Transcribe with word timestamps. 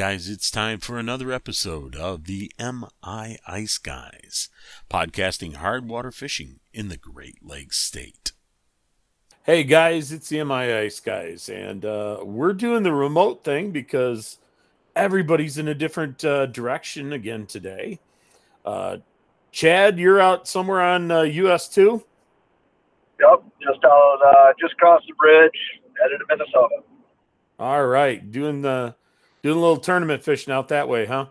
Guys, 0.00 0.30
it's 0.30 0.50
time 0.50 0.78
for 0.78 0.98
another 0.98 1.30
episode 1.30 1.94
of 1.94 2.24
the 2.24 2.50
MI 2.58 3.36
Ice 3.46 3.76
Guys, 3.76 4.48
podcasting 4.88 5.56
hard 5.56 5.90
water 5.90 6.10
fishing 6.10 6.60
in 6.72 6.88
the 6.88 6.96
Great 6.96 7.44
Lakes 7.44 7.76
State. 7.76 8.32
Hey 9.42 9.62
guys, 9.62 10.10
it's 10.10 10.30
the 10.30 10.42
MI 10.42 10.72
Ice 10.72 11.00
Guys, 11.00 11.50
and 11.50 11.84
uh, 11.84 12.20
we're 12.22 12.54
doing 12.54 12.82
the 12.82 12.94
remote 12.94 13.44
thing 13.44 13.72
because 13.72 14.38
everybody's 14.96 15.58
in 15.58 15.68
a 15.68 15.74
different 15.74 16.24
uh, 16.24 16.46
direction 16.46 17.12
again 17.12 17.44
today. 17.44 18.00
Uh, 18.64 18.96
Chad, 19.52 19.98
you're 19.98 20.18
out 20.18 20.48
somewhere 20.48 20.80
on 20.80 21.10
uh, 21.10 21.20
US 21.24 21.68
two. 21.68 22.02
Yep, 23.20 23.44
just 23.60 23.84
out, 23.84 24.18
uh, 24.24 24.52
just 24.58 24.72
across 24.72 25.02
the 25.06 25.12
bridge, 25.12 25.52
headed 26.00 26.20
to 26.20 26.24
Minnesota. 26.26 26.76
All 27.58 27.84
right, 27.84 28.32
doing 28.32 28.62
the 28.62 28.94
doing 29.42 29.56
a 29.56 29.60
little 29.60 29.76
tournament 29.78 30.22
fishing 30.22 30.52
out 30.52 30.68
that 30.68 30.88
way, 30.88 31.06
huh? 31.06 31.26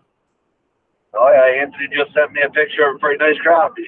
Oh 1.14 1.32
yeah, 1.32 1.62
Anthony 1.62 1.88
just 1.96 2.14
sent 2.14 2.32
me 2.34 2.42
a 2.46 2.50
picture 2.50 2.88
of 2.90 2.96
a 2.96 3.00
pretty 3.00 3.18
nice 3.24 3.38
crappie. 3.46 3.86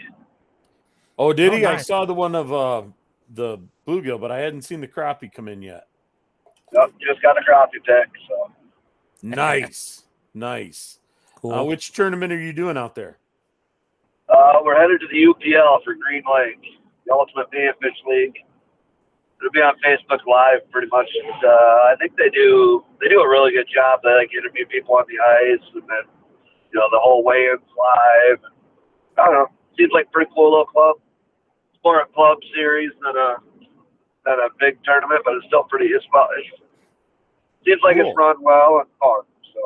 Oh, 1.18 1.34
did 1.34 1.54
Oh, 1.54 1.58
he? 1.58 1.66
I 1.66 1.78
saw 1.78 2.06
the 2.06 2.14
one 2.14 2.34
of 2.36 2.52
uh, 2.52 2.84
the 3.30 3.60
bluegill, 3.88 4.20
but 4.20 4.32
I 4.32 4.40
hadn't 4.40 4.64
seen 4.64 4.82
the 4.82 4.88
crappie 4.88 5.32
come 5.32 5.48
in 5.48 5.62
yet. 5.62 5.88
Yep, 6.74 6.94
just 7.00 7.22
got 7.22 7.38
a 7.38 7.42
crappie 7.42 7.84
pick. 7.86 8.10
So 8.28 8.52
Nice, 9.22 10.04
nice. 10.34 11.00
Cool. 11.36 11.54
Uh, 11.54 11.64
which 11.64 11.92
tournament 11.92 12.34
are 12.34 12.40
you 12.40 12.54
doing 12.54 12.78
out 12.78 12.96
there? 12.96 13.18
uh, 14.30 14.60
we're 14.64 14.80
headed 14.80 15.00
to 15.02 15.08
the 15.12 15.24
UPL 15.24 15.84
for 15.84 15.94
Green 15.96 16.24
Lake, 16.34 16.62
the 17.06 17.14
Ultimate 17.14 17.52
Panfish 17.52 18.08
League. 18.08 18.36
It'll 19.42 19.52
be 19.52 19.62
on 19.62 19.74
Facebook 19.84 20.22
Live 20.30 20.70
pretty 20.70 20.88
much. 20.92 21.10
And, 21.26 21.44
uh, 21.44 21.90
I 21.90 21.96
think 22.00 22.16
they 22.16 22.30
do 22.30 22.86
they 23.02 23.10
do 23.10 23.22
a 23.22 23.28
really 23.30 23.52
good 23.52 23.68
job. 23.74 24.00
They 24.04 24.14
like 24.14 24.30
interview 24.34 24.66
people 24.68 24.96
on 24.96 25.06
the 25.10 25.18
ice, 25.20 25.66
and 25.74 25.82
then 25.90 26.06
you 26.72 26.80
know 26.80 26.86
the 26.92 27.00
whole 27.02 27.24
weigh-ins 27.24 27.62
live. 27.78 28.40
I 29.18 29.26
don't 29.26 29.34
know. 29.34 29.48
Seems 29.78 29.92
like 29.94 30.06
a 30.08 30.10
pretty 30.12 30.32
cool 30.36 30.52
little 30.52 30.66
club. 30.66 30.98
It's 31.74 31.84
more 31.84 32.02
a 32.02 32.06
club 32.08 32.38
series 32.56 32.92
than 33.04 33.16
a 33.18 33.36
than 34.26 34.38
a 34.40 34.50
big 34.60 34.78
tournament, 34.84 35.22
but 35.26 35.34
it's 35.36 35.48
still 35.48 35.64
pretty. 35.64 35.88
It's 35.88 36.06
well. 36.14 36.28
Seems 37.66 37.82
like 37.84 37.96
Cool. 37.98 38.08
it's 38.10 38.18
run 38.18 38.36
well 38.42 38.80
and 38.80 38.90
fun. 39.00 39.22
So 39.54 39.60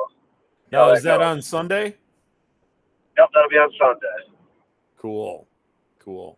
Now, 0.72 0.92
is 0.92 1.04
that 1.04 1.20
no. 1.20 1.26
on 1.28 1.42
Sunday? 1.42 1.96
yep, 3.18 3.30
that'll 3.34 3.50
be 3.50 3.58
on 3.58 3.72
Sunday. 3.78 4.32
Cool, 4.98 5.48
cool. 6.00 6.38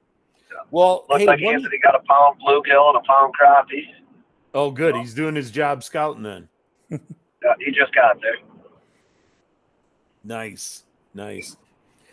Well, 0.71 1.05
Looks 1.09 1.21
hey, 1.21 1.27
like 1.27 1.41
one- 1.41 1.55
Anthony 1.55 1.77
got 1.79 1.95
a 1.95 1.99
pound 2.07 2.41
bluegill 2.41 2.89
and 2.89 2.97
a 2.97 3.07
pound 3.07 3.33
crappie. 3.39 3.87
oh, 4.53 4.71
good. 4.71 4.95
He's 4.97 5.13
doing 5.13 5.35
his 5.35 5.51
job 5.51 5.83
scouting 5.83 6.23
then. 6.23 6.49
Yeah, 7.43 7.53
he 7.59 7.71
just 7.71 7.93
got 7.93 8.19
there. 8.19 8.35
Nice, 10.23 10.83
nice. 11.13 11.55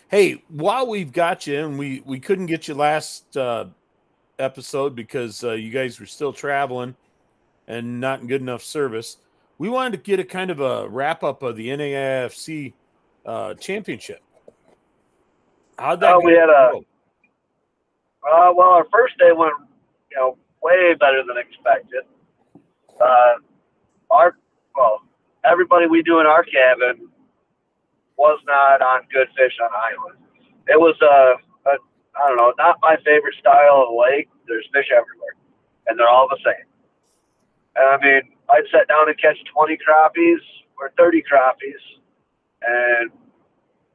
Hey, 0.09 0.43
while 0.49 0.87
we've 0.87 1.11
got 1.11 1.47
you, 1.47 1.65
and 1.65 1.77
we 1.79 2.01
we 2.05 2.19
couldn't 2.19 2.45
get 2.45 2.67
you 2.67 2.75
last 2.75 3.35
uh, 3.35 3.65
episode 4.39 4.95
because 4.95 5.43
uh, 5.43 5.53
you 5.53 5.71
guys 5.71 5.99
were 5.99 6.05
still 6.05 6.31
traveling 6.31 6.95
and 7.67 7.99
not 7.99 8.21
in 8.21 8.27
good 8.27 8.41
enough 8.41 8.63
service. 8.63 9.17
We 9.57 9.67
wanted 9.67 9.91
to 9.97 10.03
get 10.03 10.19
a 10.19 10.23
kind 10.23 10.51
of 10.51 10.59
a 10.59 10.87
wrap 10.87 11.23
up 11.23 11.41
of 11.41 11.55
the 11.57 11.69
NAIFC 11.69 12.73
uh, 13.25 13.55
championship. 13.55 14.21
How'd 15.79 15.99
that? 16.01 16.15
Uh, 16.15 16.19
we 16.23 16.33
had 16.33 16.49
a- 16.49 16.81
Uh, 18.25 18.51
well, 18.55 18.71
our 18.71 18.87
first 18.91 19.17
day 19.19 19.31
went, 19.31 19.53
you 20.11 20.17
know, 20.17 20.37
way 20.63 20.95
better 20.99 21.23
than 21.27 21.37
expected. 21.37 22.03
Uh, 22.99 23.37
our 24.09 24.35
well, 24.75 25.01
everybody 25.45 25.85
we 25.87 26.01
do 26.01 26.19
in 26.19 26.25
our 26.25 26.43
cabin 26.43 27.07
was 28.17 28.39
not 28.47 28.81
on 28.81 29.01
good 29.13 29.27
fish 29.37 29.53
on 29.61 29.69
island. 29.71 30.17
It 30.67 30.79
was 30.79 30.95
a, 31.01 31.37
a 31.69 31.73
I 32.17 32.27
don't 32.27 32.37
know, 32.37 32.53
not 32.57 32.77
my 32.81 32.97
favorite 33.05 33.35
style 33.39 33.85
of 33.87 33.93
lake. 33.93 34.29
There's 34.47 34.65
fish 34.73 34.89
everywhere, 34.91 35.35
and 35.87 35.99
they're 35.99 36.09
all 36.09 36.27
the 36.29 36.39
same. 36.43 36.65
And 37.75 37.85
I 37.85 37.97
mean, 38.01 38.21
I'd 38.49 38.65
sit 38.71 38.87
down 38.87 39.09
and 39.09 39.17
catch 39.19 39.37
20 39.53 39.77
crappies 39.77 40.41
or 40.79 40.91
30 40.97 41.23
crappies, 41.29 41.83
and 42.63 43.11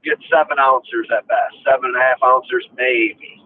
get 0.05 0.19
seven 0.31 0.59
ounces 0.59 1.09
at 1.17 1.27
best, 1.27 1.57
seven 1.65 1.91
and 1.93 1.97
a 1.97 2.01
half 2.01 2.23
ounces 2.25 2.65
maybe. 2.77 3.40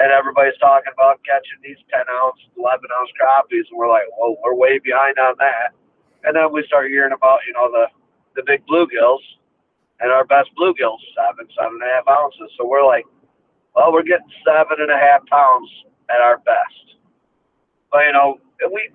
And 0.00 0.08
everybody's 0.10 0.56
talking 0.58 0.88
about 0.96 1.20
catching 1.28 1.60
these 1.62 1.76
10 1.92 2.00
ounce, 2.08 2.40
11 2.56 2.88
ounce 2.88 3.12
crappies, 3.20 3.68
and 3.68 3.76
we're 3.76 3.92
like, 3.92 4.08
whoa, 4.16 4.36
we're 4.42 4.56
way 4.56 4.80
behind 4.80 5.18
on 5.20 5.36
that. 5.38 5.76
And 6.24 6.32
then 6.34 6.48
we 6.52 6.64
start 6.64 6.88
hearing 6.88 7.12
about, 7.12 7.40
you 7.46 7.52
know, 7.52 7.68
the, 7.68 7.86
the 8.34 8.42
big 8.48 8.64
bluegills, 8.64 9.20
and 10.00 10.10
our 10.10 10.24
best 10.24 10.48
bluegills, 10.56 11.04
seven, 11.12 11.44
seven 11.52 11.76
and 11.76 11.84
a 11.84 11.92
half 11.92 12.08
ounces. 12.08 12.48
So 12.56 12.64
we're 12.66 12.86
like, 12.86 13.04
well, 13.76 13.92
we're 13.92 14.08
getting 14.08 14.32
seven 14.40 14.80
and 14.80 14.90
a 14.90 14.96
half 14.96 15.20
pounds 15.28 15.68
at 16.08 16.24
our 16.24 16.38
best. 16.48 16.96
But, 17.92 18.08
you 18.08 18.12
know, 18.12 18.40
we, 18.72 18.88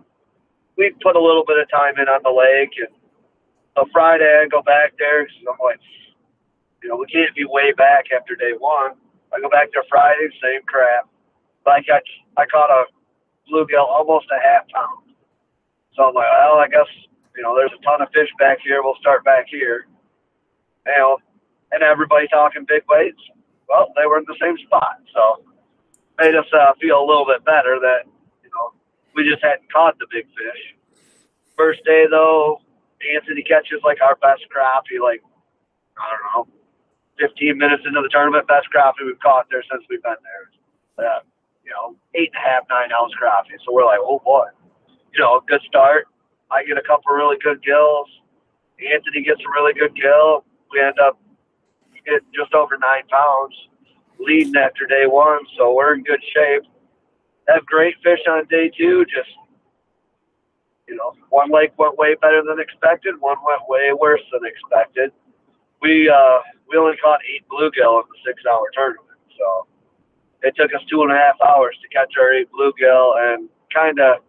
we 0.77 0.89
put 1.03 1.15
a 1.15 1.21
little 1.21 1.45
bit 1.45 1.59
of 1.59 1.69
time 1.69 2.01
in 2.01 2.09
on 2.09 2.21
the 2.25 2.33
lake, 2.33 2.73
and 2.81 2.89
so 3.77 3.85
Friday 3.93 4.25
I 4.41 4.47
go 4.49 4.63
back 4.63 4.93
there, 4.97 5.25
'cause 5.25 5.37
I'm 5.45 5.59
like, 5.63 5.79
you 6.81 6.89
know, 6.89 6.97
we 6.97 7.05
can't 7.07 7.35
be 7.35 7.45
way 7.45 7.73
back 7.73 8.05
after 8.11 8.35
day 8.35 8.53
one. 8.57 8.93
I 9.35 9.41
go 9.41 9.49
back 9.49 9.67
there 9.73 9.83
Friday, 9.89 10.29
same 10.41 10.61
crap. 10.65 11.09
But 11.63 11.83
I 11.83 11.99
I 12.37 12.45
caught 12.45 12.71
a 12.71 12.85
bluegill 13.51 13.85
almost 13.85 14.27
a 14.31 14.39
half 14.41 14.67
pound. 14.69 15.11
So 15.95 16.03
I'm 16.03 16.13
like, 16.13 16.31
well, 16.31 16.59
I 16.59 16.67
guess, 16.67 16.87
you 17.35 17.43
know, 17.43 17.55
there's 17.55 17.71
a 17.71 17.83
ton 17.83 18.01
of 18.01 18.09
fish 18.13 18.29
back 18.39 18.59
here. 18.63 18.81
We'll 18.83 18.99
start 18.99 19.23
back 19.23 19.45
here. 19.49 19.87
You 20.85 20.93
know, 20.97 21.17
and 21.71 21.83
everybody 21.83 22.27
talking 22.27 22.65
big 22.67 22.83
weights. 22.87 23.21
Well, 23.67 23.91
they 23.95 24.05
were 24.05 24.19
in 24.19 24.25
the 24.27 24.37
same 24.39 24.57
spot. 24.65 25.01
So 25.13 25.43
made 26.19 26.35
us 26.35 26.45
uh, 26.53 26.73
feel 26.79 26.99
a 26.99 27.05
little 27.05 27.25
bit 27.25 27.43
better 27.43 27.79
that, 27.81 28.05
you 28.43 28.49
know, 28.53 28.71
we 29.15 29.27
just 29.27 29.43
hadn't 29.43 29.71
caught 29.71 29.97
the 29.99 30.07
big 30.11 30.25
fish. 30.27 30.75
First 31.57 31.83
day, 31.83 32.05
though, 32.09 32.61
Anthony 33.15 33.43
catches 33.43 33.81
like 33.83 34.01
our 34.01 34.15
best 34.17 34.43
crappie, 34.53 35.01
like, 35.01 35.23
I 35.97 36.05
don't 36.11 36.47
know, 36.47 36.54
15 37.19 37.57
minutes 37.57 37.83
into 37.85 38.01
the 38.01 38.09
tournament, 38.09 38.47
best 38.47 38.67
crappie 38.75 39.05
we've 39.05 39.19
caught 39.19 39.47
there 39.49 39.63
since 39.71 39.83
we've 39.89 40.03
been 40.03 40.19
there. 40.23 40.45
Uh, 40.99 41.19
you 41.63 41.71
know, 41.71 41.95
eight 42.13 42.31
and 42.33 42.43
a 42.43 42.47
half, 42.47 42.63
nine 42.69 42.89
ounce 42.91 43.13
crappie. 43.15 43.57
So 43.65 43.73
we're 43.73 43.85
like, 43.85 43.99
oh 44.01 44.21
boy, 44.23 44.47
you 45.13 45.19
know, 45.19 45.41
good 45.47 45.61
start. 45.67 46.07
I 46.51 46.63
get 46.63 46.77
a 46.77 46.81
couple 46.81 47.13
really 47.13 47.37
good 47.41 47.63
gills. 47.63 48.07
Anthony 48.79 49.23
gets 49.23 49.41
a 49.41 49.49
really 49.55 49.73
good 49.73 49.95
gill. 49.95 50.43
We 50.71 50.81
end 50.81 50.99
up 50.99 51.19
getting 52.05 52.27
just 52.35 52.53
over 52.53 52.77
nine 52.77 53.07
pounds, 53.09 53.55
leading 54.19 54.55
after 54.55 54.85
day 54.85 55.07
one. 55.07 55.39
So 55.57 55.73
we're 55.73 55.95
in 55.95 56.03
good 56.03 56.21
shape. 56.33 56.63
Have 57.47 57.65
great 57.65 57.95
fish 58.03 58.19
on 58.29 58.45
day 58.47 58.69
two. 58.77 59.05
Just, 59.05 59.31
you 60.87 60.95
know, 60.95 61.13
one 61.29 61.51
lake 61.51 61.71
went 61.77 61.97
way 61.97 62.15
better 62.21 62.43
than 62.45 62.59
expected. 62.59 63.15
One 63.19 63.37
went 63.45 63.61
way 63.67 63.91
worse 63.93 64.21
than 64.31 64.41
expected 64.45 65.11
we 65.85 66.09
uh, 66.09 66.39
we 66.69 66.77
only 66.77 66.97
caught 66.97 67.19
eight 67.29 67.45
bluegill 67.49 68.01
in 68.01 68.07
the 68.09 68.19
six 68.25 68.41
hour 68.49 68.69
tournament. 68.73 69.19
So 69.37 69.67
it 70.41 70.55
took 70.57 70.73
us 70.73 70.81
two 70.89 71.01
and 71.03 71.11
a 71.11 71.15
half 71.15 71.35
hours 71.41 71.77
to 71.81 71.87
catch 71.89 72.13
our 72.19 72.33
eight 72.33 72.49
bluegill 72.51 73.17
and 73.17 73.49
kind 73.73 73.99
of, 73.99 74.21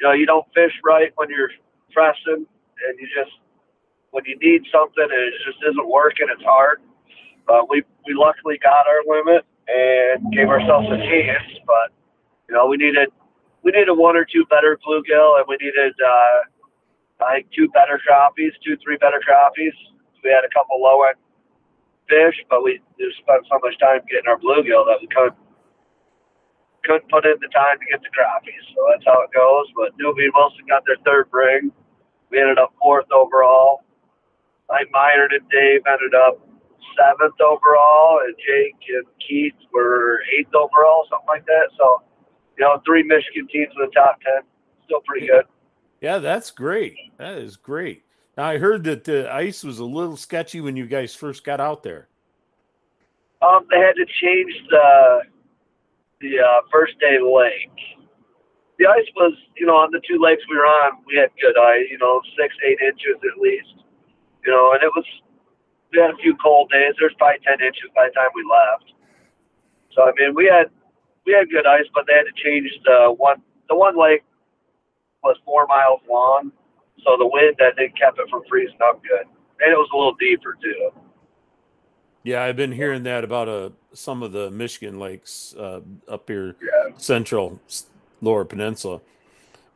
you 0.00 0.06
know, 0.06 0.12
you 0.12 0.26
don't 0.26 0.46
fish 0.54 0.72
right 0.84 1.12
when 1.16 1.30
you're 1.30 1.50
pressing 1.92 2.44
and 2.44 2.92
you 2.98 3.06
just, 3.16 3.32
when 4.10 4.24
you 4.24 4.36
need 4.40 4.62
something 4.72 5.04
and 5.04 5.22
it 5.28 5.34
just 5.44 5.58
isn't 5.70 5.88
working, 5.88 6.26
it's 6.32 6.44
hard. 6.44 6.80
But 7.46 7.70
we, 7.70 7.82
we 8.06 8.14
luckily 8.14 8.58
got 8.62 8.84
our 8.86 9.02
limit 9.06 9.44
and 9.68 10.32
gave 10.32 10.48
ourselves 10.48 10.88
a 10.88 10.98
chance. 10.98 11.48
But, 11.66 11.92
you 12.48 12.54
know, 12.54 12.66
we 12.66 12.76
needed, 12.76 13.08
we 13.62 13.72
needed 13.72 13.92
one 13.92 14.16
or 14.16 14.24
two 14.24 14.44
better 14.50 14.78
bluegill 14.84 15.38
and 15.38 15.46
we 15.48 15.56
needed, 15.60 15.94
uh, 16.00 17.24
I 17.24 17.40
think 17.40 17.48
two 17.56 17.68
better 17.70 18.00
crappies, 18.00 18.52
two, 18.64 18.76
three 18.84 18.98
better 18.98 19.20
crappies. 19.24 19.72
We 20.22 20.30
had 20.30 20.44
a 20.44 20.52
couple 20.52 20.80
low 20.82 21.02
end 21.04 21.16
fish, 22.08 22.36
but 22.50 22.62
we 22.62 22.80
just 22.98 23.18
spent 23.18 23.46
so 23.50 23.58
much 23.62 23.78
time 23.78 24.00
getting 24.08 24.28
our 24.28 24.38
bluegill 24.38 24.86
that 24.86 24.98
we 25.00 25.08
couldn't 25.08 25.36
couldn't 26.84 27.10
put 27.10 27.26
in 27.26 27.34
the 27.42 27.50
time 27.50 27.78
to 27.82 27.86
get 27.90 27.98
the 27.98 28.12
crappies. 28.14 28.62
So 28.70 28.78
that's 28.90 29.02
how 29.04 29.18
it 29.26 29.34
goes. 29.34 29.66
But 29.74 29.90
Newbie 29.98 30.30
and 30.30 30.34
Wilson 30.38 30.62
got 30.70 30.86
their 30.86 31.02
third 31.02 31.26
ring. 31.32 31.74
We 32.30 32.38
ended 32.38 32.58
up 32.58 32.74
fourth 32.78 33.10
overall. 33.10 33.82
Think 34.70 34.90
Myron 34.92 35.30
and 35.34 35.48
Dave 35.50 35.82
ended 35.86 36.14
up 36.14 36.38
seventh 36.94 37.38
overall, 37.40 38.20
and 38.24 38.34
Jake 38.38 38.78
and 38.88 39.06
Keith 39.18 39.58
were 39.72 40.22
eighth 40.38 40.54
overall, 40.54 41.06
something 41.10 41.28
like 41.28 41.46
that. 41.46 41.70
So, 41.76 42.02
you 42.58 42.64
know, 42.64 42.80
three 42.86 43.02
Michigan 43.02 43.46
teams 43.50 43.72
in 43.76 43.86
the 43.86 43.92
top 43.94 44.18
ten. 44.22 44.42
Still 44.86 45.02
pretty 45.06 45.26
good. 45.26 45.44
Yeah, 46.00 46.18
that's 46.18 46.50
great. 46.50 46.96
That 47.18 47.38
is 47.38 47.56
great. 47.56 48.05
Now 48.36 48.44
I 48.44 48.58
heard 48.58 48.84
that 48.84 49.04
the 49.04 49.32
ice 49.32 49.64
was 49.64 49.78
a 49.78 49.84
little 49.84 50.16
sketchy 50.16 50.60
when 50.60 50.76
you 50.76 50.86
guys 50.86 51.14
first 51.14 51.44
got 51.44 51.60
out 51.60 51.82
there. 51.82 52.08
Um, 53.40 53.66
they 53.70 53.78
had 53.78 53.96
to 53.96 54.06
change 54.20 54.52
the 54.70 55.20
the 56.20 56.40
uh, 56.40 56.60
first 56.72 56.98
day 57.00 57.18
lake. 57.20 57.76
The 58.78 58.86
ice 58.86 59.08
was, 59.16 59.32
you 59.56 59.66
know, 59.66 59.76
on 59.76 59.90
the 59.90 60.00
two 60.06 60.20
lakes 60.20 60.42
we 60.50 60.56
were 60.56 60.66
on, 60.66 61.00
we 61.06 61.16
had 61.16 61.30
good 61.40 61.56
ice, 61.56 61.88
you 61.90 61.96
know, 61.96 62.20
six, 62.36 62.54
eight 62.64 62.78
inches 62.80 63.16
at 63.24 63.40
least. 63.40 63.84
You 64.44 64.52
know, 64.52 64.72
and 64.72 64.82
it 64.82 64.92
was 64.94 65.04
we 65.92 66.00
had 66.00 66.10
a 66.10 66.16
few 66.16 66.36
cold 66.36 66.70
days. 66.70 66.94
There's 67.00 67.14
probably 67.16 67.40
ten 67.46 67.64
inches 67.64 67.88
by 67.94 68.08
the 68.08 68.14
time 68.14 68.28
we 68.34 68.44
left. 68.44 68.92
So 69.94 70.02
I 70.02 70.12
mean, 70.16 70.34
we 70.34 70.44
had 70.44 70.68
we 71.24 71.32
had 71.32 71.48
good 71.48 71.66
ice, 71.66 71.88
but 71.94 72.04
they 72.06 72.14
had 72.14 72.28
to 72.28 72.36
change 72.36 72.68
the 72.84 73.14
one 73.16 73.40
the 73.68 73.76
one 73.76 73.96
lake 73.98 74.24
was 75.24 75.36
four 75.44 75.66
miles 75.66 76.00
long, 76.08 76.52
so 77.04 77.16
the 77.18 77.26
wind 77.26 77.56
I 77.60 77.72
think 77.76 77.98
kept 77.98 78.18
it 78.18 78.28
from 78.30 78.42
freezing 78.48 78.78
up 78.88 79.02
good, 79.02 79.26
and 79.60 79.72
it 79.72 79.76
was 79.76 79.88
a 79.92 79.96
little 79.96 80.14
deeper 80.14 80.56
too. 80.62 80.90
Yeah, 82.24 82.42
I've 82.42 82.56
been 82.56 82.72
hearing 82.72 83.04
that 83.04 83.22
about 83.22 83.48
uh, 83.48 83.70
some 83.92 84.22
of 84.22 84.32
the 84.32 84.50
Michigan 84.50 84.98
lakes 84.98 85.54
uh, 85.58 85.80
up 86.08 86.28
here, 86.28 86.56
Yeah. 86.60 86.92
central 86.96 87.60
lower 88.20 88.44
peninsula. 88.44 89.00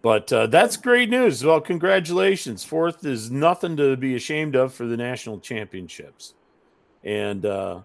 But 0.03 0.33
uh, 0.33 0.47
that's 0.47 0.77
great 0.77 1.11
news. 1.11 1.45
Well, 1.45 1.61
congratulations. 1.61 2.65
Fourth 2.65 3.05
is 3.05 3.31
nothing 3.31 3.77
to 3.77 3.97
be 3.97 4.17
ashamed 4.17 4.57
of 4.57 4.73
for 4.75 4.87
the 4.87 4.97
national 4.97 5.39
championships. 5.41 6.35
And 7.05 7.45
uh, 7.47 7.81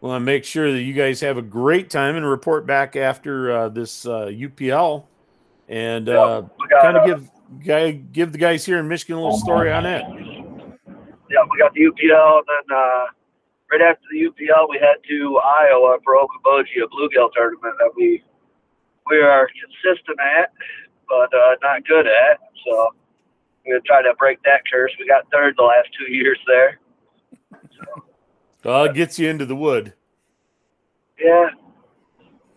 want 0.00 0.20
to 0.20 0.24
make 0.24 0.44
sure 0.44 0.70
that 0.72 0.82
you 0.82 0.92
guys 0.92 1.20
have 1.20 1.38
a 1.38 1.42
great 1.42 1.88
time 1.88 2.16
and 2.16 2.26
report 2.28 2.66
back 2.66 2.96
after 2.96 3.52
uh, 3.52 3.68
this 3.70 4.04
uh, 4.04 4.26
UPL 4.26 5.04
and 5.68 6.08
uh, 6.10 6.42
got, 6.68 6.82
kind 6.82 6.96
of 6.98 7.02
uh, 7.04 7.06
give 7.06 7.30
guy 7.64 7.92
give 7.92 8.32
the 8.32 8.38
guys 8.38 8.64
here 8.64 8.78
in 8.78 8.88
Michigan 8.88 9.16
a 9.16 9.22
little 9.22 9.38
story 9.38 9.72
on 9.72 9.86
it. 9.86 10.02
yeah, 11.30 11.44
we 11.50 11.58
got 11.58 11.72
the 11.74 11.82
UPL, 11.82 12.38
and 12.38 12.46
then 12.48 12.76
uh, 12.76 13.04
right 13.70 13.82
after 13.82 14.02
the 14.12 14.20
UPL, 14.28 14.68
we 14.68 14.78
head 14.78 14.96
to 15.08 15.38
Iowa 15.38 15.98
for 16.04 16.14
Okoboji, 16.16 16.82
a 16.82 16.88
bluegill 16.88 17.30
tournament 17.34 17.74
that 17.78 17.90
we 17.96 18.22
we 19.10 19.18
are 19.18 19.48
consistent 19.48 20.18
at, 20.20 20.50
but 21.08 21.32
uh, 21.34 21.56
not 21.62 21.86
good 21.86 22.06
at. 22.06 22.40
So 22.66 22.90
we're 23.66 23.74
gonna 23.74 23.82
try 23.86 24.02
to 24.02 24.14
break 24.18 24.42
that 24.44 24.62
curse. 24.70 24.92
We 24.98 25.06
got 25.06 25.30
third 25.30 25.54
the 25.56 25.64
last 25.64 25.88
two 25.98 26.12
years 26.12 26.38
there. 26.46 26.80
Well, 28.64 28.84
it 28.84 28.94
gets 28.94 29.18
you 29.18 29.28
into 29.28 29.44
the 29.44 29.56
wood. 29.56 29.92
Yeah, 31.20 31.50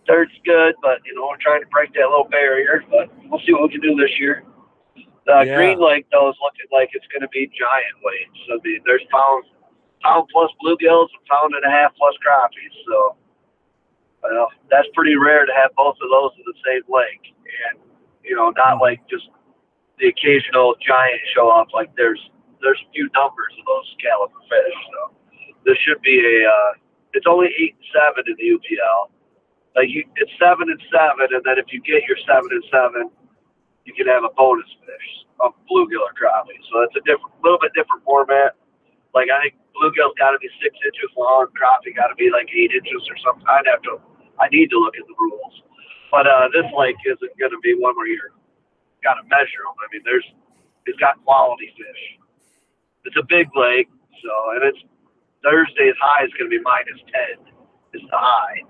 third's 0.07 0.31
good, 0.45 0.75
but 0.81 0.99
you 1.05 1.13
know 1.13 1.27
we're 1.29 1.37
trying 1.37 1.61
to 1.61 1.67
break 1.67 1.93
that 1.93 2.07
little 2.07 2.27
barrier. 2.29 2.83
But 2.89 3.09
we'll 3.25 3.41
see 3.45 3.53
what 3.53 3.63
we 3.63 3.69
can 3.69 3.81
do 3.81 3.95
this 3.95 4.11
year. 4.19 4.43
The 5.27 5.43
Yeah. 5.43 5.55
Green 5.59 5.79
Lake 5.79 6.07
though 6.09 6.29
is 6.31 6.39
looking 6.41 6.65
like 6.71 6.89
it's 6.95 7.05
going 7.11 7.21
to 7.21 7.27
be 7.35 7.51
giant 7.51 7.95
weights. 8.01 8.39
I 8.47 8.55
mean, 8.63 8.81
there's 8.87 9.03
pound 9.11 9.43
pound 10.01 10.29
plus 10.31 10.49
bluegills 10.63 11.11
and 11.11 11.23
pound 11.27 11.53
and 11.53 11.65
a 11.67 11.69
half 11.69 11.93
plus 11.99 12.15
crappies. 12.23 12.71
So, 12.87 13.15
well, 14.23 14.47
that's 14.71 14.87
pretty 14.95 15.15
rare 15.17 15.45
to 15.45 15.53
have 15.53 15.75
both 15.75 15.97
of 16.01 16.09
those 16.09 16.31
in 16.39 16.43
the 16.47 16.57
same 16.63 16.83
lake, 16.87 17.35
and 17.67 17.79
you 18.23 18.35
know, 18.35 18.51
not 18.55 18.79
like 18.79 19.03
just 19.09 19.27
the 19.99 20.07
occasional 20.07 20.75
giant 20.79 21.19
show 21.35 21.49
up. 21.51 21.73
Like 21.73 21.91
there's 21.97 22.23
there's 22.61 22.79
a 22.87 22.89
few 22.93 23.09
numbers 23.13 23.51
of 23.59 23.65
those 23.67 23.95
caliber 23.99 24.39
fish. 24.47 24.77
So 24.95 25.11
this 25.65 25.77
should 25.83 26.01
be 26.01 26.23
a. 26.23 26.47
Uh, 26.47 26.71
it's 27.13 27.27
only 27.27 27.47
eight 27.59 27.75
and 27.75 27.87
seven 27.91 28.23
in 28.31 28.35
the 28.39 28.47
UPL. 28.55 29.11
Like 29.75 29.89
you, 29.89 30.07
it's 30.15 30.31
seven 30.39 30.69
and 30.71 30.81
seven, 30.87 31.27
and 31.35 31.43
then 31.43 31.59
if 31.59 31.65
you 31.75 31.81
get 31.81 32.07
your 32.07 32.17
seven 32.23 32.47
and 32.51 32.63
seven, 32.71 33.11
you 33.87 33.95
can 33.95 34.05
have 34.11 34.27
a 34.27 34.33
bonus 34.35 34.67
fish 34.83 35.09
of 35.39 35.55
bluegill 35.71 36.03
or 36.03 36.11
crappie. 36.11 36.59
So 36.67 36.83
it's 36.83 36.99
a 36.99 37.03
different, 37.07 37.31
little 37.39 37.57
bit 37.57 37.71
different 37.71 38.03
format. 38.03 38.59
Like 39.15 39.31
I 39.31 39.47
think 39.47 39.55
bluegill's 39.71 40.13
got 40.19 40.35
to 40.35 40.39
be 40.43 40.51
six 40.59 40.75
inches 40.75 41.09
long, 41.15 41.47
crappie 41.55 41.95
got 41.95 42.11
to 42.11 42.17
be 42.19 42.27
like 42.27 42.51
eight 42.51 42.75
inches 42.75 43.01
or 43.07 43.15
something. 43.23 43.47
I'd 43.47 43.65
have 43.71 43.81
to, 43.87 44.03
I 44.37 44.51
need 44.51 44.67
to 44.75 44.77
look 44.77 44.99
at 44.99 45.07
the 45.07 45.15
rules. 45.15 45.63
But 46.11 46.27
uh, 46.27 46.51
this 46.51 46.67
lake 46.75 46.99
isn't 47.07 47.33
going 47.39 47.55
to 47.55 47.61
be 47.63 47.79
one 47.79 47.95
where 47.95 48.11
you're 48.11 48.35
got 49.03 49.15
to 49.15 49.25
measure 49.31 49.63
them. 49.63 49.75
I 49.79 49.87
mean, 49.95 50.03
there's, 50.03 50.27
it's 50.85 50.99
got 50.99 51.23
quality 51.23 51.71
fish. 51.79 52.03
It's 53.07 53.15
a 53.15 53.23
big 53.23 53.47
lake, 53.55 53.87
so 54.19 54.31
and 54.55 54.67
it's 54.67 54.83
Thursday's 55.43 55.95
high 56.01 56.25
is 56.25 56.31
going 56.35 56.51
to 56.51 56.55
be 56.57 56.63
minus 56.63 56.99
ten. 57.07 57.39
Is 57.95 58.03
the 58.11 58.19
high. 58.19 58.67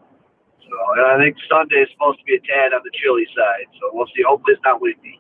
So 0.70 0.76
and 0.98 1.06
I 1.06 1.18
think 1.24 1.38
Sunday 1.50 1.76
is 1.78 1.90
supposed 1.94 2.20
to 2.20 2.26
be 2.26 2.36
a 2.36 2.40
tad 2.40 2.74
on 2.74 2.82
the 2.84 2.92
chilly 3.02 3.26
side. 3.36 3.66
So 3.80 3.90
we'll 3.94 4.08
see. 4.08 4.24
Hopefully 4.28 4.54
it's 4.54 4.64
not 4.64 4.82
windy. 4.82 5.20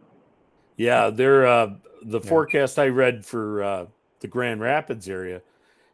Yeah, 0.75 1.09
they're 1.09 1.47
uh, 1.47 1.71
the 2.03 2.21
forecast 2.21 2.77
I 2.77 2.89
read 2.89 3.25
for 3.25 3.63
uh, 3.63 3.85
the 4.19 4.27
Grand 4.27 4.61
Rapids 4.61 5.09
area 5.09 5.41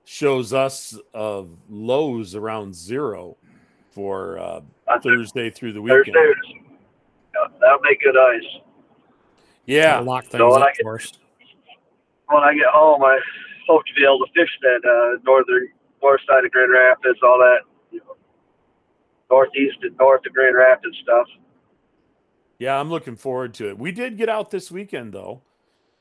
shows 0.05 0.51
us 0.53 0.97
of 1.13 1.55
lows 1.69 2.35
around 2.35 2.75
zero 2.75 3.38
for 3.91 4.38
uh, 4.39 4.61
Thursday 5.01 5.50
through 5.50 5.71
the 5.73 5.81
weekend. 5.81 6.05
Thursday, 6.13 6.61
yeah, 7.33 7.47
that'll 7.61 7.79
make 7.79 8.01
good 8.01 8.17
ice. 8.17 8.44
Yeah, 9.65 10.00
lock 10.00 10.23
things 10.25 10.39
So 10.41 10.51
when 10.51 10.61
up 10.63 10.67
I 10.69 10.71
get- 10.73 10.83
for 10.83 10.95
us. 10.95 11.13
When 12.27 12.41
I 12.44 12.53
get 12.55 12.67
home, 12.67 13.03
I 13.03 13.19
hope 13.67 13.85
to 13.85 13.94
be 13.94 14.03
able 14.03 14.19
to 14.25 14.31
fish 14.33 14.50
that 14.61 14.81
uh, 14.83 15.21
northern 15.23 15.67
north 16.01 16.21
side 16.27 16.44
of 16.44 16.51
Grand 16.51 16.71
Rapids, 16.71 17.19
all 17.21 17.38
that 17.38 17.59
you 17.59 17.69
know, 17.69 17.72
northeast 19.29 19.77
and 19.81 19.95
north 19.97 20.21
of 20.25 20.33
Grand 20.33 20.55
Rapids 20.55 20.97
stuff. 21.01 21.27
yeah, 22.59 22.79
I'm 22.79 22.89
looking 22.89 23.15
forward 23.15 23.53
to 23.55 23.69
it. 23.69 23.77
We 23.77 23.91
did 23.91 24.17
get 24.17 24.29
out 24.29 24.51
this 24.51 24.71
weekend 24.71 25.13
though. 25.13 25.41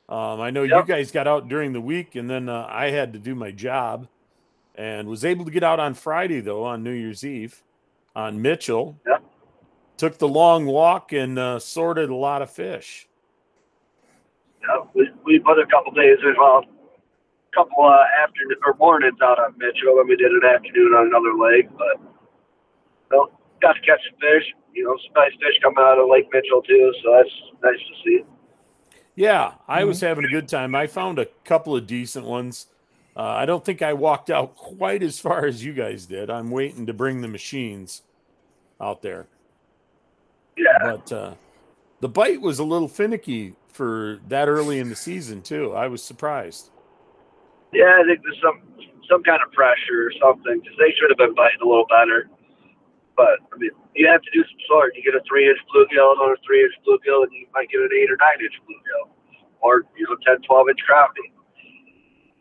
Um, 0.09 0.41
I 0.41 0.51
know 0.51 0.63
you 0.63 0.83
guys 0.85 1.11
got 1.11 1.27
out 1.27 1.49
during 1.49 1.73
the 1.73 1.81
week, 1.81 2.17
and 2.17 2.29
then 2.29 2.49
uh, 2.49 2.67
I 2.69 2.91
had 2.91 3.13
to 3.15 3.19
do 3.19 3.35
my 3.35 3.51
job, 3.51 4.09
and 4.75 5.09
was 5.09 5.25
able 5.25 5.45
to 5.47 5.51
get 5.51 5.63
out 5.63 5.81
on 5.81 5.95
Friday 5.95 6.41
though 6.41 6.65
on 6.65 6.83
New 6.83 6.93
Year's 6.93 7.25
Eve 7.25 7.63
on 8.15 8.43
Mitchell. 8.43 8.99
Yep. 9.07 9.23
Took 9.97 10.19
the 10.19 10.29
long 10.29 10.67
walk 10.67 11.13
and 11.13 11.39
uh, 11.39 11.59
sorted 11.59 12.11
a 12.11 12.15
lot 12.15 12.43
of 12.43 12.51
fish. 12.51 13.09
Yeah, 14.63 14.85
we, 14.95 15.09
we 15.25 15.39
put 15.39 15.59
a 15.59 15.67
couple 15.67 15.93
days 15.93 16.19
in, 16.23 16.35
well, 16.39 16.65
a 16.65 17.55
couple 17.55 17.85
uh, 17.85 18.05
afternoon 18.23 18.59
or 18.67 18.75
mornings 18.79 19.19
out 19.23 19.39
on 19.39 19.55
Mitchell, 19.59 19.99
and 19.99 20.09
we 20.09 20.17
did 20.17 20.31
an 20.31 20.43
afternoon 20.45 20.93
on 20.95 21.07
another 21.07 21.35
lake. 21.39 21.69
But 21.79 22.01
well, 23.13 23.31
got 23.61 23.75
to 23.75 23.81
catch 23.81 24.01
some 24.11 24.19
fish. 24.19 24.45
You 24.75 24.85
know, 24.85 24.97
some 25.05 25.13
nice 25.15 25.33
fish 25.33 25.61
coming 25.63 25.79
out 25.79 25.99
of 25.99 26.09
Lake 26.11 26.29
Mitchell 26.33 26.63
too, 26.63 26.93
so 27.05 27.13
that's 27.17 27.31
nice 27.63 27.79
to 27.79 27.95
see. 28.05 28.25
Yeah, 29.15 29.55
I 29.69 29.85
was 29.85 30.01
having 30.01 30.25
a 30.25 30.29
good 30.29 30.49
time. 30.49 30.75
I 30.75 30.87
found 30.87 31.19
a 31.19 31.27
couple 31.45 31.77
of 31.77 31.87
decent 31.87 32.25
ones. 32.25 32.67
Uh, 33.15 33.21
I 33.25 33.45
don't 33.45 33.63
think 33.63 33.83
I 33.83 33.93
walked 33.93 34.31
out 34.31 34.57
quite 34.57 35.03
as 35.03 35.19
far 35.21 35.45
as 35.45 35.63
you 35.63 35.75
guys 35.75 36.07
did. 36.07 36.31
I'm 36.31 36.51
waiting 36.51 36.87
to 36.87 36.95
bring 36.95 37.21
the 37.21 37.29
machines 37.29 38.03
out 38.81 39.03
there. 39.03 39.27
Yeah, 40.57 40.79
But 40.83 41.13
uh, 41.13 41.35
the 42.01 42.09
bite 42.09 42.41
was 42.41 42.59
a 42.59 42.65
little 42.65 42.89
finicky 42.89 43.55
for 43.69 44.19
that 44.29 44.49
early 44.49 44.79
in 44.79 44.89
the 44.89 44.97
season, 44.97 45.43
too. 45.43 45.73
I 45.75 45.89
was 45.89 46.03
surprised. 46.03 46.71
yeah, 47.73 48.01
I 48.03 48.07
think 48.07 48.23
there's 48.23 48.41
some 48.43 48.63
some 49.11 49.23
kind 49.25 49.41
of 49.45 49.53
pressure 49.53 50.07
or 50.07 50.13
something 50.21 50.61
because 50.61 50.77
they 50.79 50.95
should 50.99 51.11
have 51.11 51.19
been 51.19 51.35
biting 51.35 51.61
a 51.63 51.69
little 51.69 51.87
better. 51.89 52.31
But 53.17 53.45
I 53.53 53.57
mean, 53.59 53.71
you 53.95 54.09
have 54.09 54.23
to 54.23 54.31
do 54.33 54.43
some 54.43 54.63
sort. 54.69 54.97
You 54.97 55.03
get 55.05 55.15
a 55.15 55.23
three 55.29 55.49
inch 55.49 55.59
bluegill, 55.69 56.17
on 56.19 56.33
a 56.33 56.41
three 56.47 56.65
inch 56.65 56.75
bluegill, 56.87 57.25
and 57.25 57.33
you 57.33 57.47
might 57.53 57.69
get 57.69 57.81
an 57.81 57.91
eight 57.93 58.11
or 58.11 58.17
nine 58.17 58.41
inch 58.41 58.57
bluegill, 58.65 59.13
or 59.61 59.85
you 59.97 60.07
know, 60.09 60.17
10, 60.27 60.43
12 60.43 60.69
inch 60.71 60.81
crappie. 60.89 61.31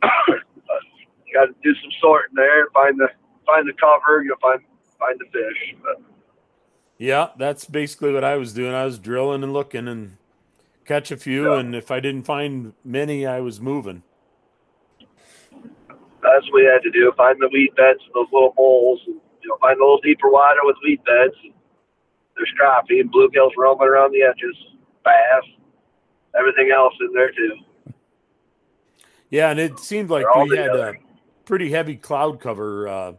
but 0.66 0.82
you 1.28 1.34
got 1.34 1.46
to 1.46 1.56
do 1.64 1.74
some 1.82 1.92
sorting 2.02 2.36
there 2.36 2.62
and 2.64 2.72
find 2.74 3.00
the 3.00 3.08
find 3.46 3.68
the 3.68 3.74
cover. 3.74 4.24
You'll 4.24 4.38
find 4.42 4.62
find 5.00 5.20
the 5.20 5.26
fish. 5.32 5.76
But 5.84 6.02
Yeah, 6.98 7.30
that's 7.38 7.66
basically 7.66 8.14
what 8.14 8.24
I 8.24 8.38
was 8.38 8.54
doing. 8.54 8.74
I 8.74 8.86
was 8.86 9.00
drilling 9.00 9.44
and 9.44 9.54
looking 9.54 9.88
and 9.88 10.18
catch 10.86 11.12
a 11.12 11.18
few. 11.18 11.54
Yeah. 11.54 11.60
And 11.60 11.76
if 11.76 11.92
I 11.92 12.00
didn't 12.00 12.24
find 12.24 12.74
many, 12.84 13.26
I 13.26 13.40
was 13.40 13.60
moving. 13.60 14.04
that's 15.52 16.46
what 16.46 16.54
we 16.54 16.66
had 16.66 16.82
to 16.84 16.92
do. 16.92 17.12
Find 17.18 17.38
the 17.40 17.50
weed 17.52 17.72
beds 17.76 18.00
and 18.06 18.14
those 18.16 18.32
little 18.32 18.54
holes. 18.56 19.02
and 19.08 19.20
you 19.44 19.50
know, 19.50 19.58
find 19.62 19.80
a 19.80 19.84
little 19.84 20.00
deeper 20.02 20.30
water 20.30 20.60
with 20.64 20.76
weed 20.84 21.02
beds. 21.06 21.36
There's 22.36 22.52
crappie 22.60 23.02
and 23.02 23.12
bluegills 23.12 23.52
roaming 23.58 23.88
around 23.88 24.14
the 24.14 24.24
edges, 24.24 24.56
bass, 25.04 25.44
everything 26.38 26.72
else 26.74 26.94
in 27.00 27.14
there 27.14 27.32
too. 27.32 27.94
Yeah, 29.30 29.50
and 29.50 29.60
it 29.60 29.80
seemed 29.80 30.10
like 30.10 30.26
They're 30.34 30.44
we 30.44 30.58
had 30.58 30.76
a 30.76 30.94
pretty 31.46 31.72
heavy 31.72 31.96
cloud 31.96 32.40
cover 32.40 32.88
uh, 32.88 33.14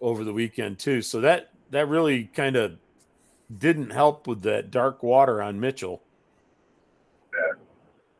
over 0.00 0.24
the 0.24 0.32
weekend 0.32 0.78
too, 0.78 1.02
so 1.02 1.20
that 1.20 1.50
that 1.70 1.88
really 1.88 2.24
kind 2.24 2.56
of 2.56 2.76
didn't 3.56 3.90
help 3.90 4.26
with 4.26 4.42
that 4.42 4.70
dark 4.70 5.02
water 5.02 5.42
on 5.42 5.60
Mitchell. 5.60 6.02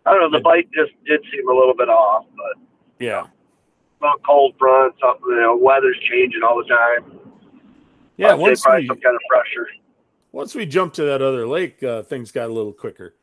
I 0.06 0.12
don't 0.12 0.30
know. 0.30 0.38
The 0.38 0.42
bite 0.42 0.68
just 0.72 0.92
did 1.06 1.20
seem 1.32 1.48
a 1.48 1.52
little 1.52 1.74
bit 1.74 1.88
off, 1.88 2.26
but 2.36 2.62
Yeah, 2.98 3.26
about 4.04 4.22
cold 4.26 4.54
fronts, 4.58 4.98
something. 5.00 5.24
You 5.28 5.40
know, 5.42 5.56
weather's 5.56 5.98
changing 6.10 6.42
all 6.42 6.58
the 6.58 6.68
time. 6.68 7.18
yeah. 8.16 8.34
I'd 8.34 8.38
Once 8.40 8.62
probably 8.62 8.82
we 8.82 8.88
some 8.88 9.00
kind 9.00 9.16
of 9.16 9.22
pressure. 9.28 9.66
once 10.32 10.54
we 10.54 10.66
jumped 10.66 10.96
to 10.96 11.04
that 11.04 11.22
other 11.22 11.46
lake, 11.46 11.82
uh, 11.82 12.02
things 12.02 12.30
got 12.30 12.50
a 12.50 12.52
little 12.52 12.72
quicker. 12.72 13.14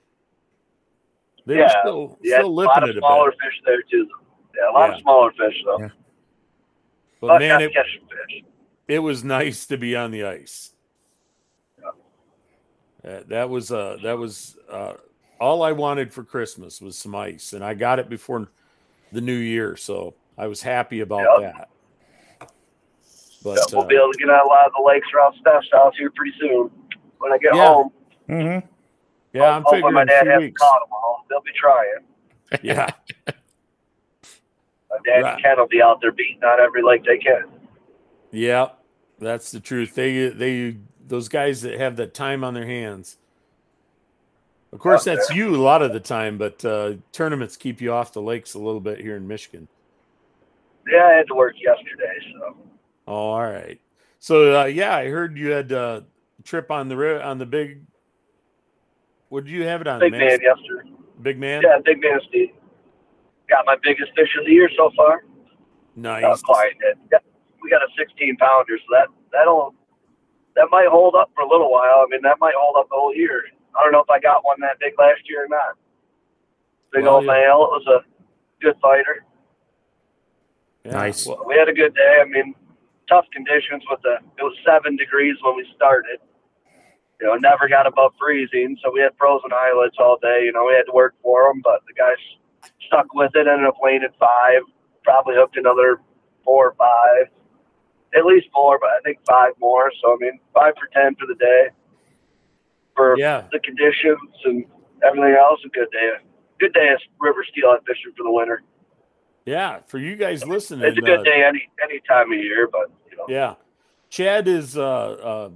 They 1.45 1.55
were 1.55 1.61
Yeah, 1.61 1.81
still 1.81 2.19
Yeah, 2.23 2.37
still 2.37 2.47
a 2.47 2.49
lipping 2.49 2.69
lot 2.71 2.83
of 2.83 2.89
it 2.89 2.97
a 2.97 2.99
smaller 2.99 3.31
bit, 3.31 3.39
fish 3.43 3.61
there 3.65 3.81
too. 3.83 4.07
Yeah, 4.55 4.71
a 4.71 4.73
lot 4.73 4.89
Yeah. 4.89 4.95
of 4.95 5.01
smaller 5.01 5.31
fish 5.31 5.63
though. 5.65 5.79
Yeah. 5.79 5.89
but 7.19 7.27
But 7.27 7.39
man, 7.39 7.61
it, 7.61 7.71
fish. 7.73 8.43
it 8.87 8.99
was 8.99 9.23
nice 9.23 9.65
to 9.67 9.77
be 9.77 9.95
on 9.95 10.11
the 10.11 10.23
ice. 10.25 10.71
Uh, 13.03 13.21
that 13.29 13.49
was 13.49 13.71
uh 13.71 13.97
that 14.03 14.15
was 14.19 14.55
uh 14.69 14.93
all 15.39 15.63
I 15.63 15.71
wanted 15.71 16.13
for 16.13 16.23
Christmas 16.23 16.79
was 16.79 16.95
some 16.97 17.15
ice, 17.15 17.53
and 17.53 17.63
I 17.63 17.73
got 17.73 17.97
it 17.97 18.09
before 18.09 18.51
the 19.11 19.21
new 19.21 19.35
year. 19.35 19.75
So 19.75 20.13
I 20.41 20.47
was 20.47 20.61
happy 20.63 21.01
about 21.01 21.39
Yep. 21.39 21.53
that. 21.53 21.69
But 23.43 23.57
Yeah, 23.57 23.63
we'll 23.73 23.81
uh, 23.83 23.87
be 23.87 23.95
able 23.95 24.11
to 24.11 24.17
get 24.17 24.27
on 24.29 24.39
a 24.43 24.49
lot 24.49 24.65
of 24.65 24.71
the 24.75 24.81
lakes 24.83 25.07
around 25.15 25.35
Steph's 25.39 25.69
house 25.71 25.93
here 25.97 26.09
pretty 26.15 26.33
soon. 26.39 26.71
When 27.19 27.31
I 27.31 27.37
get 27.37 27.53
Yeah. 27.55 27.67
home, 27.67 27.91
Mm-hmm. 28.27 28.67
yeah, 29.33 29.43
I'm 29.55 29.61
hopefully 29.61 29.77
figuring 29.77 29.93
my 29.93 30.01
a 30.01 30.05
dad 30.07 30.25
hasn't 30.25 30.41
weeks. 30.41 30.59
caught 30.61 30.79
them 30.79 30.93
all. 30.93 31.25
They'll 31.29 31.41
be 31.41 31.51
trying. 31.53 32.05
Yeah, 32.63 32.89
My 34.89 34.97
dad 35.05 35.21
Right. 35.21 35.33
and 35.35 35.43
Ken 35.43 35.57
will 35.59 35.67
be 35.67 35.81
out 35.81 36.01
there 36.01 36.11
beating 36.11 36.43
on 36.43 36.59
every 36.59 36.81
lake 36.81 37.03
they 37.05 37.17
can. 37.19 37.43
yeah, 38.31 38.69
that's 39.19 39.51
the 39.51 39.59
truth. 39.59 39.93
They 39.95 40.29
they 40.29 40.77
those 41.07 41.29
guys 41.29 41.61
that 41.61 41.79
have 41.79 41.95
that 41.97 42.13
time 42.15 42.43
on 42.43 42.53
their 42.55 42.65
hands. 42.65 43.17
Of 44.73 44.79
course, 44.79 45.01
Out 45.07 45.15
that's 45.15 45.27
there. 45.29 45.37
you 45.37 45.55
a 45.55 45.57
lot 45.57 45.81
of 45.81 45.93
the 45.93 45.99
time, 45.99 46.37
but 46.37 46.63
uh, 46.65 46.93
tournaments 47.11 47.57
keep 47.57 47.79
you 47.81 47.91
off 47.93 48.11
the 48.13 48.21
lakes 48.21 48.53
a 48.53 48.59
little 48.59 48.79
bit 48.81 48.99
here 48.99 49.15
in 49.17 49.27
Michigan. 49.27 49.67
Yeah, 50.89 51.05
I 51.05 51.13
had 51.13 51.27
to 51.27 51.35
work 51.35 51.55
yesterday, 51.61 52.13
so 52.33 52.57
Oh, 53.07 53.13
all 53.31 53.41
right. 53.41 53.79
So 54.19 54.61
uh, 54.61 54.65
yeah, 54.65 54.95
I 54.95 55.07
heard 55.07 55.37
you 55.37 55.51
had 55.51 55.71
uh, 55.71 56.01
a 56.39 56.43
trip 56.43 56.71
on 56.71 56.87
the 56.89 56.95
ri- 56.97 57.21
on 57.21 57.37
the 57.37 57.45
big. 57.45 57.83
What 59.29 59.45
did 59.45 59.51
you 59.51 59.63
have 59.63 59.81
it 59.81 59.87
on? 59.87 59.99
big 59.99 60.11
Man- 60.11 60.21
man 60.21 60.39
yesterday. 60.41 60.89
Big 61.21 61.39
man. 61.39 61.61
Yeah, 61.61 61.77
big 61.83 62.01
man 62.01 62.19
Steve. 62.29 62.49
Got 63.49 63.65
my 63.65 63.75
biggest 63.83 64.11
fish 64.15 64.29
of 64.39 64.45
the 64.45 64.51
year 64.51 64.69
so 64.77 64.91
far. 64.95 65.23
Nice. 65.95 66.23
Uh, 66.23 66.63
did. 66.79 67.19
We 67.61 67.69
got 67.69 67.81
a 67.83 67.87
16 67.97 68.37
pounder, 68.37 68.77
so 68.77 68.85
that 68.91 69.07
that'll 69.31 69.75
that 70.55 70.67
might 70.71 70.87
hold 70.87 71.15
up 71.15 71.31
for 71.35 71.41
a 71.41 71.49
little 71.49 71.71
while. 71.71 72.03
I 72.03 72.05
mean, 72.09 72.21
that 72.23 72.37
might 72.39 72.55
hold 72.57 72.75
up 72.77 72.87
the 72.89 72.95
whole 72.95 73.13
year. 73.15 73.43
I 73.77 73.83
don't 73.83 73.91
know 73.91 74.01
if 74.01 74.09
I 74.09 74.19
got 74.19 74.43
one 74.43 74.59
that 74.61 74.79
big 74.79 74.93
last 74.97 75.21
year 75.29 75.45
or 75.45 75.47
not. 75.47 75.77
Big 76.91 77.03
Well, 77.03 77.15
old 77.15 77.25
yeah. 77.25 77.31
male. 77.33 77.69
It 77.71 77.83
was 77.83 77.87
a 77.87 78.63
good 78.63 78.75
fighter. 78.81 79.23
Yeah, 80.85 80.91
Nice. 80.93 81.27
well, 81.27 81.43
We 81.45 81.55
had 81.55 81.69
a 81.69 81.73
good 81.73 81.93
day. 81.93 82.17
I 82.21 82.25
mean, 82.25 82.55
tough 83.07 83.25
conditions 83.33 83.83
with 83.89 84.01
the 84.01 84.15
it 84.37 84.43
was 84.43 84.55
seven 84.65 84.95
degrees 84.95 85.35
when 85.41 85.55
we 85.55 85.67
started. 85.75 86.19
You 87.19 87.27
know, 87.27 87.35
never 87.35 87.67
got 87.69 87.85
above 87.85 88.13
freezing, 88.19 88.77
so 88.83 88.91
we 88.91 88.99
had 88.99 89.11
frozen 89.17 89.51
eyelets 89.53 89.95
all 89.99 90.17
day. 90.21 90.41
You 90.45 90.53
know, 90.53 90.65
we 90.65 90.73
had 90.73 90.87
to 90.87 90.91
work 90.93 91.13
for 91.21 91.43
them, 91.47 91.61
but 91.63 91.81
the 91.85 91.93
guys 91.93 92.17
stuck 92.87 93.13
with 93.13 93.31
it. 93.35 93.47
Ended 93.47 93.67
up 93.67 93.75
weighing 93.79 94.01
at 94.03 94.17
five. 94.17 94.61
Probably 95.03 95.35
hooked 95.35 95.57
another 95.57 96.01
four 96.43 96.69
or 96.69 96.75
five, 96.75 97.29
at 98.17 98.25
least 98.25 98.47
four, 98.53 98.79
but 98.79 98.89
I 98.89 98.99
think 99.03 99.19
five 99.27 99.53
more. 99.59 99.91
So 100.01 100.13
I 100.13 100.17
mean, 100.19 100.39
five 100.53 100.73
for 100.79 100.89
ten 100.93 101.15
for 101.15 101.27
the 101.27 101.35
day. 101.35 101.69
For 102.95 103.17
yeah. 103.17 103.45
the 103.51 103.59
conditions 103.59 104.19
and 104.45 104.65
everything 105.05 105.35
else, 105.39 105.59
a 105.65 105.69
good 105.69 105.89
day. 105.91 106.09
Good 106.59 106.73
day 106.73 106.89
of 106.89 106.99
river 107.19 107.45
steelhead 107.49 107.81
fishing 107.87 108.13
for 108.17 108.23
the 108.23 108.31
winter. 108.31 108.63
Yeah, 109.45 109.79
for 109.87 109.97
you 109.97 110.15
guys 110.15 110.45
listening, 110.45 110.85
It's 110.85 110.97
a 110.97 111.01
good 111.01 111.19
uh, 111.19 111.23
day 111.23 111.43
any 111.43 111.67
any 111.83 111.99
time 112.07 112.31
of 112.31 112.37
year, 112.37 112.69
but 112.71 112.91
you 113.09 113.17
know. 113.17 113.25
Yeah, 113.27 113.55
Chad 114.09 114.47
is 114.47 114.77
uh, 114.77 114.83
uh, 114.83 115.49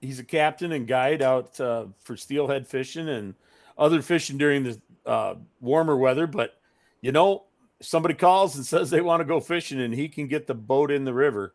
he's 0.00 0.20
a 0.20 0.24
captain 0.24 0.70
and 0.72 0.86
guide 0.86 1.20
out 1.22 1.58
uh, 1.60 1.86
for 2.00 2.16
steelhead 2.16 2.68
fishing 2.68 3.08
and 3.08 3.34
other 3.76 4.00
fishing 4.00 4.38
during 4.38 4.62
the 4.62 4.80
uh, 5.04 5.34
warmer 5.60 5.96
weather. 5.96 6.28
But 6.28 6.56
you 7.00 7.10
know, 7.10 7.46
somebody 7.80 8.14
calls 8.14 8.54
and 8.56 8.64
says 8.66 8.90
they 8.90 9.00
want 9.00 9.18
to 9.20 9.24
go 9.24 9.40
fishing 9.40 9.80
and 9.80 9.92
he 9.92 10.08
can 10.08 10.28
get 10.28 10.46
the 10.46 10.54
boat 10.54 10.92
in 10.92 11.04
the 11.04 11.14
river, 11.14 11.52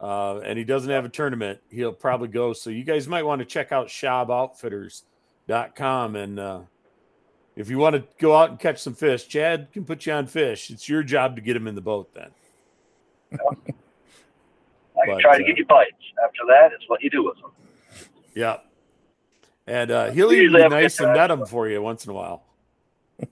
uh, 0.00 0.40
and 0.40 0.58
he 0.58 0.64
doesn't 0.64 0.90
have 0.90 1.06
a 1.06 1.10
tournament, 1.10 1.60
he'll 1.70 1.92
probably 1.92 2.28
go. 2.28 2.52
So 2.52 2.68
you 2.68 2.84
guys 2.84 3.08
might 3.08 3.24
want 3.24 3.38
to 3.38 3.46
check 3.46 3.72
out 3.72 3.88
ShabOutfitters.com 3.88 6.16
and. 6.16 6.38
Uh, 6.38 6.60
if 7.56 7.68
you 7.68 7.78
want 7.78 7.96
to 7.96 8.04
go 8.18 8.34
out 8.34 8.50
and 8.50 8.58
catch 8.58 8.80
some 8.80 8.94
fish, 8.94 9.28
Chad 9.28 9.68
can 9.72 9.84
put 9.84 10.06
you 10.06 10.12
on 10.12 10.26
fish. 10.26 10.70
It's 10.70 10.88
your 10.88 11.02
job 11.02 11.36
to 11.36 11.42
get 11.42 11.56
him 11.56 11.66
in 11.66 11.74
the 11.74 11.80
boat 11.80 12.12
then. 12.14 12.30
I 13.32 13.36
can 15.06 15.14
But, 15.14 15.20
try 15.20 15.38
to 15.38 15.44
uh, 15.44 15.46
get 15.46 15.58
you 15.58 15.66
bites. 15.66 15.92
After 16.22 16.40
that, 16.48 16.72
it's 16.72 16.88
what 16.88 17.02
you 17.02 17.10
do 17.10 17.24
with 17.24 17.36
them. 17.36 17.50
Yeah. 18.34 18.58
And 19.66 19.90
uh, 19.90 20.10
he'll 20.10 20.32
usually 20.32 20.58
be 20.58 20.62
have 20.62 20.72
a 20.72 20.76
good 20.76 20.82
nice 20.82 21.00
and 21.00 21.14
net 21.14 21.28
them 21.28 21.46
for 21.46 21.68
you 21.68 21.82
once 21.82 22.04
in 22.04 22.10
a 22.10 22.14
while. 22.14 22.44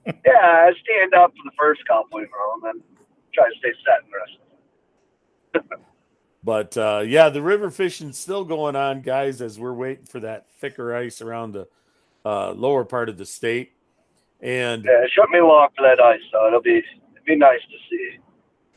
Yeah, 0.05 0.31
I 0.37 0.71
stand 0.81 1.13
up 1.13 1.31
for 1.31 1.43
the 1.43 1.51
first 1.59 1.85
couple, 1.85 2.21
you 2.21 2.27
know, 2.27 2.53
and 2.53 2.63
then 2.63 2.83
try 3.33 3.49
to 3.49 3.55
stay 3.59 3.73
set 3.85 4.03
in 4.05 4.11
the 4.11 5.61
rest. 5.67 5.81
But 6.43 6.75
uh, 6.75 7.03
yeah, 7.05 7.29
the 7.29 7.41
river 7.41 7.69
fishing's 7.69 8.17
still 8.17 8.43
going 8.43 8.75
on, 8.75 9.01
guys, 9.01 9.41
as 9.41 9.59
we're 9.59 9.73
waiting 9.73 10.05
for 10.05 10.21
that 10.21 10.49
thicker 10.59 10.95
ice 10.95 11.21
around 11.21 11.51
the 11.51 11.67
uh, 12.25 12.51
lower 12.53 12.83
part 12.83 13.09
of 13.09 13.17
the 13.17 13.25
state. 13.25 13.73
And 14.41 14.83
Yeah, 14.85 15.03
it 15.03 15.11
shouldn't 15.13 15.33
long 15.45 15.67
for 15.77 15.83
that 15.83 15.99
ice, 16.01 16.19
so 16.31 16.47
it'll 16.47 16.61
be 16.61 16.77
it'd 16.77 17.25
be 17.25 17.35
nice 17.35 17.59
to 17.61 17.77
see. 17.89 18.17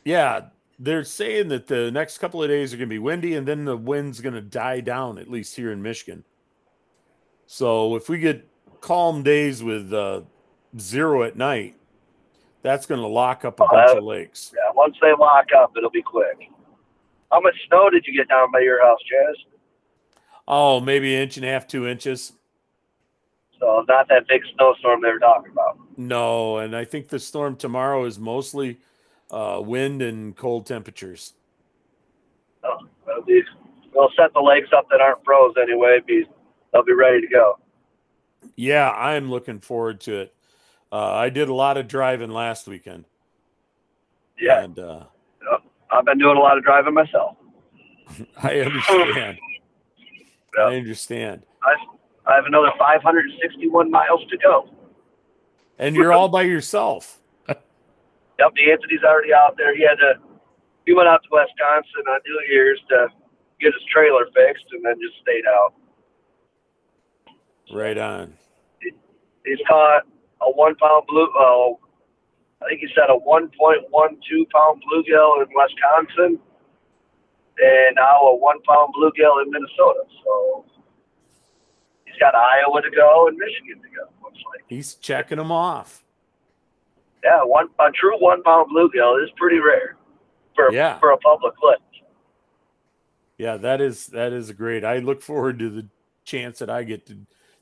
yeah, 0.04 0.46
they're 0.78 1.04
saying 1.04 1.48
that 1.48 1.66
the 1.68 1.90
next 1.90 2.18
couple 2.18 2.42
of 2.42 2.48
days 2.48 2.74
are 2.74 2.76
going 2.76 2.88
to 2.88 2.94
be 2.94 2.98
windy 2.98 3.34
and 3.34 3.46
then 3.48 3.64
the 3.64 3.76
wind's 3.76 4.20
going 4.20 4.34
to 4.34 4.40
die 4.42 4.80
down, 4.80 5.18
at 5.18 5.30
least 5.30 5.56
here 5.56 5.70
in 5.72 5.80
Michigan. 5.82 6.24
So 7.46 7.94
if 7.96 8.08
we 8.08 8.18
get 8.18 8.46
calm 8.80 9.22
days 9.22 9.62
with 9.62 9.92
uh, 9.92 10.22
zero 10.78 11.22
at 11.22 11.36
night, 11.36 11.76
that's 12.62 12.86
going 12.86 13.00
to 13.00 13.06
lock 13.06 13.44
up 13.44 13.60
a 13.60 13.64
Oh, 13.64 13.68
bunch 13.70 13.88
that- 13.88 13.98
of 13.98 14.04
lakes. 14.04 14.52
Yeah, 14.54 14.70
once 14.74 14.96
they 15.00 15.12
lock 15.18 15.46
up, 15.56 15.72
it'll 15.76 15.90
be 15.90 16.02
quick. 16.02 16.48
How 17.30 17.40
much 17.40 17.54
snow 17.68 17.88
did 17.90 18.04
you 18.06 18.16
get 18.16 18.28
down 18.28 18.50
by 18.52 18.60
your 18.60 18.82
house, 18.84 18.98
Jazz? 19.08 19.36
Oh, 20.46 20.80
maybe 20.80 21.14
an 21.14 21.22
inch 21.22 21.36
and 21.36 21.46
a 21.46 21.48
half, 21.48 21.66
two 21.66 21.86
inches. 21.86 22.32
So 23.60 23.84
not 23.88 24.08
that 24.08 24.26
big 24.28 24.42
snowstorm 24.56 25.00
they 25.02 25.10
were 25.10 25.18
talking 25.18 25.52
about. 25.52 25.78
No, 25.96 26.58
and 26.58 26.76
I 26.76 26.84
think 26.84 27.08
the 27.08 27.18
storm 27.18 27.56
tomorrow 27.56 28.04
is 28.04 28.18
mostly 28.18 28.78
uh, 29.30 29.60
wind 29.64 30.02
and 30.02 30.36
cold 30.36 30.66
temperatures. 30.66 31.34
Be 33.26 33.42
we'll 33.94 34.10
set 34.16 34.32
the 34.34 34.40
lakes 34.40 34.68
up 34.76 34.86
that 34.90 35.00
aren't 35.00 35.24
froze 35.24 35.54
anyway. 35.60 36.00
Be 36.06 36.24
they'll 36.72 36.84
be 36.84 36.92
ready 36.92 37.20
to 37.20 37.28
go. 37.28 37.58
Yeah, 38.56 38.90
I'm 38.90 39.30
looking 39.30 39.60
forward 39.60 40.00
to 40.02 40.20
it. 40.22 40.34
Uh, 40.92 41.12
I 41.12 41.30
did 41.30 41.48
a 41.48 41.54
lot 41.54 41.76
of 41.76 41.88
driving 41.88 42.30
last 42.30 42.66
weekend, 42.68 43.04
Yeah, 44.38 44.62
and 44.62 44.78
uh, 44.78 45.04
I've 45.90 46.04
been 46.04 46.18
doing 46.18 46.36
a 46.36 46.40
lot 46.40 46.58
of 46.58 46.64
driving 46.64 46.94
myself. 46.94 47.36
I 48.42 48.60
understand. 48.60 49.38
Yeah. 50.56 50.66
I 50.66 50.76
understand. 50.76 51.42
I 51.64 51.74
I 52.26 52.34
have 52.36 52.46
another 52.46 52.70
561 52.78 53.90
miles 53.90 54.20
to 54.30 54.38
go. 54.38 54.68
And 55.78 55.94
you're 55.94 56.12
all 56.12 56.28
by 56.28 56.42
yourself. 56.42 57.20
Yep, 58.36 58.50
the 58.56 58.72
Anthony's 58.72 59.04
already 59.04 59.32
out 59.32 59.54
there. 59.56 59.76
He 59.76 59.86
had 59.86 59.94
to. 60.02 60.14
He 60.86 60.92
went 60.92 61.06
out 61.06 61.22
to 61.22 61.28
Wisconsin 61.30 62.02
on 62.08 62.18
New 62.26 62.42
Year's 62.50 62.80
to 62.88 63.06
get 63.60 63.72
his 63.72 63.82
trailer 63.92 64.26
fixed, 64.34 64.64
and 64.72 64.84
then 64.84 64.96
just 65.00 65.14
stayed 65.22 65.46
out. 65.46 65.72
Right 67.72 67.96
on. 67.96 68.34
He's 68.80 69.62
caught 69.68 70.02
a 70.42 70.50
one 70.50 70.74
pound 70.74 71.04
blue. 71.06 71.28
I 71.38 72.68
think 72.68 72.80
he 72.80 72.88
said 72.94 73.06
a 73.08 73.18
1.12 73.18 73.54
pound 73.94 74.82
bluegill 74.82 75.42
in 75.42 75.48
Wisconsin, 75.54 76.40
and 77.62 77.94
now 77.94 78.18
a 78.18 78.36
one 78.36 78.60
pound 78.66 78.94
bluegill 78.98 79.42
in 79.44 79.50
Minnesota. 79.52 80.02
So 80.24 80.64
he's 82.14 82.20
got 82.20 82.34
Iowa 82.34 82.80
to 82.82 82.90
go 82.90 83.28
and 83.28 83.36
Michigan 83.36 83.82
to 83.82 83.88
go. 83.96 84.08
Looks 84.22 84.38
like. 84.50 84.62
He's 84.68 84.94
checking 84.94 85.38
them 85.38 85.50
off. 85.52 86.04
Yeah, 87.22 87.42
one 87.42 87.68
a 87.80 87.90
true 87.90 88.16
one 88.18 88.42
pound 88.42 88.70
bluegill 88.70 89.22
is 89.24 89.30
pretty 89.36 89.58
rare 89.58 89.96
for 90.54 90.72
Yeah. 90.72 90.98
for 90.98 91.10
a 91.10 91.18
public 91.18 91.54
lake. 91.62 91.78
Yeah, 93.38 93.56
that 93.58 93.80
is 93.80 94.06
that 94.08 94.32
is 94.32 94.52
great. 94.52 94.84
I 94.84 94.98
look 94.98 95.20
forward 95.22 95.58
to 95.58 95.70
the 95.70 95.88
chance 96.24 96.58
that 96.60 96.70
I 96.70 96.84
get 96.84 97.06
to 97.06 97.16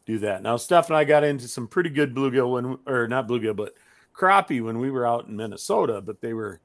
do 0.04 0.18
that. 0.18 0.42
Now, 0.42 0.56
Steph 0.56 0.88
and 0.88 0.96
I 0.96 1.04
got 1.04 1.24
into 1.24 1.48
some 1.48 1.66
pretty 1.68 1.90
good 1.90 2.14
bluegill 2.14 2.52
when, 2.52 2.78
or 2.86 3.06
not 3.08 3.28
bluegill, 3.28 3.56
but 3.56 3.74
crappie 4.14 4.62
when 4.62 4.78
we 4.78 4.90
were 4.90 5.06
out 5.06 5.28
in 5.28 5.36
Minnesota. 5.36 6.00
But 6.00 6.20
they 6.20 6.34
were 6.34 6.60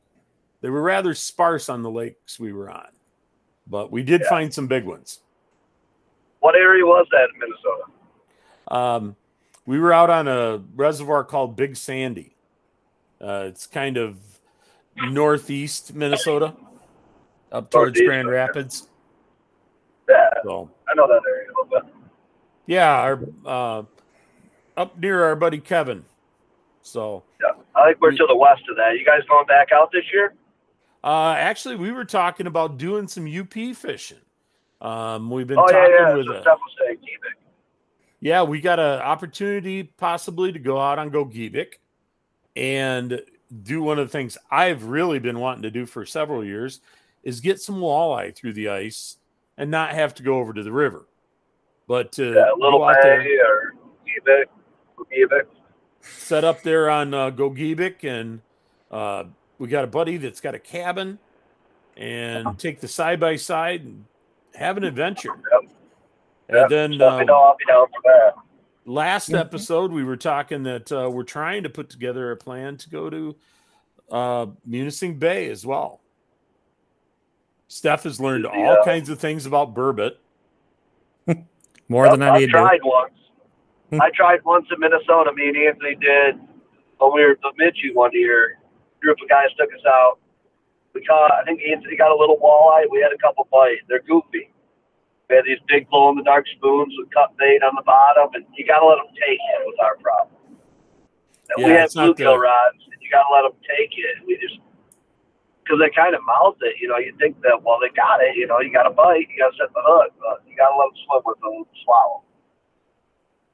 they 0.61 0.69
were 0.69 0.81
rather 0.81 1.13
sparse 1.13 1.69
on 1.69 1.83
the 1.83 1.91
lakes 1.91 2.39
we 2.39 2.51
were 2.51 2.69
on. 2.69 2.87
But 3.67 3.91
we 3.91 4.01
did 4.03 4.21
Yeah. 4.21 4.29
find 4.29 4.53
some 4.53 4.67
big 4.67 4.85
ones. 4.85 5.19
What 6.39 6.55
area 6.55 6.85
was 6.85 7.07
that 7.11 7.29
in 7.33 7.39
Minnesota? 7.39 7.83
Um, 8.69 9.15
we 9.65 9.79
were 9.79 9.91
out 9.93 10.09
on 10.09 10.27
a 10.27 10.61
reservoir 10.75 11.23
called 11.23 11.55
Big 11.55 11.75
Sandy. 11.75 12.35
Uh, 13.19 13.45
it's 13.47 13.65
kind 13.67 13.97
of 13.97 14.17
northeast 14.95 15.93
Minnesota, 15.95 16.53
up 17.51 17.69
towards 17.71 17.99
Northeast, 17.99 18.05
Grand 18.05 18.27
okay. 18.27 18.35
Rapids. 18.35 18.87
Yeah, 20.09 20.29
So 20.43 20.69
I 20.89 20.93
know 20.95 21.07
that 21.07 21.21
area 21.27 21.47
a 21.49 21.53
little 21.63 21.81
bit. 21.87 21.93
yeah, 22.65 22.93
our 23.01 23.19
uh, 23.45 23.83
up 24.77 24.97
near 24.99 25.23
our 25.25 25.35
buddy 25.35 25.59
Kevin. 25.59 26.05
So 26.83 27.23
Yeah, 27.41 27.51
I 27.75 27.87
think 27.87 28.01
we're 28.01 28.11
We- 28.11 28.17
to 28.17 28.25
the 28.27 28.35
west 28.35 28.61
of 28.69 28.77
that. 28.77 28.93
You 28.97 29.05
guys 29.05 29.21
going 29.27 29.47
back 29.47 29.69
out 29.73 29.91
this 29.91 30.05
year? 30.13 30.33
uh, 31.03 31.33
actually, 31.37 31.75
we 31.75 31.91
were 31.91 32.05
talking 32.05 32.47
about 32.47 32.77
doing 32.77 33.07
some 33.07 33.25
UP 33.27 33.73
fishing. 33.73 34.19
Um, 34.81 35.29
we've 35.29 35.47
been 35.47 35.57
Oh 35.57 35.65
talking 35.67 35.95
yeah. 35.97 36.13
with 36.15 36.27
So 36.27 36.33
a, 36.33 36.43
saying 36.79 36.99
yeah, 38.19 38.43
we 38.43 38.61
got 38.61 38.79
an 38.79 38.99
opportunity 39.01 39.83
possibly 39.83 40.51
to 40.51 40.59
go 40.59 40.79
out 40.79 40.99
on 40.99 41.11
Gogebic, 41.11 41.73
and 42.55 43.21
do 43.63 43.81
one 43.81 43.99
of 43.99 44.07
the 44.07 44.11
things 44.11 44.37
I've 44.49 44.85
really 44.85 45.19
been 45.19 45.39
wanting 45.39 45.63
to 45.63 45.71
do 45.71 45.85
for 45.85 46.05
several 46.05 46.43
years 46.43 46.81
is 47.23 47.39
get 47.39 47.61
some 47.61 47.79
walleye 47.79 48.35
through 48.35 48.53
the 48.53 48.69
ice 48.69 49.17
and 49.57 49.69
not 49.71 49.91
have 49.91 50.13
to 50.15 50.23
go 50.23 50.39
over 50.39 50.53
to 50.53 50.63
the 50.63 50.71
river. 50.71 51.05
But 51.87 52.11
to 52.13 52.33
Yeah, 52.33 52.51
Little 52.57 52.79
go 52.79 52.89
out 52.89 52.97
there, 53.01 53.21
or 53.21 53.73
Gibeck, 54.05 54.49
Gibeck. 55.11 55.47
set 56.01 56.43
up 56.43 56.63
there 56.63 56.89
on 56.89 57.13
uh, 57.13 57.31
Gogebic, 57.31 58.03
and 58.03 58.41
uh, 58.91 59.25
we 59.57 59.67
got 59.67 59.83
a 59.83 59.87
buddy 59.87 60.17
that's 60.17 60.41
got 60.41 60.55
a 60.55 60.59
cabin, 60.59 61.19
and 61.95 62.57
take 62.59 62.81
the 62.81 62.87
side 62.87 63.19
by 63.19 63.35
side 63.35 63.81
and 63.81 64.05
have 64.57 64.75
an 64.77 64.83
adventure. 64.83 65.29
Yep. 65.51 65.71
And 66.49 66.57
Yep. 66.57 66.69
then 66.69 66.91
Let 66.97 67.13
me 67.15 67.19
um, 67.21 67.25
know. 67.27 67.33
I'll 67.41 67.55
be 67.57 67.65
down 67.65 67.87
for 67.87 68.01
that. 68.05 68.33
last 68.85 69.29
Mhm. 69.29 69.39
episode 69.39 69.91
we 69.91 70.03
were 70.03 70.15
talking 70.17 70.63
that 70.63 70.91
uh, 70.91 71.09
we're 71.11 71.23
trying 71.23 71.63
to 71.63 71.69
put 71.69 71.89
together 71.89 72.31
a 72.31 72.37
plan 72.37 72.77
to 72.77 72.89
go 72.89 73.09
to 73.09 73.35
uh, 74.09 74.45
Munising 74.67 75.19
Bay 75.19 75.49
as 75.49 75.65
well. 75.65 75.99
Steph 77.67 78.03
has 78.03 78.21
learned 78.21 78.45
all 78.45 78.77
kinds 78.85 79.09
of 79.09 79.19
things 79.19 79.45
about 79.45 79.73
burbot. 79.75 80.13
More 81.89 82.05
Yep, 82.05 82.11
than 82.13 82.21
I 82.23 82.29
I've 82.29 82.39
need 82.39 82.45
to. 82.47 82.51
tried 82.53 82.79
once. 82.83 83.13
Hmm. 83.89 84.01
I 84.01 84.09
tried 84.15 84.43
once 84.45 84.65
in 84.71 84.79
Minnesota. 84.79 85.31
Me 85.33 85.49
and 85.49 85.57
Anthony 85.57 85.95
did 85.95 86.39
when 86.99 87.11
we 87.13 87.21
were 87.23 87.31
at 87.31 87.41
Bemidji 87.41 87.91
one 87.93 88.11
year. 88.13 88.57
A 88.97 88.99
group 89.01 89.17
of 89.21 89.27
guys 89.29 89.47
took 89.59 89.69
us 89.73 89.85
out. 89.85 90.19
We 90.97 91.05
caught. 91.05 91.29
I 91.29 91.45
think 91.45 91.61
he 91.61 91.95
got 91.95 92.09
a 92.09 92.17
little 92.17 92.41
walleye. 92.41 92.89
We 92.89 93.05
had 93.05 93.13
a 93.13 93.21
couple 93.21 93.45
bites. 93.53 93.85
They're 93.85 94.01
goofy. 94.01 94.49
We 95.29 95.35
had 95.35 95.45
these 95.45 95.61
big 95.69 95.85
glow 95.93 96.09
in 96.09 96.17
the 96.17 96.25
dark 96.25 96.49
spoons 96.57 96.89
with 96.97 97.13
cut 97.13 97.37
bait 97.37 97.61
on 97.61 97.77
the 97.77 97.85
bottom, 97.85 98.33
and 98.33 98.41
you 98.57 98.65
got 98.65 98.81
to 98.81 98.87
let 98.89 98.97
them 98.97 99.13
take 99.13 99.37
it. 99.37 99.61
Was 99.61 99.77
our 99.77 99.97
problem. 100.01 100.57
And 101.53 101.55
we 101.61 101.69
Yeah, 101.69 101.85
had 101.85 101.93
it's 101.93 101.95
not 101.95 102.17
bluegill 102.17 102.41
rods, 102.41 102.81
and 102.89 102.97
you 102.97 103.13
got 103.13 103.29
to 103.29 103.31
let 103.35 103.45
them 103.45 103.61
take 103.61 103.93
it. 103.93 104.25
We 104.25 104.41
just 104.41 104.57
because 105.61 105.77
they 105.77 105.93
kind 105.93 106.15
of 106.17 106.25
mouth 106.25 106.57
it, 106.65 106.81
you 106.81 106.89
know. 106.89 106.97
You 106.97 107.13
think 107.21 107.37
that 107.45 107.61
well, 107.61 107.77
they 107.77 107.93
got 107.93 108.25
it, 108.25 108.33
you 108.33 108.47
know. 108.49 108.57
You 108.57 108.73
got 108.73 108.89
to 108.89 108.95
bite, 108.95 109.29
you 109.29 109.37
got 109.37 109.53
to 109.53 109.57
set 109.61 109.69
the 109.69 109.83
hook, 109.85 110.17
but 110.17 110.41
you 110.49 110.57
got 110.57 110.73
to 110.73 110.77
let 110.81 110.89
them 110.89 110.97
swim 111.05 111.21
with 111.29 111.37
them, 111.45 111.61
swallow. 111.85 112.25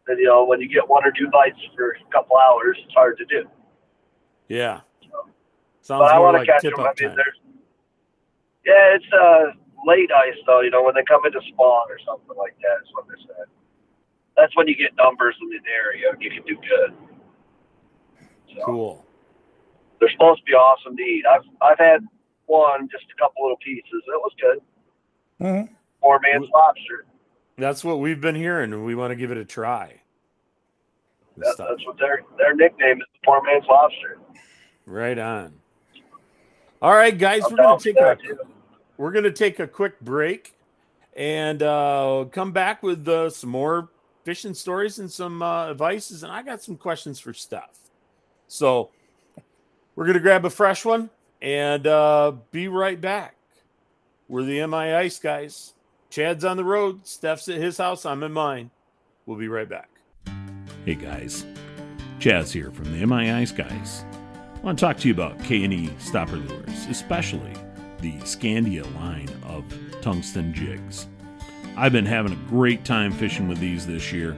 And 0.07 0.15
you 0.15 0.31
know, 0.31 0.47
when 0.47 0.62
you 0.63 0.71
get 0.71 0.88
one 0.88 1.03
or 1.03 1.12
two 1.12 1.27
bites 1.27 1.59
for 1.75 2.00
a 2.00 2.12
couple 2.12 2.39
hours, 2.39 2.79
it's 2.79 2.93
hard 2.93 3.17
to 3.19 3.25
do. 3.27 3.43
Yeah. 4.47 4.88
Sounds 5.83 5.99
but 5.99 6.15
I 6.15 6.17
more 6.17 6.31
want 6.31 6.35
to 6.35 6.39
like 6.39 6.47
catch 6.47 6.61
tip 6.63 6.75
them. 6.75 6.85
I 6.85 6.89
up 6.89 6.99
mean, 6.99 7.09
time. 7.09 7.17
there's 7.19 7.39
yeah, 8.65 8.95
it's 8.95 9.05
uh 9.11 9.51
late 9.85 10.09
ice 10.15 10.39
though. 10.47 10.61
You 10.61 10.71
know, 10.71 10.81
when 10.81 10.95
they 10.95 11.03
come 11.03 11.25
into 11.25 11.41
spawn 11.51 11.91
or 11.91 11.99
something 12.07 12.37
like 12.37 12.55
that 12.63 12.79
is 12.81 12.89
what 12.93 13.05
they 13.07 13.19
said. 13.27 13.45
That's 14.37 14.55
when 14.55 14.67
you 14.67 14.75
get 14.75 14.95
numbers 14.95 15.35
in 15.41 15.49
the 15.49 15.59
area. 15.69 16.07
You 16.19 16.29
can 16.31 16.43
do 16.47 16.55
good. 16.55 16.95
So, 18.55 18.63
Cool. 18.65 19.05
They're 19.99 20.09
supposed 20.09 20.39
to 20.39 20.45
be 20.45 20.53
awesome 20.53 20.95
to 20.95 21.03
eat. 21.03 21.25
I've 21.29 21.43
I've 21.61 21.77
had 21.79 21.99
one, 22.45 22.87
just 22.89 23.05
a 23.11 23.21
couple 23.21 23.43
little 23.43 23.57
pieces. 23.57 23.83
It 24.07 24.21
was 24.23 24.31
good. 24.39 24.59
Mhm. 25.45 25.69
Poor 26.01 26.19
man's 26.19 26.47
lobster. 26.53 27.05
That's 27.57 27.83
what 27.83 27.99
we've 27.99 28.19
been 28.21 28.35
hearing, 28.35 28.71
and 28.73 28.85
we 28.85 28.95
want 28.95 29.11
to 29.11 29.15
give 29.15 29.31
it 29.31 29.37
a 29.37 29.45
try. 29.45 29.99
That, 31.37 31.55
that's 31.57 31.85
what 31.85 31.97
their 31.99 32.23
their 32.37 32.55
nickname 32.55 32.97
is. 32.97 33.07
the 33.13 33.19
Poor 33.25 33.41
man's 33.43 33.65
lobster. 33.67 34.19
Right 34.85 35.17
on. 35.19 35.59
All 36.83 36.93
right, 36.93 37.17
guys, 37.17 37.43
we're 37.49 37.55
gonna 37.55 37.79
take 37.79 37.95
a 37.95 38.17
we're 38.97 39.13
gonna 39.13 39.31
take 39.31 39.61
a 39.61 39.67
quick 39.67 40.01
break 40.01 40.53
and 41.15 41.63
uh, 41.63 42.25
come 42.29 42.51
back 42.51 42.83
with 42.83 43.07
uh, 43.07 43.29
some 43.29 43.51
more 43.51 43.87
fishing 44.25 44.53
stories 44.53 44.99
and 44.99 45.09
some 45.09 45.41
uh, 45.41 45.69
advices. 45.69 46.23
And 46.23 46.31
I 46.33 46.43
got 46.43 46.61
some 46.61 46.75
questions 46.75 47.21
for 47.21 47.33
Steph. 47.33 47.79
So 48.50 48.89
we're 49.96 50.05
gonna 50.05 50.19
grab 50.19 50.43
a 50.43 50.50
fresh 50.50 50.83
one 50.83 51.09
and 51.41 51.87
uh, 51.87 52.33
be 52.51 52.67
right 52.67 53.00
back. 53.00 53.37
We're 54.27 54.43
the 54.43 54.67
MI 54.67 54.93
Ice 54.93 55.19
guys. 55.19 55.75
Chad's 56.09 56.43
on 56.43 56.57
the 56.57 56.65
road. 56.65 57.07
Steph's 57.07 57.48
at 57.48 57.61
his 57.61 57.77
house. 57.77 58.05
I'm 58.05 58.24
in 58.24 58.33
mine. 58.33 58.72
We'll 59.25 59.37
be 59.37 59.48
right 59.48 59.69
back. 59.69 59.89
Hey 60.83 60.96
guys, 60.96 61.46
Chaz 62.19 62.51
here 62.51 62.72
from 62.72 62.91
the 62.91 63.05
MI 63.05 63.31
Ice 63.31 63.53
Guys. 63.53 64.03
I 64.63 64.65
want 64.67 64.79
to 64.79 64.85
talk 64.85 64.97
to 64.99 65.09
you 65.09 65.13
about 65.13 65.43
K&E 65.43 65.89
stopper 65.99 66.37
lures, 66.37 66.85
especially 66.89 67.51
the 67.99 68.13
Scandia 68.19 68.85
line 68.95 69.27
of 69.43 69.65
tungsten 70.01 70.53
jigs. 70.53 71.05
I've 71.75 71.91
been 71.91 72.05
having 72.05 72.31
a 72.31 72.49
great 72.49 72.85
time 72.85 73.11
fishing 73.11 73.49
with 73.49 73.57
these 73.59 73.85
this 73.85 74.13
year 74.13 74.37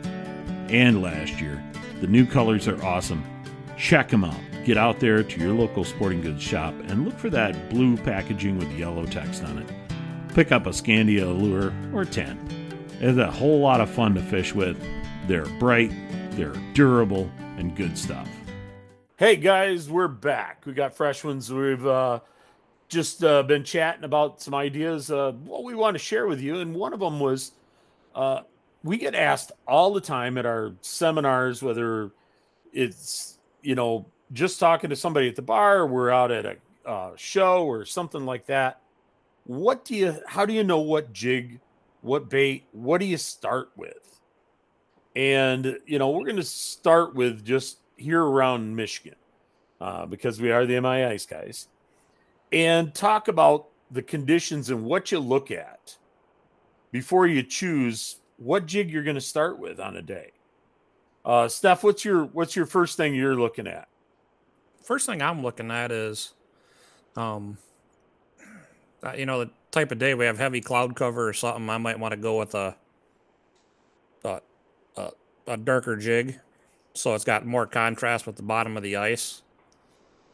and 0.67 1.03
last 1.03 1.39
year. 1.39 1.63
The 2.01 2.07
new 2.07 2.25
colors 2.25 2.67
are 2.67 2.83
awesome. 2.83 3.23
Check 3.77 4.09
them 4.09 4.23
out. 4.23 4.39
Get 4.63 4.79
out 4.79 4.99
there 4.99 5.21
to 5.21 5.39
your 5.39 5.53
local 5.53 5.83
sporting 5.83 6.21
goods 6.21 6.41
shop 6.41 6.73
and 6.88 7.05
look 7.05 7.19
for 7.19 7.29
that 7.29 7.69
blue 7.69 7.95
packaging 7.95 8.57
with 8.57 8.71
yellow 8.71 9.05
text 9.05 9.43
on 9.43 9.59
it. 9.59 9.71
Pick 10.33 10.51
up 10.51 10.65
a 10.65 10.71
Scandia 10.71 11.39
lure 11.39 11.71
or 11.93 12.03
10. 12.03 12.89
It's 12.99 13.19
a 13.19 13.29
whole 13.29 13.59
lot 13.59 13.79
of 13.79 13.91
fun 13.91 14.15
to 14.15 14.23
fish 14.23 14.55
with. 14.55 14.83
They're 15.27 15.45
bright, 15.59 15.91
they're 16.31 16.55
durable, 16.73 17.29
and 17.57 17.75
good 17.75 17.95
stuff. 17.95 18.27
Hey 19.17 19.38
guys, 19.38 19.89
we're 19.89 20.10
back. 20.10 20.65
We 20.65 20.73
got 20.73 20.93
fresh 20.93 21.23
ones. 21.23 21.49
We've 21.49 21.88
uh, 21.88 22.19
just 22.89 23.23
uh, 23.23 23.43
been 23.43 23.63
chatting 23.63 24.04
about 24.04 24.41
some 24.41 24.54
ideas 24.54 25.10
uh, 25.10 25.32
what 25.32 25.63
we 25.63 25.73
want 25.73 25.95
to 25.95 25.99
share 25.99 26.28
with 26.28 26.41
you, 26.41 26.58
and 26.58 26.75
one 26.75 26.91
of 26.91 26.99
them 26.99 27.21
was 27.21 27.54
uh, 28.13 28.41
we 28.84 28.97
get 28.97 29.15
asked 29.15 29.54
all 29.65 29.93
the 29.93 30.01
time 30.01 30.38
at 30.38 30.45
our 30.45 30.73
seminars, 30.82 31.63
whether 31.63 32.12
it's 32.73 33.38
you 33.62 33.73
know 33.73 34.06
just 34.34 34.60
talking 34.60 34.89
to 34.89 34.97
somebody 34.97 35.30
at 35.30 35.38
the 35.38 35.41
bar, 35.41 35.88
we're 35.88 36.10
out 36.10 36.30
at 36.30 36.45
a 36.45 36.58
uh, 36.86 37.12
show 37.15 37.63
or 37.63 37.86
something 37.86 38.25
like 38.25 38.45
that. 38.47 38.82
What 39.45 39.86
do 39.86 39.95
you? 39.95 40.17
How 40.28 40.45
do 40.45 40.51
you 40.51 40.65
know 40.65 40.80
what 40.80 41.13
jig, 41.13 41.62
what 42.01 42.30
bait? 42.30 42.65
What 42.73 42.97
do 42.97 43.06
you 43.06 43.15
start 43.15 43.71
with? 43.78 44.19
And 45.15 45.80
you 45.86 45.99
know, 45.99 46.10
we're 46.10 46.25
going 46.25 46.36
to 46.36 46.43
start 46.43 47.15
with 47.15 47.45
just 47.45 47.78
here 47.97 48.23
around 48.23 48.75
Michigan 48.75 49.15
uh, 49.81 50.05
because 50.05 50.39
we 50.39 50.51
are 50.51 50.65
the 50.65 50.79
MI 50.79 51.05
Ice 51.05 51.25
guys, 51.25 51.67
and 52.51 52.93
talk 52.93 53.27
about 53.27 53.67
the 53.91 54.01
conditions 54.01 54.69
and 54.69 54.84
what 54.84 55.12
you 55.12 55.19
look 55.19 55.51
at 55.51 55.97
before 56.91 57.27
you 57.27 57.43
choose 57.43 58.17
what 58.38 58.65
jig 58.65 58.89
you're 58.89 59.03
going 59.03 59.15
to 59.15 59.21
start 59.21 59.60
with 59.60 59.79
on 59.79 59.97
a 59.97 60.01
day. 60.01 60.31
Uh, 61.23 61.47
Steph, 61.47 61.84
what's 61.84 62.05
your 62.05 62.25
what's 62.25 62.55
your 62.55 62.65
first 62.65 62.97
thing 62.97 63.15
you're 63.15 63.36
looking 63.36 63.67
at? 63.67 63.88
First 64.84 65.08
thing 65.08 65.21
I'm 65.21 65.41
looking 65.41 65.71
at 65.71 65.91
is, 65.91 66.34
um, 67.15 67.58
uh, 69.03 69.13
you 69.13 69.25
know, 69.25 69.45
the 69.45 69.51
type 69.71 69.91
of 69.91 69.97
day 69.97 70.13
we 70.13 70.25
have 70.25 70.38
heavy 70.38 70.62
cloud 70.62 70.95
cover 70.95 71.27
or 71.27 71.34
something. 71.34 71.67
I 71.69 71.79
might 71.79 71.99
want 71.99 72.12
to 72.12 72.17
go 72.17 72.38
with 72.38 72.53
a, 72.53 72.75
a, 74.23 74.41
a, 74.95 75.10
a 75.47 75.58
darker 75.58 75.95
jig, 75.95 76.39
so 76.95 77.13
it's 77.13 77.23
got 77.25 77.45
more 77.45 77.65
contrast 77.67 78.25
with 78.25 78.38
the 78.38 78.43
bottom 78.43 78.77
of 78.77 78.84
the 78.84 78.95
ice. 78.95 79.41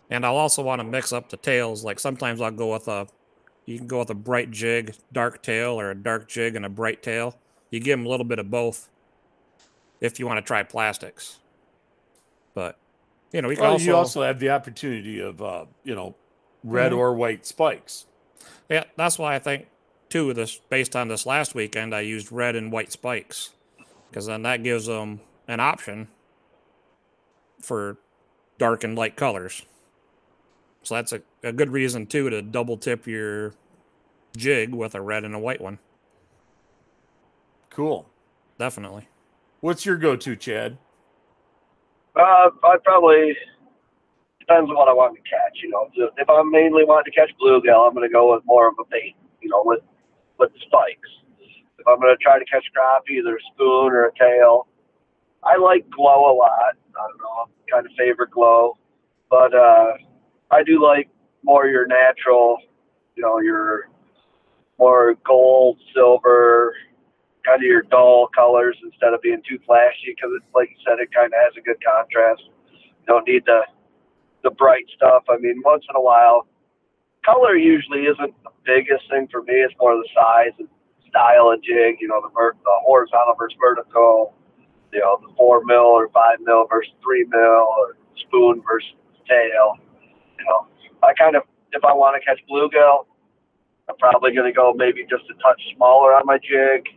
And 0.09 0.25
I'll 0.25 0.37
also 0.37 0.61
want 0.61 0.79
to 0.79 0.83
mix 0.87 1.11
up 1.11 1.29
the 1.29 1.37
tails. 1.37 1.83
Like 1.83 1.99
sometimes 1.99 2.39
I'll 2.41 2.51
go 2.51 2.73
with 2.73 2.87
a, 2.87 3.07
you 3.65 3.77
can 3.77 3.87
go 3.87 3.99
with 3.99 4.09
a 4.09 4.15
bright 4.15 4.51
jig, 4.51 4.95
dark 5.11 5.41
tail, 5.41 5.79
or 5.79 5.91
a 5.91 5.95
dark 5.95 6.27
jig 6.27 6.55
and 6.55 6.65
a 6.65 6.69
bright 6.69 7.01
tail. 7.01 7.37
You 7.71 7.79
give 7.79 7.97
them 7.97 8.05
a 8.05 8.09
little 8.09 8.25
bit 8.25 8.37
of 8.39 8.49
both. 8.51 8.89
If 10.01 10.19
you 10.19 10.25
want 10.27 10.37
to 10.37 10.41
try 10.41 10.63
plastics, 10.63 11.37
but 12.55 12.77
you 13.31 13.41
know, 13.41 13.49
you 13.49 13.55
can 13.55 13.63
Well, 13.63 13.73
also, 13.73 13.85
you 13.85 13.95
also 13.95 14.23
have 14.23 14.39
the 14.39 14.49
opportunity 14.49 15.19
of 15.19 15.41
uh, 15.43 15.65
you 15.83 15.93
know 15.93 16.15
red 16.63 16.91
Mhm. 16.91 16.97
or 16.97 17.13
white 17.13 17.45
spikes. 17.45 18.07
Yeah, 18.67 18.85
that's 18.97 19.19
why 19.19 19.35
I 19.35 19.39
think 19.39 19.67
too. 20.09 20.33
This 20.33 20.57
based 20.69 20.95
on 20.95 21.07
this 21.07 21.27
last 21.27 21.53
weekend, 21.53 21.93
I 21.93 22.01
used 22.01 22.31
red 22.31 22.55
and 22.55 22.71
white 22.71 22.91
spikes 22.91 23.51
because 24.09 24.25
then 24.25 24.41
that 24.41 24.63
gives 24.63 24.87
them 24.87 25.21
an 25.47 25.59
option 25.59 26.07
for 27.61 27.97
dark 28.57 28.83
and 28.83 28.95
light 28.97 29.15
colors. 29.15 29.63
So 30.83 30.95
that's 30.95 31.13
a, 31.13 31.21
a 31.43 31.51
good 31.51 31.69
reason 31.69 32.07
too 32.07 32.29
to 32.29 32.41
double 32.41 32.77
tip 32.77 33.07
your 33.07 33.53
jig 34.35 34.73
with 34.73 34.95
a 34.95 35.01
red 35.01 35.23
and 35.23 35.35
a 35.35 35.39
white 35.39 35.61
one. 35.61 35.79
Cool. 37.69 38.09
Definitely. 38.57 39.07
What's 39.61 39.85
your 39.85 39.97
go-to, 39.97 40.35
Chad? 40.35 40.77
Uh, 42.15 42.49
I 42.63 42.75
probably 42.83 43.35
depends 44.39 44.69
on 44.69 44.75
what 44.75 44.89
I 44.89 44.93
want 44.93 45.15
to 45.15 45.21
catch. 45.21 45.61
You 45.63 45.69
know, 45.69 45.89
if- 45.93 46.13
if 46.17 46.29
I'm 46.29 46.51
mainly 46.51 46.83
wanting 46.83 47.11
to 47.11 47.19
catch 47.19 47.31
bluegill, 47.41 47.87
I'm 47.87 47.93
going 47.93 48.07
to 48.07 48.11
go 48.13 48.33
with 48.33 48.43
more 48.45 48.67
of 48.67 48.73
a 48.79 48.83
bait. 48.89 49.15
You 49.41 49.49
know, 49.49 49.63
with 49.63 49.81
with 50.37 50.51
the 50.53 50.59
spikes. 50.59 51.09
If 51.79 51.87
I'm 51.87 51.99
going 51.99 52.15
to 52.15 52.23
try 52.23 52.37
to 52.37 52.45
catch 52.45 52.63
crappie, 52.77 53.17
either 53.19 53.35
a 53.37 53.39
spoon 53.53 53.91
or 53.93 54.05
a 54.05 54.11
tail. 54.13 54.67
I 55.43 55.57
like 55.57 55.89
glow 55.89 56.31
a 56.31 56.35
lot. 56.35 56.75
I 56.95 57.07
don't 57.07 57.17
know, 57.19 57.49
kind 57.71 57.85
of 57.85 57.91
favorite 57.97 58.31
glow, 58.31 58.77
but 59.29 59.53
uh, 59.55 59.93
I 60.51 60.63
do 60.63 60.83
like 60.83 61.09
more 61.43 61.67
your 61.67 61.87
natural. 61.87 62.57
You 63.15 63.23
know, 63.23 63.39
your 63.39 63.89
more 64.79 65.15
gold, 65.25 65.79
silver, 65.93 66.73
kind 67.45 67.57
of 67.57 67.63
your 67.63 67.83
dull 67.83 68.29
colors 68.35 68.77
instead 68.83 69.13
of 69.13 69.21
being 69.21 69.41
too 69.47 69.59
flashy 69.65 70.15
because 70.15 70.31
like 70.55 70.69
you 70.69 70.77
said 70.85 70.99
it 70.99 71.09
kind 71.13 71.27
of 71.27 71.39
has 71.43 71.53
a 71.57 71.61
good 71.61 71.77
contrast 71.83 72.41
you 73.01 73.07
don't 73.07 73.27
need 73.27 73.43
the 73.45 73.61
the 74.43 74.51
bright 74.51 74.85
stuff. 74.95 75.23
I 75.29 75.37
mean, 75.37 75.61
once 75.63 75.85
in 75.89 75.95
a 75.95 76.01
while, 76.01 76.47
color 77.25 77.55
usually 77.55 78.09
isn't 78.09 78.33
the 78.43 78.49
biggest 78.65 79.05
thing 79.09 79.27
for 79.31 79.43
me. 79.43 79.53
It's 79.53 79.73
more 79.79 79.95
the 79.95 80.07
size 80.15 80.53
and 80.57 80.67
style 81.09 81.51
of 81.51 81.61
jig. 81.61 81.97
You 82.01 82.07
know, 82.07 82.21
the, 82.21 82.29
the 82.33 82.75
horizontal 82.85 83.35
versus 83.37 83.57
vertical. 83.59 84.33
You 84.93 84.99
know, 84.99 85.17
the 85.21 85.33
four 85.35 85.63
mil 85.65 85.77
or 85.77 86.09
five 86.09 86.39
mil 86.41 86.65
versus 86.69 86.93
three 87.01 87.25
mil, 87.29 87.39
or 87.77 87.97
spoon 88.27 88.61
versus 88.67 88.91
tail. 89.27 89.77
You 90.37 90.45
know, 90.45 90.67
I 91.03 91.13
kind 91.13 91.35
of 91.35 91.43
if 91.71 91.83
I 91.85 91.93
want 91.93 92.21
to 92.21 92.25
catch 92.25 92.39
bluegill, 92.49 93.05
I'm 93.89 93.95
probably 93.97 94.33
going 94.33 94.51
to 94.51 94.55
go 94.55 94.73
maybe 94.75 95.03
just 95.09 95.23
a 95.29 95.35
touch 95.41 95.61
smaller 95.75 96.13
on 96.13 96.25
my 96.25 96.37
jig, 96.37 96.87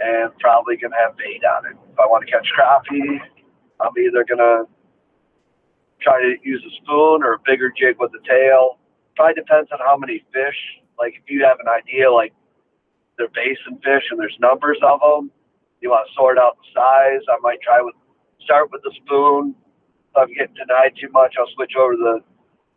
and 0.00 0.36
probably 0.38 0.76
going 0.76 0.92
to 0.92 0.98
have 0.98 1.16
bait 1.16 1.42
on 1.44 1.66
it. 1.66 1.76
If 1.92 1.98
I 1.98 2.06
want 2.06 2.26
to 2.26 2.30
catch 2.30 2.46
crappie, 2.56 3.20
I'm 3.80 3.92
either 3.98 4.24
going 4.24 4.38
to 4.38 4.64
try 6.00 6.20
to 6.20 6.36
use 6.42 6.62
a 6.66 6.72
spoon 6.82 7.22
or 7.22 7.34
a 7.34 7.38
bigger 7.44 7.72
jig 7.76 7.96
with 7.98 8.12
the 8.12 8.20
tail. 8.28 8.78
Probably 9.16 9.34
depends 9.34 9.70
on 9.72 9.78
how 9.84 9.96
many 9.96 10.24
fish. 10.32 10.56
Like 10.98 11.14
if 11.16 11.28
you 11.28 11.44
have 11.44 11.58
an 11.60 11.68
idea, 11.68 12.10
like 12.10 12.32
they're 13.16 13.28
basin 13.28 13.76
fish 13.84 14.04
and 14.10 14.18
there's 14.20 14.36
numbers 14.40 14.78
of 14.82 15.00
them, 15.00 15.30
you 15.80 15.90
want 15.90 16.08
to 16.08 16.14
sort 16.14 16.38
out 16.38 16.56
the 16.56 16.68
size. 16.74 17.24
I 17.28 17.38
might 17.40 17.60
try 17.60 17.80
with 17.80 17.94
start 18.44 18.70
with 18.72 18.82
the 18.82 18.92
spoon. 19.04 19.54
If 20.10 20.16
I'm 20.16 20.32
getting 20.34 20.54
denied 20.54 20.96
too 21.00 21.08
much, 21.12 21.34
I'll 21.38 21.50
switch 21.54 21.72
over 21.78 21.92
to 21.92 21.98
the 21.98 22.16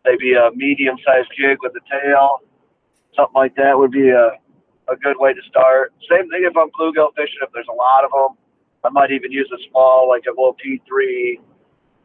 maybe 0.05 0.33
a 0.33 0.51
medium 0.55 0.97
sized 1.05 1.29
jig 1.37 1.57
with 1.61 1.73
the 1.73 1.83
tail. 1.89 2.39
Something 3.15 3.35
like 3.35 3.55
that 3.55 3.77
would 3.77 3.91
be 3.91 4.09
a 4.09 4.39
a 4.91 4.95
good 4.97 5.15
way 5.17 5.33
to 5.33 5.41
start. 5.47 5.93
Same 6.09 6.29
thing 6.29 6.43
if 6.43 6.55
I'm 6.57 6.69
bluegill 6.75 7.15
fishing. 7.15 7.39
If 7.41 7.51
there's 7.53 7.71
a 7.71 7.75
lot 7.75 8.03
of 8.03 8.11
them, 8.11 8.37
I 8.83 8.89
might 8.89 9.11
even 9.11 9.31
use 9.31 9.49
a 9.53 9.61
small, 9.69 10.09
like 10.09 10.23
a 10.27 10.31
little 10.31 10.55
P3, 10.59 11.39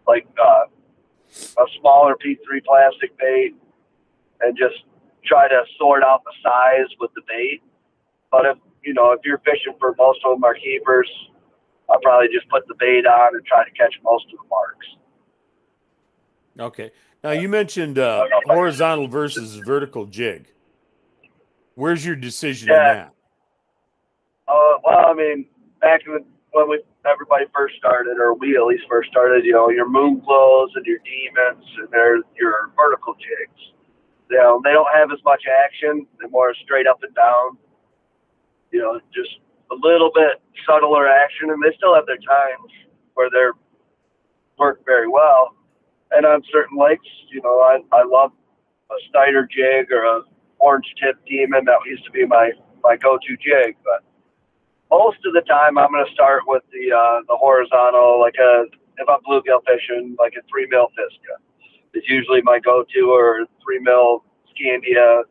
like 0.07 0.29
uh, 0.39 0.71
a 1.59 1.67
smaller 1.81 2.15
P3 2.15 2.63
plastic 2.65 3.19
bait 3.19 3.55
and 4.41 4.57
just 4.57 4.85
try 5.25 5.49
to 5.49 5.63
sort 5.77 6.03
out 6.03 6.23
the 6.25 6.33
size 6.43 6.89
with 7.01 7.11
the 7.15 7.23
bait. 7.29 7.63
But 8.31 8.47
if 8.47 8.59
you 8.85 8.95
know 8.95 9.13
if 9.13 9.21
you're 9.25 9.39
fishing 9.39 9.75
for 9.79 9.95
most 9.99 10.21
of 10.25 10.37
them 10.37 10.45
are 10.45 10.55
keepers, 10.55 11.11
I'll 11.91 12.01
probably 12.01 12.29
just 12.33 12.49
put 12.49 12.67
the 12.69 12.75
bait 12.79 13.07
on 13.07 13.35
and 13.35 13.45
try 13.47 13.65
to 13.65 13.71
catch 13.73 13.95
most 14.03 14.25
of 14.33 14.39
the 14.39 14.49
marks. 14.49 14.87
Okay. 16.59 16.91
Now 17.23 17.31
you 17.33 17.49
mentioned 17.49 17.99
uh, 17.99 18.27
horizontal 18.47 19.09
versus 19.09 19.57
vertical 19.57 20.07
jig. 20.07 20.47
Where's 21.75 22.05
your 22.05 22.17
decision 22.17 22.69
Yeah. 22.69 22.75
on 22.79 22.95
that? 22.97 23.15
Uh, 24.49 24.79
well, 24.85 25.07
I 25.07 25.15
mean, 25.15 25.47
back 25.81 26.01
in 26.07 26.15
the, 26.15 26.25
when 26.53 26.69
we 26.69 26.83
everybody 27.07 27.45
first 27.55 27.77
started, 27.77 28.19
or 28.19 28.35
we 28.35 28.57
at 28.57 28.65
least 28.65 28.85
first 28.89 29.11
started, 29.11 29.45
you 29.45 29.53
know, 29.53 29.71
your 29.71 29.89
moon 29.89 30.21
glows 30.21 30.71
and 30.75 30.85
your 30.87 30.99
demons 31.05 31.65
and 31.79 31.89
their 31.91 32.17
your 32.39 32.73
vertical 32.77 33.15
jigs. 33.15 33.73
You 34.31 34.39
know, 34.39 34.61
they 34.65 34.73
don't 34.73 34.89
have 34.95 35.11
as 35.13 35.19
much 35.25 35.43
action. 35.65 36.07
They're 36.19 36.29
more 36.29 36.55
straight 36.65 36.87
up 36.87 37.03
and 37.03 37.15
down. 37.15 37.59
You 38.71 38.81
know, 38.81 39.01
just 39.15 39.41
a 39.71 39.75
little 39.75 40.11
bit 40.15 40.41
subtler 40.67 41.09
action, 41.09 41.51
and 41.51 41.63
they 41.63 41.75
still 41.77 41.95
have 41.95 42.07
their 42.07 42.19
times 42.19 42.71
where 43.15 43.31
they're 43.31 43.53
work 44.59 44.85
very 44.85 45.09
well. 45.09 45.55
And 46.11 46.27
on 46.27 46.43
certain 46.51 46.79
lakes, 46.79 47.07
you 47.31 47.41
know, 47.43 47.61
I 47.61 47.81
I 47.93 48.03
love 48.05 48.33
a 48.91 48.95
Snyder 49.11 49.47
jig 49.47 49.93
or 49.93 50.05
a 50.05 50.23
orange 50.59 50.87
tip 51.03 51.17
demon. 51.27 51.65
That 51.65 51.79
used 51.87 52.05
to 52.05 52.11
be 52.11 52.27
my 52.27 52.53
my 52.83 52.97
go-to 52.97 53.37
jig, 53.37 53.77
but 53.85 54.05
most 54.91 55.19
of 55.27 55.35
the 55.35 55.43
time 55.43 55.77
I'm 55.79 55.91
going 55.91 56.05
to 56.07 56.13
start 56.13 56.43
with 56.47 56.63
the 56.73 56.95
uh, 56.95 57.21
the 57.29 57.37
horizontal, 57.37 58.21
like 58.21 58.35
a 58.41 58.65
if 58.99 59.09
I'm 59.09 59.21
bluegill 59.23 59.63
fishing, 59.67 60.17
like 60.19 60.33
a 60.39 60.43
three 60.51 60.67
mil 60.71 60.89
Fiska. 60.97 61.39
It's 61.95 62.09
usually 62.09 62.43
my 62.43 62.59
go-to 62.61 63.11
or 63.11 63.47
three 63.63 63.81
mil 63.81 64.25
Scandia. 64.51 65.23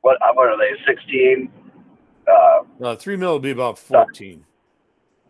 What 0.00 0.18
what 0.34 0.48
are 0.48 0.58
they? 0.58 0.72
Sixteen, 0.86 1.50
uh, 2.30 2.62
Uh, 2.84 2.96
three 2.96 3.16
mil 3.16 3.34
would 3.34 3.42
be 3.42 3.50
about 3.50 3.78
fourteen. 3.78 4.44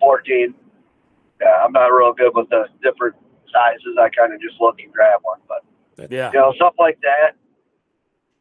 fourteen. 0.01 0.55
Yeah, 1.41 1.63
I'm 1.65 1.73
not 1.73 1.87
real 1.89 2.13
good 2.13 2.33
with 2.35 2.49
the 2.51 2.67
different 2.83 3.15
sizes. 3.53 3.97
I 4.01 4.09
kind 4.11 4.33
of 4.35 4.41
just 4.41 4.61
look 4.61 4.81
and 4.81 4.93
grab 4.93 5.21
one, 5.23 5.39
but 5.49 6.11
Yeah. 6.11 6.31
you 6.33 6.39
know, 6.39 6.53
stuff 6.55 6.75
like 6.79 6.99
that 7.03 7.33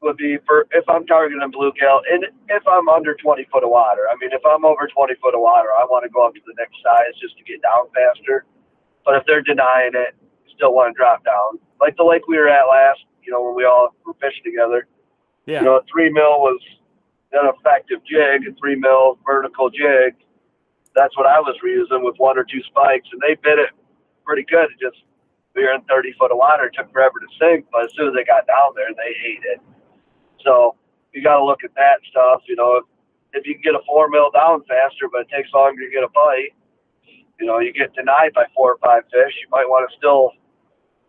would 0.01 0.17
be 0.17 0.37
for 0.45 0.67
if 0.71 0.87
I'm 0.89 1.05
targeting 1.07 1.39
bluegill 1.51 2.01
and 2.11 2.25
if 2.49 2.67
I'm 2.67 2.87
under 2.89 3.15
20 3.15 3.45
foot 3.51 3.63
of 3.63 3.69
water. 3.69 4.07
I 4.11 4.15
mean, 4.21 4.31
if 4.31 4.41
I'm 4.45 4.63
over 4.65 4.87
20 4.87 5.15
foot 5.15 5.33
of 5.33 5.41
water, 5.41 5.69
I 5.77 5.85
want 5.85 6.03
to 6.03 6.09
go 6.09 6.25
up 6.25 6.33
to 6.35 6.41
the 6.45 6.53
next 6.57 6.75
size 6.83 7.13
just 7.21 7.37
to 7.37 7.43
get 7.43 7.61
down 7.61 7.87
faster. 7.95 8.45
But 9.05 9.15
if 9.15 9.23
they're 9.25 9.41
denying 9.41 9.91
it, 9.95 10.15
still 10.55 10.73
want 10.73 10.93
to 10.93 10.97
drop 10.97 11.23
down. 11.23 11.59
Like 11.81 11.95
the 11.97 12.03
lake 12.03 12.27
we 12.27 12.37
were 12.37 12.49
at 12.49 12.65
last, 12.65 12.99
you 13.23 13.31
know, 13.31 13.41
when 13.43 13.55
we 13.55 13.63
all 13.65 13.93
were 14.05 14.13
fishing 14.21 14.43
together, 14.43 14.87
Yeah. 15.45 15.59
you 15.59 15.65
know, 15.65 15.77
a 15.77 15.83
three 15.91 16.09
mil 16.11 16.41
was 16.41 16.59
an 17.33 17.51
effective 17.51 17.99
jig, 18.05 18.47
a 18.47 18.53
three 18.59 18.75
mil 18.75 19.19
vertical 19.25 19.69
jig. 19.69 20.15
That's 20.95 21.15
what 21.17 21.27
I 21.27 21.39
was 21.39 21.55
reusing 21.63 22.03
with 22.03 22.15
one 22.17 22.37
or 22.37 22.43
two 22.43 22.61
spikes, 22.67 23.07
and 23.11 23.21
they 23.21 23.35
bit 23.35 23.59
it 23.59 23.69
pretty 24.25 24.43
good. 24.49 24.71
It 24.71 24.79
just 24.79 24.97
we 25.55 25.63
were 25.63 25.73
in 25.73 25.81
30 25.89 26.13
foot 26.19 26.31
of 26.31 26.37
water. 26.37 26.65
It 26.65 26.75
took 26.77 26.91
forever 26.93 27.19
to 27.19 27.29
sink, 27.41 27.65
but 27.71 27.85
as 27.85 27.91
soon 27.97 28.09
as 28.09 28.13
they 28.13 28.23
got 28.23 28.45
down 28.45 28.77
there, 28.77 28.93
they 28.93 29.13
ate 29.25 29.43
it. 29.43 29.61
So 30.45 30.75
you 31.13 31.23
got 31.23 31.37
to 31.37 31.45
look 31.45 31.63
at 31.63 31.73
that 31.75 31.97
stuff. 32.09 32.45
You 32.45 32.55
know, 32.55 32.77
if, 32.77 32.85
if 33.33 33.47
you 33.47 33.57
can 33.57 33.63
get 33.63 33.75
a 33.75 33.83
four 33.85 34.07
mil 34.09 34.29
down 34.31 34.61
faster, 34.69 35.09
but 35.11 35.25
it 35.25 35.29
takes 35.33 35.49
longer 35.53 35.81
to 35.81 35.89
get 35.89 36.05
a 36.05 36.11
bite, 36.13 36.53
you 37.39 37.45
know, 37.45 37.59
you 37.59 37.73
get 37.73 37.93
denied 37.93 38.33
by 38.33 38.45
four 38.55 38.73
or 38.73 38.77
five 38.77 39.03
fish. 39.09 39.33
You 39.41 39.49
might 39.49 39.65
want 39.65 39.89
to 39.89 39.97
still 39.97 40.31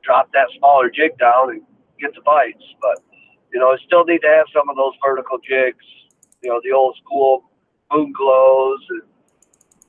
drop 0.04 0.32
that 0.32 0.48
smaller 0.56 0.88
jig 0.90 1.16
down 1.18 1.50
and 1.50 1.62
get 2.00 2.14
the 2.14 2.24
bites. 2.24 2.64
But 2.80 3.04
you 3.52 3.60
know, 3.60 3.72
you 3.72 3.78
still 3.86 4.04
need 4.04 4.20
to 4.24 4.32
have 4.32 4.46
some 4.52 4.68
of 4.68 4.76
those 4.76 4.92
vertical 5.04 5.38
jigs. 5.38 5.84
You 6.42 6.50
know, 6.50 6.60
the 6.62 6.72
old 6.72 6.96
school 7.02 7.44
moon 7.92 8.12
glows 8.16 8.80
and 8.90 9.02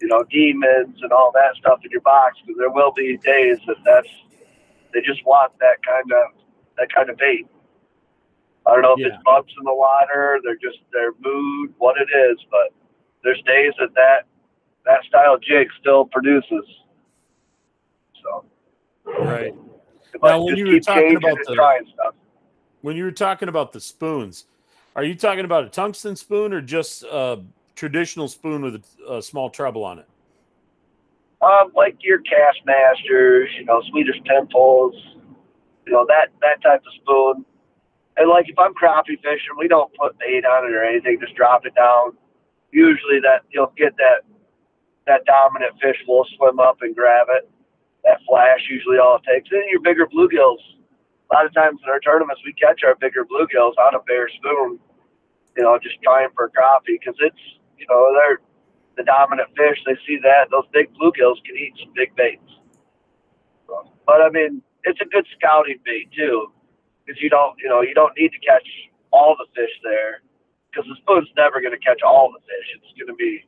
you 0.02 0.08
know 0.08 0.24
demons 0.32 0.98
and 1.02 1.12
all 1.12 1.32
that 1.34 1.56
stuff 1.60 1.80
in 1.84 1.92
your 1.92 2.02
box 2.02 2.38
because 2.46 2.58
there 2.58 2.72
will 2.72 2.92
be 2.94 3.18
days 3.18 3.58
that 3.68 3.76
that's 3.86 4.08
they 4.94 5.02
just 5.02 5.24
want 5.26 5.52
that 5.60 5.84
kind 5.86 6.12
of 6.12 6.42
that 6.78 6.92
kind 6.94 7.10
of 7.10 7.18
bait. 7.18 7.46
I 8.66 8.74
don't 8.74 8.82
know 8.82 8.94
if 8.94 9.00
Yeah. 9.00 9.08
it's 9.08 9.24
bumps 9.24 9.54
in 9.58 9.64
the 9.64 9.74
water, 9.74 10.40
they're 10.44 10.56
just 10.56 10.80
their 10.92 11.12
mood, 11.24 11.74
what 11.78 11.96
it 12.00 12.08
is, 12.16 12.38
but 12.52 12.74
there's 13.24 13.42
days 13.44 13.74
that 13.80 13.94
that 13.96 14.26
that 14.86 15.04
style 15.04 15.38
jig 15.38 15.68
still 15.80 16.06
produces. 16.06 16.66
So 18.24 18.46
Right. 19.06 19.54
Now, 20.22 20.44
when 20.44 20.58
you 20.58 20.66
were 20.68 20.80
talking 20.80 21.16
about 21.18 21.38
the- 21.46 21.56
trying 21.56 21.86
stuff. 21.94 22.16
When 22.82 22.96
you 22.96 23.04
were 23.04 23.12
talking 23.12 23.50
about 23.50 23.74
the 23.74 23.80
spoons, 23.82 24.46
are 24.96 25.04
you 25.04 25.16
talking 25.16 25.46
about 25.46 25.64
a 25.64 25.70
tungsten 25.70 26.16
spoon 26.16 26.54
or 26.54 26.62
just 26.62 27.04
a 27.04 27.42
traditional 27.76 28.28
spoon 28.28 28.62
with 28.62 28.84
a, 29.08 29.14
a 29.14 29.22
small 29.22 29.50
treble 29.50 29.84
on 29.84 30.00
it? 30.00 30.08
Um, 31.42 31.72
like 31.76 31.98
your 32.02 32.20
cast 32.20 32.60
masters, 32.66 33.50
you 33.58 33.66
know, 33.66 33.82
Swedish 33.90 34.18
Pimples, 34.26 34.94
you 35.86 35.94
know, 35.94 36.06
that 36.08 36.30
that 36.42 36.62
type 36.62 36.82
of 36.86 36.94
spoon. 37.02 37.46
And 38.18 38.30
like 38.30 38.50
if 38.50 38.60
I'm 38.60 38.74
crappie 38.74 39.16
fishing, 39.24 39.56
we 39.58 39.70
don't 39.70 39.92
put 39.96 40.20
bait 40.20 40.44
on 40.44 40.66
it 40.66 40.76
or 40.76 40.84
anything, 40.84 41.18
just 41.22 41.36
drop 41.36 41.66
it 41.66 41.74
down. 41.76 42.12
Usually 42.72 43.22
that 43.22 43.44
you'll 43.52 43.72
get 43.78 43.96
that 43.98 44.28
that 45.08 45.26
dominant 45.26 45.74
fish 45.82 45.98
will 46.08 46.26
swim 46.36 46.60
up 46.60 46.78
and 46.82 46.94
grab 46.94 47.28
it. 47.30 47.50
That 48.04 48.20
flash 48.28 48.60
usually 48.70 48.98
all 48.98 49.18
it 49.18 49.24
takes. 49.24 49.50
Then 49.50 49.64
your 49.72 49.82
bigger 49.82 50.08
bluegills. 50.08 50.60
A 51.30 51.36
lot 51.36 51.46
of 51.46 51.54
times 51.54 51.80
in 51.84 51.90
our 51.90 52.00
tournaments 52.00 52.42
we 52.46 52.54
catch 52.54 52.82
our 52.84 52.96
bigger 52.96 53.24
bluegills 53.26 53.78
on 53.78 53.94
a 53.94 54.02
bare 54.10 54.30
spoon, 54.30 54.80
you 55.56 55.64
know, 55.64 55.78
just 55.82 56.02
trying 56.02 56.30
for 56.36 56.46
a 56.46 56.50
crappie 56.50 56.98
because 57.00 57.16
it's 57.20 57.44
you 57.80 57.88
know, 57.88 58.12
they're 58.14 58.40
the 58.98 59.04
dominant 59.08 59.48
fish. 59.56 59.80
They 59.88 59.96
see 60.06 60.20
that 60.22 60.52
those 60.52 60.68
big 60.74 60.92
bluegills 61.00 61.40
can 61.48 61.56
eat 61.56 61.74
some 61.80 61.94
big 61.96 62.14
baits. 62.16 62.44
But 64.06 64.22
I 64.22 64.30
mean, 64.30 64.62
it's 64.84 65.00
a 65.02 65.06
good 65.06 65.26
scouting 65.38 65.80
bait 65.86 66.12
too, 66.12 66.52
because 67.06 67.22
you 67.22 67.30
don't, 67.30 67.56
you 67.64 67.70
know, 67.70 67.82
you 67.82 67.94
don't 67.94 68.14
need 68.18 68.36
to 68.36 68.42
catch 68.44 68.68
all 69.12 69.36
the 69.40 69.48
fish 69.56 69.72
there, 69.84 70.22
because 70.70 70.86
the 70.90 70.98
spoon's 71.02 71.30
never 71.38 71.62
going 71.62 71.74
to 71.74 71.80
catch 71.80 72.02
all 72.04 72.30
the 72.34 72.42
fish. 72.44 72.68
It's 72.76 72.94
going 73.00 73.08
to 73.08 73.18
be, 73.18 73.46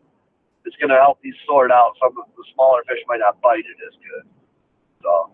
it's 0.65 0.77
going 0.77 0.89
to 0.89 1.01
help 1.01 1.19
you 1.23 1.33
sort 1.45 1.71
out 1.71 1.97
some 1.99 2.15
of 2.15 2.29
the 2.37 2.45
smaller 2.53 2.85
fish 2.87 3.01
might 3.07 3.19
not 3.19 3.41
bite 3.41 3.65
it 3.65 3.79
as 3.83 3.95
good. 3.99 4.25
So 5.03 5.33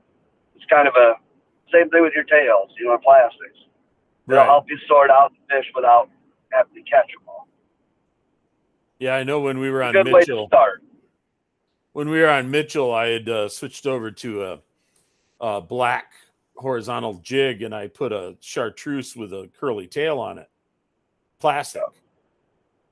it's 0.56 0.66
kind 0.72 0.88
of 0.88 0.96
a 0.96 1.20
same 1.72 1.90
thing 1.90 2.02
with 2.02 2.14
your 2.14 2.24
tails, 2.26 2.72
you 2.80 2.86
know, 2.88 2.98
plastics. 2.98 3.58
It'll 4.28 4.40
Right. 4.40 4.46
help 4.46 4.70
you 4.70 4.78
sort 4.88 5.10
out 5.10 5.32
the 5.32 5.56
fish 5.56 5.66
without 5.76 6.10
having 6.52 6.74
to 6.76 6.82
catch 6.90 7.08
them 7.08 7.28
all. 7.28 7.48
Yeah, 9.00 9.16
I 9.16 9.24
know 9.24 9.40
when 9.42 9.60
we 9.60 9.70
were 9.70 9.84
on 9.84 9.94
Good 9.94 10.06
way 10.06 10.12
to 10.12 10.18
Mitchell. 10.20 10.48
start. 10.48 10.84
When 11.94 12.10
we 12.10 12.20
were 12.20 12.30
on 12.30 12.52
Mitchell, 12.52 12.94
I 12.94 13.08
had 13.08 13.30
uh, 13.30 13.50
switched 13.50 13.88
over 13.88 14.12
to 14.12 14.44
a, 14.44 14.60
a 15.40 15.62
black 15.62 16.14
horizontal 16.56 17.16
jig, 17.16 17.62
and 17.62 17.74
I 17.74 17.88
put 17.88 18.12
a 18.12 18.36
chartreuse 18.40 19.16
with 19.16 19.34
a 19.34 19.50
curly 19.60 19.88
tail 19.88 20.20
on 20.20 20.38
it, 20.40 20.50
plastic. 21.40 21.84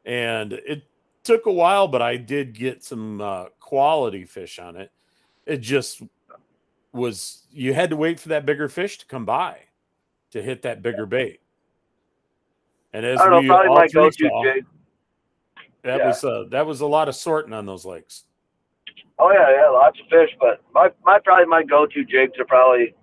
And 0.05 0.53
it 0.53 0.83
took 1.23 1.47
a 1.47 1.51
while, 1.51 1.87
but 1.87 2.01
I 2.01 2.15
did 2.17 2.53
get 2.53 2.83
some 2.83 3.19
uh, 3.19 3.45
quality 3.59 4.23
fish 4.25 4.59
on 4.59 4.75
it. 4.75 4.91
It 5.45 5.57
just 5.57 6.01
was 6.95 7.43
you 7.51 7.73
had 7.73 7.89
to 7.91 7.95
wait 7.95 8.19
for 8.19 8.29
that 8.29 8.45
bigger 8.45 8.67
fish 8.69 8.97
to 8.99 9.05
come 9.05 9.25
by 9.25 9.59
to 10.31 10.41
hit 10.41 10.63
that 10.63 10.81
bigger 10.81 11.05
bait. 11.05 11.41
And 12.93 13.05
as 13.05 13.19
I 13.19 13.29
don't 13.29 13.43
we 13.43 13.47
know, 13.47 13.55
probably 13.55 14.01
all 14.01 14.11
three 14.11 14.29
saw, 14.29 14.43
that 15.83 15.99
yeah. 15.99 16.07
was 16.07 16.23
uh, 16.23 16.45
that 16.51 16.65
was 16.65 16.81
a 16.81 16.87
lot 16.87 17.09
of 17.09 17.15
sorting 17.15 17.53
on 17.53 17.65
those 17.65 17.85
lakes. 17.85 18.23
Oh 19.19 19.31
yeah, 19.31 19.49
yeah, 19.51 19.69
lots 19.69 19.99
of 19.99 20.07
fish. 20.09 20.35
But 20.39 20.61
my 20.73 20.89
my 21.03 21.19
probably 21.19 21.45
my 21.45 21.63
go-to 21.63 22.03
jigs 22.05 22.33
are 22.39 22.45
probably 22.45 22.95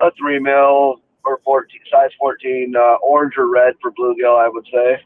a 0.00 0.10
three 0.18 0.38
mil 0.38 1.02
or 1.24 1.40
fourteen 1.44 1.80
size 1.90 2.10
fourteen, 2.18 2.74
uh, 2.76 2.96
orange 3.02 3.34
or 3.36 3.48
red 3.48 3.74
for 3.80 3.92
bluegill, 3.92 4.38
I 4.38 4.48
would 4.48 4.66
say, 4.72 4.98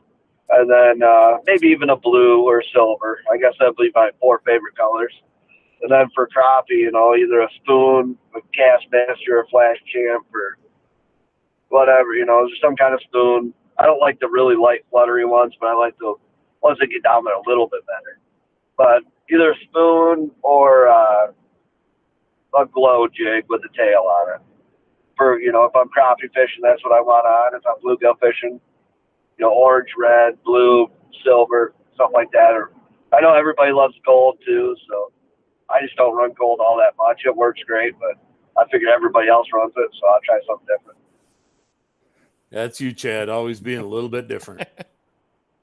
and 0.51 0.71
then 0.71 1.03
uh, 1.03 1.39
maybe 1.47 1.69
even 1.69 1.91
a 1.91 1.97
blue 1.97 2.43
or 2.43 2.63
silver. 2.73 3.21
I 3.33 3.37
guess 3.37 3.55
that'd 3.59 3.77
be 3.77 3.91
my 3.95 4.11
four 4.21 4.41
favorite 4.47 4.77
colors. 4.77 5.13
And 5.85 5.93
then 5.93 6.09
for 6.15 6.27
crappie, 6.27 6.81
you 6.81 6.91
know, 6.91 7.15
either 7.15 7.43
a 7.43 7.49
spoon, 7.61 8.17
a 8.35 8.41
cast 8.57 8.87
master, 8.91 9.41
a 9.41 9.47
flash 9.49 9.77
champ, 9.93 10.25
or 10.33 10.57
whatever. 11.69 12.15
You 12.15 12.25
know, 12.25 12.49
just 12.49 12.63
some 12.63 12.75
kind 12.75 12.95
of 12.95 13.01
spoon. 13.03 13.53
I 13.79 13.85
don't 13.85 14.01
like 14.01 14.19
the 14.19 14.29
really 14.29 14.57
light 14.57 14.87
fluttery 14.91 15.27
ones, 15.27 15.53
but 15.61 15.67
I 15.67 15.75
like 15.75 15.95
the 15.99 16.15
ones 16.63 16.79
that 16.81 16.87
get 16.87 17.03
down 17.03 17.25
there 17.25 17.37
a 17.37 17.43
little 17.47 17.69
bit 17.69 17.83
better. 17.85 18.19
But 18.79 19.03
either 19.31 19.53
a 19.53 19.57
spoon 19.69 20.31
or 20.43 20.89
uh, 20.89 21.27
a 22.59 22.65
glow 22.65 23.07
jig 23.07 23.45
with 23.51 23.61
a 23.69 23.77
tail 23.77 24.09
on 24.09 24.37
it. 24.37 24.41
For 25.19 25.39
you 25.39 25.53
know, 25.53 25.65
if 25.65 25.77
I'm 25.77 25.89
crappie 25.89 26.33
fishing, 26.33 26.63
that's 26.63 26.83
what 26.83 26.97
I 26.97 27.03
want 27.03 27.27
on. 27.27 27.61
If 27.61 27.63
I'm 27.69 27.77
bluegill 27.85 28.19
fishing, 28.21 28.59
you 29.37 29.45
know, 29.45 29.53
orange, 29.53 29.91
red, 29.99 30.43
blue, 30.45 30.89
silver, 31.23 31.75
something 31.95 32.15
like 32.15 32.33
that. 32.33 32.53
Or 32.53 32.71
I 33.13 33.21
know 33.21 33.35
everybody 33.35 33.73
loves 33.73 33.95
gold 34.07 34.39
too, 34.47 34.75
so 34.89 35.13
I 35.71 35.81
just 35.83 35.97
don't 35.97 36.17
run 36.17 36.33
gold 36.39 36.61
all 36.61 36.77
that 36.79 36.95
much. 36.99 37.23
It 37.25 37.35
works 37.35 37.61
great, 37.67 37.95
but 37.99 38.19
I 38.61 38.69
figure 38.71 38.89
everybody 38.89 39.29
else 39.29 39.47
runs 39.53 39.73
it, 39.77 39.91
so 40.01 40.07
I'll 40.09 40.21
try 40.25 40.39
something 40.47 40.67
different. 40.67 40.99
That's 42.51 42.81
you, 42.81 42.93
Chad, 42.93 43.29
always 43.29 43.61
being 43.61 43.81
a 43.81 43.87
little 43.87 44.09
bit 44.11 44.29
different. 44.29 44.67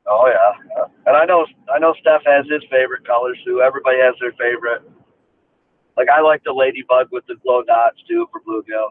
Oh 0.07 0.25
yeah, 0.27 0.63
yeah. 0.75 0.85
and 1.05 1.15
I 1.15 1.25
know 1.25 1.45
I 1.73 1.77
know 1.77 1.93
Steph 2.01 2.23
has 2.25 2.45
his 2.49 2.63
favorite 2.71 3.05
colors 3.05 3.37
too. 3.45 3.61
Everybody 3.61 3.99
has 3.99 4.15
their 4.19 4.31
favorite. 4.31 4.81
Like 5.95 6.09
I 6.09 6.21
like 6.21 6.43
the 6.43 6.51
ladybug 6.51 7.07
with 7.11 7.23
the 7.27 7.35
glow 7.43 7.61
dots 7.61 7.97
too 8.09 8.27
for 8.31 8.41
bluegill. 8.41 8.89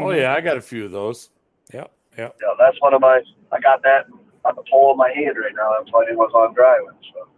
oh 0.00 0.10
yeah, 0.12 0.32
I 0.32 0.40
got 0.40 0.56
a 0.56 0.60
few 0.60 0.84
of 0.84 0.92
those. 0.92 1.30
Yep. 1.74 1.90
Yep. 2.16 2.36
Yeah, 2.40 2.54
that's 2.58 2.80
one 2.80 2.94
of 2.94 3.00
my. 3.00 3.20
I 3.50 3.58
got 3.58 3.82
that 3.82 4.06
on 4.44 4.54
the 4.54 4.62
pole 4.70 4.92
of 4.92 4.96
my 4.96 5.10
hand 5.12 5.36
right 5.36 5.52
now. 5.54 5.74
I'm 5.78 5.86
fighting 5.92 6.16
what's 6.16 6.32
on 6.32 6.54
dry 6.54 6.78
with. 6.80 6.94
So 7.12 7.28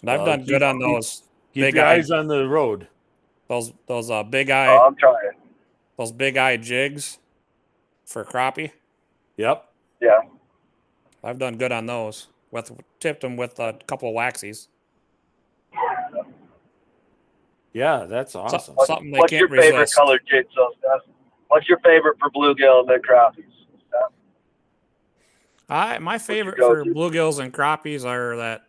And 0.00 0.10
I've 0.10 0.20
Uh, 0.22 0.24
done 0.24 0.44
good 0.46 0.62
on 0.62 0.78
keep- 0.78 0.88
those 0.88 1.22
Keep 1.54 1.62
Big 1.62 1.74
your 1.74 1.84
eye. 1.84 1.94
eyes 1.94 2.10
on 2.10 2.26
the 2.28 2.46
road. 2.48 2.86
those 3.48 3.72
those 3.86 4.10
uh 4.10 4.22
big 4.22 4.50
oh, 4.50 4.54
eye 4.54 4.86
I'm 4.86 4.94
trying. 4.96 5.32
those 5.98 6.12
big 6.12 6.36
eye 6.36 6.56
jigs 6.56 7.18
for 8.06 8.24
crappie. 8.24 8.70
Yep. 9.36 9.66
Yeah, 10.00 10.20
I've 11.24 11.38
done 11.38 11.56
good 11.56 11.72
on 11.72 11.86
those. 11.86 12.28
With 12.52 12.72
tipped 13.00 13.20
them 13.22 13.36
with 13.36 13.58
a 13.58 13.78
couple 13.86 14.08
of 14.08 14.14
waxies. 14.14 14.68
Yeah, 17.72 18.06
that's 18.08 18.32
So- 18.32 18.40
awesome. 18.40 18.74
What- 18.74 18.86
something 18.86 19.10
they 19.12 19.18
what's 19.18 19.30
can't 19.30 19.40
your 19.40 19.60
favorite 19.60 19.80
resist. 19.80 19.96
color 19.96 20.18
jigsaw 20.28 20.70
stuff? 20.78 21.02
What's 21.48 21.68
your 21.68 21.78
favorite 21.80 22.18
for 22.18 22.30
bluegill 22.30 22.80
and 22.80 22.88
then 22.88 23.00
crappies? 23.02 23.44
Steph? 23.88 24.12
I 25.68 25.98
my 25.98 26.18
favorite 26.18 26.58
for 26.58 26.84
bluegills 26.84 27.38
and 27.38 27.52
crappies 27.52 28.04
are 28.04 28.36
that 28.36 28.64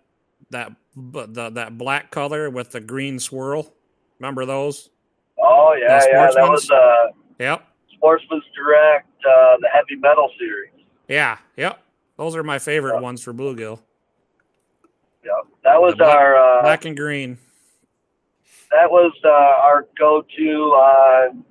that 0.51 0.71
the, 0.95 1.49
that 1.51 1.77
black 1.77 2.11
color 2.11 2.49
with 2.49 2.71
the 2.71 2.79
green 2.81 3.19
swirl. 3.19 3.73
Remember 4.19 4.45
those? 4.45 4.89
Oh 5.39 5.75
yeah, 5.79 5.99
The 5.99 6.07
yeah. 6.11 6.29
That 6.35 6.49
was 6.49 6.69
uh, 6.69 7.07
Yep. 7.39 7.67
Sportsman's 7.95 8.43
Direct, 8.55 9.07
uh, 9.25 9.57
the 9.61 9.69
heavy 9.73 9.95
metal 9.99 10.29
series. 10.37 10.71
Yeah. 11.07 11.37
Yep. 11.57 11.79
Those 12.17 12.35
are 12.35 12.43
my 12.43 12.59
favorite 12.59 13.01
ones 13.01 13.23
for 13.23 13.33
bluegill. 13.33 13.79
Yeah, 15.23 15.31
that 15.63 15.81
was 15.81 15.95
black- 15.95 16.15
our 16.15 16.35
uh, 16.35 16.61
Black 16.63 16.85
and 16.85 16.95
green. 16.97 17.37
that 18.71 18.89
was 18.89 19.11
uh, 19.23 19.29
our 19.29 19.87
go-to 19.97 20.51
on 20.73 21.43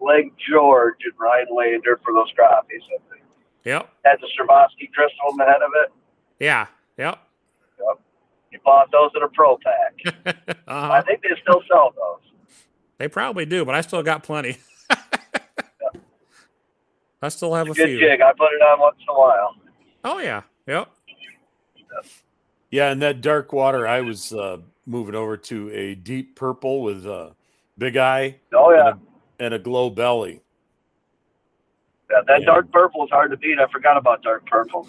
Lake 0.00 0.32
George 0.50 0.96
and 1.04 1.12
Rhinelander 1.18 1.98
for 2.04 2.12
those 2.14 2.30
crappies. 2.38 2.82
I 2.84 2.98
think. 3.12 3.22
Yep. 3.64 3.88
Had 4.04 4.18
the 4.20 4.28
Swarovski 4.38 4.90
crystal 4.94 5.28
on 5.30 5.36
the 5.36 5.44
head 5.44 5.62
of 5.62 5.70
it. 5.84 5.92
Yeah. 6.38 6.66
Yep. 6.96 7.18
Yep. 7.78 8.00
You 8.50 8.58
bought 8.64 8.90
those 8.90 9.10
in 9.14 9.22
a 9.22 9.28
pro 9.28 9.58
pack. 9.58 9.94
I 10.66 10.72
uh-huh. 10.72 11.02
think 11.06 11.22
they 11.22 11.30
still 11.42 11.62
sell 11.70 11.92
those. 11.94 12.20
They 12.98 13.08
probably 13.08 13.44
do, 13.46 13.64
but 13.64 13.74
I 13.74 13.80
still 13.82 14.02
got 14.02 14.22
plenty. 14.22 14.56
I 17.22 17.28
still 17.28 17.54
have 17.54 17.68
a 17.68 17.74
Good 17.74 17.88
few. 17.88 17.98
jig. 17.98 18.20
I 18.20 18.32
put 18.32 18.52
it 18.52 18.62
on 18.62 18.80
once 18.80 18.96
in 19.00 19.14
a 19.14 19.18
while. 19.18 19.54
Oh 20.04 20.18
yeah. 20.18 20.42
Yep. 20.66 20.90
Yeah, 22.70 22.92
in 22.92 22.98
that 23.00 23.20
dark 23.22 23.52
water, 23.52 23.86
I 23.88 24.02
was 24.02 24.32
uh, 24.32 24.58
moving 24.86 25.14
over 25.14 25.36
to 25.38 25.70
a 25.72 25.94
deep 25.94 26.36
purple 26.36 26.82
with 26.82 27.06
a 27.06 27.34
big 27.78 27.96
eye 27.96 28.36
Oh 28.52 28.70
yeah, 28.72 28.90
and, 28.90 29.00
a, 29.40 29.44
and 29.46 29.54
a 29.54 29.58
glow 29.58 29.88
belly. 29.90 30.42
yeah 32.10 32.18
that 32.26 32.40
Yeah. 32.40 32.46
dark 32.46 32.70
purple 32.72 33.04
is 33.04 33.10
hard 33.10 33.30
to 33.30 33.36
beat. 33.36 33.58
I 33.58 33.66
forgot 33.72 33.96
about 33.96 34.22
dark 34.22 34.46
purple. 34.46 34.86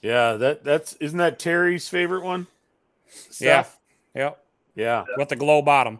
Yeah, 0.00 0.34
that 0.34 0.64
that's 0.64 0.94
isn't 0.94 1.18
that 1.18 1.38
Terry's 1.38 1.88
favorite 1.88 2.22
one? 2.24 2.46
Yeah. 3.40 3.64
Yep. 4.14 4.44
Yeah. 4.74 5.04
With 5.16 5.28
the 5.28 5.36
glow 5.36 5.62
bottom. 5.62 5.98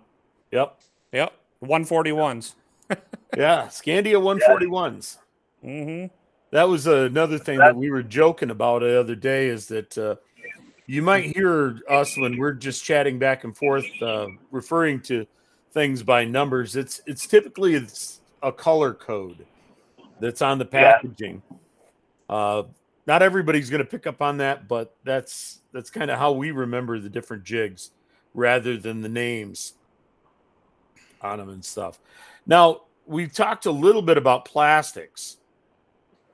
Yep. 0.51 0.79
Yep. 1.13 1.33
141s. 1.65 2.55
Yeah. 3.35 3.67
Scandia 3.69 4.21
141s. 4.21 5.17
Mm-hmm. 5.65 6.15
That 6.51 6.69
was 6.69 6.87
another 6.87 7.39
thing 7.39 7.57
that 7.61 7.75
we 7.75 7.91
were 7.91 8.03
joking 8.03 8.51
about 8.51 8.81
the 8.81 9.01
other 9.01 9.15
day 9.15 9.47
is 9.49 9.67
that 9.69 9.97
uh, 9.97 10.17
you 10.87 11.01
might 11.01 11.35
hear 11.35 11.79
us 11.89 12.15
when 12.19 12.37
we're 12.37 12.53
just 12.53 12.85
chatting 12.85 13.19
back 13.19 13.45
and 13.45 13.57
forth, 13.57 13.87
uh, 14.03 14.27
referring 14.51 15.01
to 15.03 15.27
things 15.73 16.03
by 16.03 16.27
numbers. 16.27 16.77
It's 16.77 17.01
it's 17.07 17.27
typically 17.27 17.75
it's 17.75 18.21
a 18.43 18.53
color 18.53 18.93
code 18.93 19.47
that's 20.21 20.43
on 20.43 20.59
the 20.59 20.69
Yeah. 20.71 20.93
packaging. 20.93 21.41
Uh, 22.29 22.65
not 23.07 23.23
everybody's 23.23 23.71
going 23.71 23.81
to 23.81 23.89
pick 23.89 24.07
up 24.07 24.23
on 24.23 24.39
that, 24.39 24.69
but 24.69 24.97
that's 25.05 25.61
that's 25.73 25.91
kind 25.91 26.11
of 26.11 26.19
how 26.19 26.33
we 26.33 26.51
remember 26.51 26.99
the 26.99 27.09
different 27.09 27.45
jigs 27.45 27.91
rather 28.35 28.77
than 28.77 29.01
the 29.01 29.09
names 29.09 29.75
on 31.21 31.39
them 31.39 31.49
and 31.49 31.65
stuff. 31.65 31.99
Now 32.47 32.83
we've 33.07 33.33
talked 33.33 33.67
a 33.67 33.71
little 33.71 34.03
bit 34.03 34.17
about 34.17 34.45
plastics. 34.45 35.39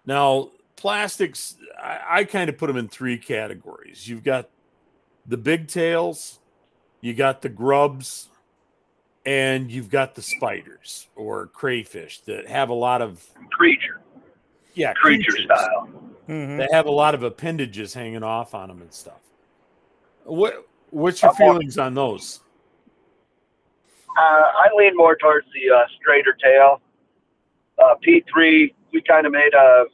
Now, 0.07 0.51
plastics, 0.77 1.57
I, 1.79 2.01
I 2.09 2.25
kind 2.25 2.49
of 2.49 2.57
put 2.57 2.69
them 2.69 2.77
in 2.77 2.89
three 2.89 3.19
categories. 3.19 4.09
You've 4.09 4.25
got 4.25 4.49
the 5.27 5.37
big 5.37 5.69
tails, 5.69 6.39
you 7.01 7.15
got 7.15 7.43
the 7.43 7.49
grubs, 7.49 8.29
and 9.27 9.71
you've 9.71 9.91
got 9.91 10.15
the 10.15 10.23
spiders 10.23 11.09
or 11.15 11.49
crayfish 11.49 12.21
that 12.23 12.47
have 12.49 12.71
a 12.71 12.75
lot 12.75 13.03
of 13.03 13.23
Creature, 13.51 14.01
yeah 14.75 14.95
creature 14.95 15.33
creatures 15.33 15.45
style. 15.45 15.89
Mm-hmm. 16.29 16.59
They 16.59 16.69
have 16.71 16.87
a 16.87 16.91
lot 16.91 17.15
of 17.15 17.23
appendages 17.23 17.95
hanging 17.95 18.23
off 18.23 18.55
on 18.55 18.69
them 18.69 18.83
and 18.83 18.93
stuff. 18.93 19.21
What 20.25 20.67
what's 20.91 21.23
your 21.23 21.35
feelings 21.35 21.79
on 21.79 21.95
those? 21.95 22.41
Uh, 24.19 24.21
I 24.21 24.69
lean 24.77 24.97
more 24.97 25.17
towards 25.17 25.47
the 25.55 25.75
uh, 25.75 25.85
straighter 26.01 26.37
tail. 26.43 26.81
Uh, 27.79 27.95
P3, 28.07 28.75
we 28.93 29.03
kind 29.03 29.27
of 29.27 29.33
made 29.33 29.55
a, 29.55 29.85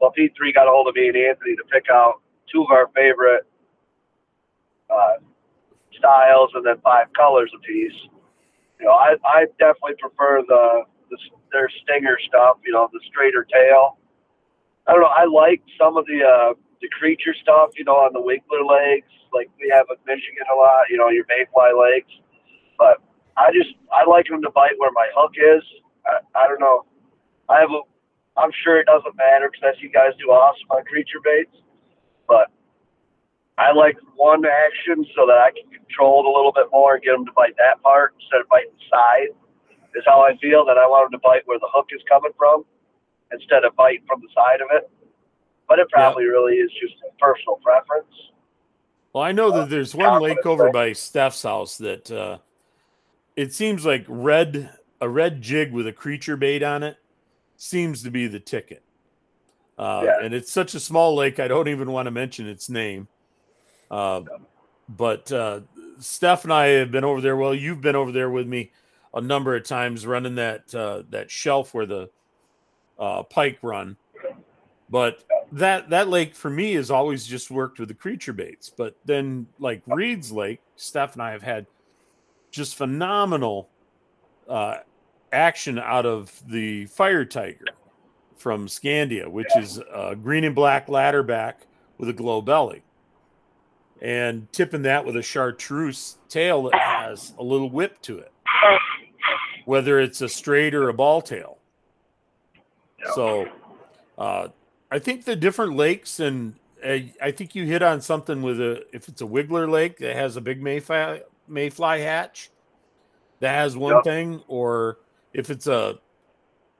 well, 0.00 0.12
P3 0.16 0.54
got 0.54 0.68
a 0.68 0.70
hold 0.70 0.86
of 0.86 0.94
me 0.94 1.08
and 1.08 1.16
Anthony 1.16 1.56
to 1.56 1.64
pick 1.70 1.86
out 1.90 2.20
two 2.50 2.62
of 2.62 2.70
our 2.70 2.88
favorite 2.94 3.44
uh, 4.88 5.14
styles 5.98 6.50
and 6.54 6.64
then 6.64 6.76
five 6.84 7.12
colors 7.14 7.50
apiece. 7.56 7.98
You 8.78 8.86
know, 8.86 8.92
I, 8.92 9.16
I 9.24 9.46
definitely 9.58 9.94
prefer 9.98 10.42
the, 10.46 10.82
the 11.10 11.18
their 11.50 11.68
stinger 11.82 12.18
stuff, 12.28 12.58
you 12.64 12.72
know, 12.72 12.88
the 12.92 13.00
straighter 13.10 13.46
tail. 13.52 13.98
I 14.86 14.92
don't 14.92 15.02
know. 15.02 15.14
I 15.14 15.24
like 15.26 15.62
some 15.78 15.96
of 15.96 16.06
the 16.06 16.22
uh, 16.24 16.54
the 16.80 16.88
creature 16.90 17.34
stuff, 17.40 17.70
you 17.78 17.84
know, 17.84 18.02
on 18.02 18.12
the 18.12 18.18
wiggler 18.18 18.66
legs, 18.66 19.06
like 19.32 19.48
we 19.60 19.70
have 19.70 19.86
in 19.90 19.96
Michigan 20.06 20.42
a 20.50 20.56
lot. 20.56 20.90
You 20.90 20.98
know, 20.98 21.08
your 21.08 21.24
mayfly 21.30 21.70
legs. 21.70 22.10
But 22.78 22.98
I 23.36 23.52
just 23.54 23.78
I 23.94 24.08
like 24.08 24.26
them 24.26 24.42
to 24.42 24.50
bite 24.50 24.74
where 24.78 24.90
my 24.94 25.06
hook 25.14 25.32
is. 25.38 25.62
I, 26.06 26.18
I 26.34 26.48
don't 26.48 26.60
know. 26.60 26.84
I 27.48 27.60
have 27.60 27.70
a. 27.70 27.86
I'm 28.34 28.50
sure 28.64 28.80
it 28.80 28.86
doesn't 28.86 29.14
matter 29.14 29.50
because 29.52 29.76
you 29.78 29.90
guys 29.92 30.16
do 30.18 30.32
awesome 30.32 30.66
on 30.70 30.82
creature 30.88 31.20
baits, 31.22 31.52
but 32.26 32.48
I 33.58 33.70
like 33.76 34.00
one 34.16 34.42
action 34.48 35.04
so 35.14 35.28
that 35.28 35.36
I 35.36 35.52
can 35.52 35.68
control 35.70 36.24
it 36.24 36.26
a 36.26 36.32
little 36.32 36.50
bit 36.50 36.72
more 36.72 36.96
and 36.96 37.02
get 37.04 37.12
them 37.12 37.28
to 37.28 37.34
bite 37.36 37.54
that 37.60 37.78
part 37.84 38.16
instead 38.18 38.40
of 38.40 38.48
biting 38.48 38.72
the 38.74 38.86
side. 38.90 39.30
Is 39.94 40.02
how 40.08 40.24
I 40.24 40.34
feel 40.40 40.64
that 40.64 40.80
I 40.80 40.88
want 40.88 41.12
them 41.12 41.20
to 41.20 41.22
bite 41.22 41.44
where 41.44 41.60
the 41.60 41.68
hook 41.70 41.92
is 41.92 42.00
coming 42.08 42.32
from 42.40 42.64
instead 43.32 43.64
of 43.64 43.74
biting 43.76 44.04
from 44.06 44.20
the 44.20 44.28
side 44.34 44.60
of 44.60 44.68
it. 44.72 44.90
But 45.68 45.78
it 45.78 45.88
probably 45.90 46.24
really 46.24 46.54
is 46.54 46.70
just 46.72 46.94
a 47.08 47.16
personal 47.18 47.56
preference. 47.62 48.12
Well, 49.12 49.24
I 49.24 49.32
know 49.32 49.50
that 49.52 49.70
there's 49.70 49.94
one 49.94 50.20
lake 50.20 50.44
over 50.44 50.70
by 50.70 50.92
Steph's 50.92 51.42
house 51.42 51.78
that 51.78 52.10
uh, 52.10 52.38
it 53.36 53.52
seems 53.52 53.84
like 53.84 54.04
red 54.08 54.70
a 55.00 55.08
red 55.08 55.42
jig 55.42 55.72
with 55.72 55.86
a 55.86 55.92
creature 55.92 56.36
bait 56.36 56.62
on 56.62 56.82
it 56.82 56.96
seems 57.56 58.02
to 58.02 58.10
be 58.10 58.26
the 58.26 58.40
ticket. 58.40 58.82
Uh, 59.78 60.02
Yeah. 60.04 60.24
And 60.24 60.34
it's 60.34 60.50
such 60.50 60.74
a 60.74 60.80
small 60.80 61.14
lake, 61.14 61.40
I 61.40 61.48
don't 61.48 61.68
even 61.68 61.90
want 61.90 62.06
to 62.06 62.10
mention 62.10 62.46
its 62.46 62.68
name. 62.68 63.08
Uh, 63.90 64.22
but 64.88 65.30
uh, 65.30 65.60
Steph 65.98 66.44
and 66.44 66.52
I 66.52 66.66
have 66.68 66.90
been 66.90 67.04
over 67.04 67.20
there. 67.20 67.36
Well, 67.36 67.54
you've 67.54 67.80
been 67.80 67.96
over 67.96 68.12
there 68.12 68.30
with 68.30 68.46
me 68.46 68.72
a 69.14 69.20
number 69.20 69.54
of 69.54 69.64
times, 69.64 70.06
running 70.06 70.36
that 70.36 70.74
uh, 70.74 71.02
that 71.10 71.30
shelf 71.30 71.74
where 71.74 71.86
the 71.86 72.10
uh, 72.98 73.22
pike 73.24 73.58
run. 73.62 73.96
But 74.90 75.24
that 75.52 75.90
that 75.90 76.08
lake 76.08 76.34
for 76.34 76.50
me 76.50 76.74
has 76.74 76.90
always 76.90 77.26
just 77.26 77.50
worked 77.50 77.78
with 77.78 77.88
the 77.88 77.94
creature 77.94 78.32
baits. 78.32 78.70
But 78.70 78.96
then, 79.04 79.46
like 79.58 79.82
Reed's 79.86 80.32
Lake, 80.32 80.60
Steph 80.76 81.14
and 81.14 81.22
I 81.22 81.32
have 81.32 81.42
had 81.42 81.66
just 82.50 82.76
phenomenal 82.76 83.68
uh, 84.48 84.78
action 85.32 85.78
out 85.78 86.06
of 86.06 86.42
the 86.46 86.86
fire 86.86 87.24
tiger 87.24 87.64
from 88.36 88.66
Scandia, 88.66 89.28
which 89.28 89.54
is 89.56 89.78
a 89.94 90.14
green 90.14 90.44
and 90.44 90.54
black 90.54 90.88
ladderback 90.88 91.54
with 91.98 92.08
a 92.08 92.12
glow 92.12 92.42
belly, 92.42 92.82
and 94.00 94.50
tipping 94.52 94.82
that 94.82 95.04
with 95.04 95.16
a 95.16 95.22
chartreuse 95.22 96.18
tail 96.28 96.64
that 96.64 96.74
has 96.74 97.32
a 97.38 97.42
little 97.42 97.70
whip 97.70 98.00
to 98.02 98.18
it, 98.18 98.32
whether 99.64 100.00
it's 100.00 100.20
a 100.20 100.28
straight 100.28 100.74
or 100.74 100.88
a 100.88 100.94
ball 100.94 101.22
tail. 101.22 101.58
Yeah. 103.04 103.10
So, 103.14 103.48
uh, 104.18 104.48
I 104.90 104.98
think 104.98 105.24
the 105.24 105.36
different 105.36 105.76
lakes, 105.76 106.20
and 106.20 106.54
uh, 106.84 106.98
I 107.20 107.30
think 107.30 107.54
you 107.54 107.64
hit 107.64 107.82
on 107.82 108.00
something 108.00 108.42
with 108.42 108.60
a 108.60 108.84
if 108.94 109.08
it's 109.08 109.22
a 109.22 109.26
wiggler 109.26 109.68
lake 109.70 109.98
that 109.98 110.14
has 110.16 110.36
a 110.36 110.40
big 110.40 110.62
mayfly 110.62 111.22
mayfly 111.48 112.00
hatch, 112.02 112.50
that 113.40 113.54
has 113.54 113.76
one 113.76 113.94
Yep. 113.96 114.04
thing, 114.04 114.42
or 114.48 114.98
if 115.32 115.50
it's 115.50 115.66
a 115.66 115.98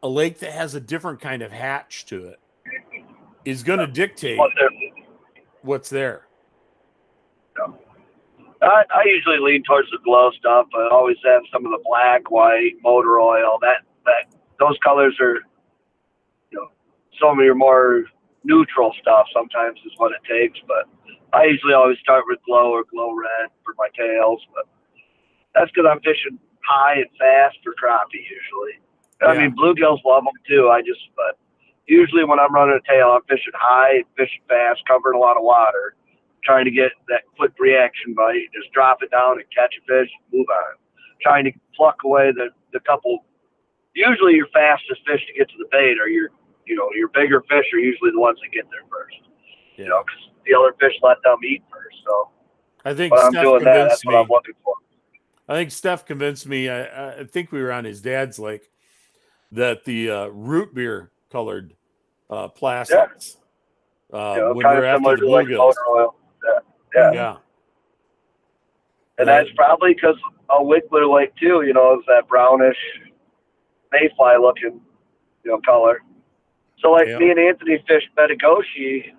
a 0.03 0.09
lake 0.09 0.41
that 0.41 0.53
has 0.53 0.75
a 0.75 0.81
different 0.81 1.21
kind 1.21 1.43
of 1.43 1.53
hatch 1.53 2.07
to 2.07 2.27
it, 2.27 2.41
is 3.45 3.63
going 3.63 3.79
to 3.79 3.87
dictate 3.87 4.39
what's 5.63 5.89
there. 5.89 6.27
I, 8.63 8.85
I 8.95 9.05
usually 9.07 9.39
lean 9.39 9.63
towards 9.65 9.91
the 9.91 9.99
glow 10.05 10.31
stuff. 10.33 10.67
I 10.75 10.89
always 10.93 11.17
have 11.25 11.43
some 11.53 11.65
of 11.67 11.73
the 11.73 11.81
black, 11.85 12.31
white, 12.31 12.75
motor 12.83 13.19
oil. 13.21 13.59
That 13.61 13.83
that 14.05 14.35
those 14.61 14.77
colors 14.85 15.17
are, 15.21 15.41
some 17.21 17.39
of 17.39 17.45
your 17.45 17.55
more 17.55 18.05
neutral 18.45 18.93
stuff. 19.01 19.27
Sometimes 19.33 19.79
is 19.87 19.93
what 19.97 20.13
it 20.13 20.23
takes, 20.29 20.59
but 20.67 20.89
I 21.33 21.45
usually 21.45 21.75
always 21.75 21.99
start 21.99 22.25
with 22.27 22.39
glow 22.47 22.73
or 22.73 22.85
glow 22.91 23.13
red 23.13 23.51
for 23.65 23.75
my 23.79 23.89
tails. 23.97 24.41
But 24.55 24.67
that's 25.55 25.71
because 25.71 25.89
I'm 25.89 26.01
fishing 26.01 26.39
high 26.65 26.97
and 26.97 27.11
fast 27.19 27.59
for 27.65 27.73
crappie 27.75 28.23
usually. 28.23 28.79
I 29.23 29.39
mean, 29.39 29.55
bluegills 29.55 30.03
love 30.05 30.25
them 30.25 30.35
too. 30.49 30.69
I 30.69 30.83
just, 30.83 31.01
but 31.15 31.39
usually 31.87 32.25
when 32.25 32.41
I'm 32.41 32.53
running 32.53 32.75
a 32.75 32.91
tail, 32.91 33.15
I'm 33.15 33.23
fishing 33.29 33.55
high, 33.55 34.03
fishing 34.17 34.43
fast, 34.49 34.83
covering 34.89 35.17
a 35.17 35.21
lot 35.21 35.37
of 35.37 35.45
water 35.45 35.95
trying 36.45 36.65
to 36.65 36.71
get 36.71 36.93
that 37.09 37.23
quick 37.37 37.53
reaction 37.59 38.15
bite, 38.15 38.51
just 38.53 38.73
drop 38.73 39.03
it 39.03 39.11
down 39.11 39.39
and 39.39 39.47
catch 39.55 39.75
a 39.79 39.83
fish, 39.87 40.11
move 40.33 40.47
on. 40.51 40.75
Trying 41.23 41.45
to 41.45 41.53
pluck 41.77 41.97
away 42.05 42.33
the, 42.33 42.51
the 42.73 42.81
couple. 42.81 43.25
Usually, 43.95 44.35
your 44.35 44.49
fastest 44.53 45.01
fish 45.07 45.21
to 45.27 45.33
get 45.39 45.49
to 45.51 45.55
the 45.59 45.69
bait 45.71 45.99
are 46.03 46.09
your, 46.09 46.31
you 46.67 46.77
know, 46.77 46.89
your 46.95 47.09
bigger 47.09 47.43
fish 47.49 47.67
are 47.73 47.79
usually 47.79 48.11
the 48.11 48.21
ones 48.21 48.39
that 48.43 48.53
get 48.53 48.65
there 48.71 48.89
first. 48.91 49.17
You 49.77 49.89
know, 49.89 50.03
because 50.05 50.31
the 50.47 50.55
other 50.59 50.75
fish 50.79 50.99
let 51.03 51.17
them 51.25 51.39
eat 51.45 51.63
first. 51.71 51.97
So, 52.05 52.29
I 52.85 52.95
think 52.95 53.17
Steph 53.17 53.33
that. 53.33 53.63
Convinced 53.63 54.05
what 54.05 54.13
me. 54.13 54.19
I'm 54.19 54.29
looking 54.29 54.55
for. 54.65 54.75
I 55.49 55.55
think 55.55 55.71
Steph 55.71 56.05
convinced 56.05 56.47
me. 56.47 56.69
I, 56.69 57.21
I 57.21 57.25
think 57.25 57.53
we 57.53 57.63
were 57.63 57.73
on 57.73 57.85
his 57.85 58.01
dad's 58.01 58.39
lake 58.39 58.71
that 59.51 59.85
the 59.85 60.11
uh, 60.11 60.27
root 60.29 60.75
beer 60.75 61.11
colored 61.31 61.75
uh, 62.31 62.49
plastics. 62.49 63.37
Uh, 64.13 64.35
You 64.37 64.41
know, 64.41 64.53
when 64.55 64.67
we're 64.67 64.85
after 64.85 65.17
the 65.17 65.23
to 65.23 65.31
like 65.31 65.49
oil. 65.49 66.15
Yeah. 66.45 66.59
yeah. 66.95 67.13
Yeah. 67.13 67.37
And 69.19 69.29
that's 69.29 69.49
probably 69.57 69.95
because 69.95 70.17
a 70.51 70.63
wiggler 70.63 71.13
lake 71.13 71.35
too, 71.37 71.63
you 71.63 71.73
know, 71.73 71.99
is 71.99 72.05
that 72.09 72.29
brownish 72.29 72.77
mayfly 73.91 74.37
looking, 74.41 74.81
you 75.45 75.51
know, 75.51 75.61
color. 75.65 76.03
So 76.83 76.91
like 76.91 77.09
Yeah. 77.09 77.19
me 77.19 77.31
and 77.31 77.39
Anthony 77.39 77.79
fished 77.87 78.09
Metigoshe 78.17 79.13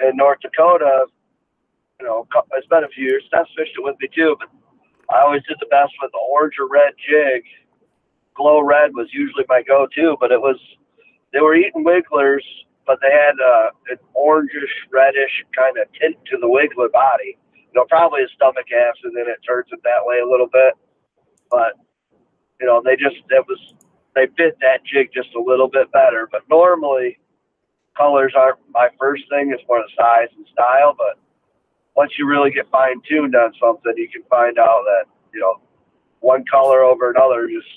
in 0.00 0.16
North 0.16 0.40
Dakota, 0.40 1.06
you 2.00 2.06
know, 2.06 2.26
it's 2.52 2.66
been 2.66 2.84
a 2.84 2.88
few 2.88 3.04
years. 3.06 3.24
Steph's 3.28 3.50
fished 3.56 3.76
it 3.78 3.82
with 3.82 3.96
me 4.00 4.08
too, 4.14 4.36
but 4.38 4.48
I 5.14 5.22
always 5.22 5.42
did 5.44 5.56
the 5.60 5.66
best 5.66 5.92
with 6.02 6.10
the 6.12 6.18
orange 6.18 6.54
or 6.58 6.68
red 6.68 6.94
jig. 6.98 7.44
Glow 8.34 8.60
red 8.60 8.94
was 8.94 9.08
usually 9.12 9.44
my 9.48 9.62
go-to, 9.62 10.16
but 10.18 10.32
it 10.32 10.40
was 10.40 10.58
they 11.32 11.40
were 11.40 11.54
eating 11.54 11.84
wigglers, 11.84 12.44
but 12.86 12.98
they 13.00 13.10
had 13.10 13.34
uh, 13.40 13.70
an 13.90 13.98
orangish, 14.16 14.74
reddish 14.92 15.44
kind 15.56 15.78
of 15.78 15.86
tint 15.92 16.16
to 16.26 16.36
the 16.38 16.48
wiggler 16.48 16.90
body 16.90 17.38
you 17.74 17.80
know, 17.80 17.86
probably 17.88 18.22
a 18.22 18.28
stomach 18.34 18.66
acid, 18.70 19.10
and 19.10 19.16
then 19.16 19.26
it 19.26 19.38
turns 19.46 19.66
it 19.72 19.80
that 19.82 20.06
way 20.06 20.20
a 20.20 20.26
little 20.26 20.46
bit. 20.46 20.74
But 21.50 21.74
you 22.60 22.66
know, 22.66 22.80
they 22.84 22.94
just 22.94 23.16
it 23.30 23.44
was 23.48 23.58
they 24.14 24.26
fit 24.36 24.56
that 24.60 24.84
jig 24.84 25.10
just 25.12 25.34
a 25.34 25.40
little 25.40 25.68
bit 25.68 25.90
better. 25.92 26.28
But 26.30 26.42
normally, 26.48 27.18
colors 27.96 28.32
aren't 28.36 28.58
my 28.70 28.88
first 28.98 29.24
thing. 29.28 29.52
It's 29.52 29.62
more 29.68 29.82
the 29.82 29.90
size 29.96 30.28
and 30.36 30.46
style. 30.52 30.94
But 30.96 31.18
once 31.96 32.12
you 32.18 32.26
really 32.26 32.50
get 32.50 32.70
fine 32.70 33.00
tuned 33.08 33.34
on 33.34 33.52
something, 33.60 33.92
you 33.96 34.08
can 34.08 34.22
find 34.30 34.58
out 34.58 34.82
that 34.84 35.04
you 35.32 35.40
know 35.40 35.60
one 36.20 36.44
color 36.50 36.82
over 36.82 37.10
another 37.10 37.48
just 37.48 37.68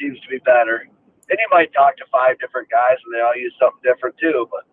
seems 0.00 0.18
to 0.20 0.28
be 0.28 0.38
better. 0.38 0.88
And 1.30 1.38
you 1.38 1.48
might 1.50 1.72
talk 1.74 1.96
to 1.98 2.04
five 2.10 2.38
different 2.38 2.70
guys, 2.70 2.96
and 3.04 3.14
they 3.14 3.20
all 3.20 3.36
use 3.36 3.52
something 3.60 3.82
different 3.82 4.16
too. 4.18 4.48
But 4.50 4.64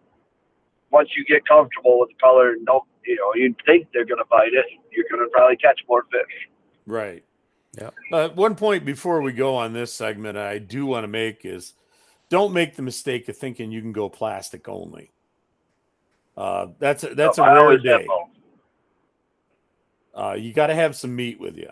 once 0.91 1.09
you 1.17 1.25
get 1.25 1.45
comfortable 1.45 1.99
with 1.99 2.09
the 2.09 2.15
color 2.21 2.51
and 2.51 2.65
you 3.05 3.15
know, 3.17 3.33
you 3.35 3.53
think 3.65 3.87
they're 3.93 4.05
going 4.05 4.19
to 4.19 4.29
bite 4.29 4.53
it, 4.53 4.65
you're 4.91 5.05
going 5.11 5.21
to 5.25 5.29
probably 5.31 5.57
catch 5.57 5.81
more 5.89 6.05
fish. 6.11 6.49
Right. 6.85 7.23
Yep. 7.79 7.93
Uh, 8.11 8.29
one 8.29 8.55
point 8.55 8.85
before 8.85 9.21
we 9.21 9.31
go 9.33 9.55
on 9.55 9.73
this 9.73 9.93
segment, 9.93 10.37
I 10.37 10.59
do 10.59 10.85
want 10.85 11.03
to 11.03 11.07
make 11.07 11.45
is 11.45 11.73
don't 12.29 12.53
make 12.53 12.75
the 12.75 12.81
mistake 12.81 13.27
of 13.29 13.37
thinking 13.37 13.71
you 13.71 13.81
can 13.81 13.91
go 13.91 14.09
plastic 14.09 14.67
only. 14.67 15.11
Uh, 16.37 16.67
that's 16.79 17.03
a, 17.03 17.15
that's 17.15 17.37
a 17.37 17.43
I 17.43 17.53
rare 17.53 17.77
day. 17.77 18.07
Uh, 20.13 20.33
you 20.33 20.53
got 20.53 20.67
to 20.67 20.75
have 20.75 20.95
some 20.95 21.15
meat 21.15 21.39
with 21.39 21.57
you, 21.57 21.69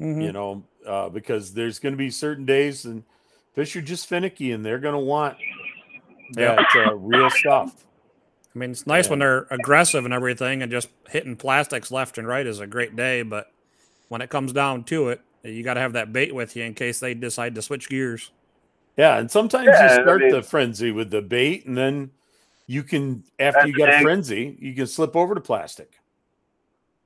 Mhm. 0.00 0.22
you 0.22 0.32
know, 0.32 0.64
uh, 0.86 1.08
because 1.10 1.52
there's 1.52 1.78
going 1.78 1.92
to 1.92 1.98
be 1.98 2.10
certain 2.10 2.46
days 2.46 2.84
and 2.86 3.04
fish 3.54 3.76
are 3.76 3.82
just 3.82 4.06
finicky 4.06 4.52
and 4.52 4.64
they're 4.64 4.78
going 4.78 4.94
to 4.94 4.98
want 4.98 5.36
Yeah. 6.36 6.56
that 6.56 6.88
uh, 6.88 6.94
real 6.94 7.30
stuff. 7.30 7.84
I 8.54 8.58
mean, 8.58 8.70
it's 8.70 8.86
nice 8.86 9.10
when 9.10 9.18
they're 9.18 9.46
aggressive 9.50 10.04
and 10.04 10.14
everything, 10.14 10.62
and 10.62 10.70
just 10.70 10.88
hitting 11.08 11.36
plastics 11.36 11.90
left 11.90 12.18
and 12.18 12.26
right 12.26 12.46
is 12.46 12.60
a 12.60 12.66
great 12.66 12.94
day. 12.94 13.22
But 13.22 13.52
when 14.08 14.20
it 14.20 14.30
comes 14.30 14.52
down 14.52 14.84
to 14.84 15.08
it, 15.08 15.20
you 15.42 15.62
got 15.62 15.74
to 15.74 15.80
have 15.80 15.92
that 15.92 16.12
bait 16.12 16.34
with 16.34 16.56
you 16.56 16.64
in 16.64 16.74
case 16.74 17.00
they 17.00 17.14
decide 17.14 17.54
to 17.54 17.62
switch 17.62 17.88
gears. 17.88 18.30
Yeah, 18.96 19.18
and 19.18 19.30
sometimes 19.30 19.66
Yeah, 19.66 19.96
you 19.96 20.02
start 20.02 20.20
mean- 20.20 20.30
the 20.30 20.42
frenzy 20.42 20.90
with 20.90 21.10
the 21.10 21.20
bait, 21.22 21.66
and 21.66 21.76
then 21.76 22.10
you 22.66 22.82
can, 22.82 23.24
after 23.38 23.66
you 23.66 23.72
the 23.74 23.78
got 23.78 23.88
a 23.94 24.00
frenzy, 24.00 24.56
you 24.60 24.74
can 24.74 24.86
slip 24.86 25.16
over 25.16 25.34
to 25.34 25.40
plastic. 25.40 26.00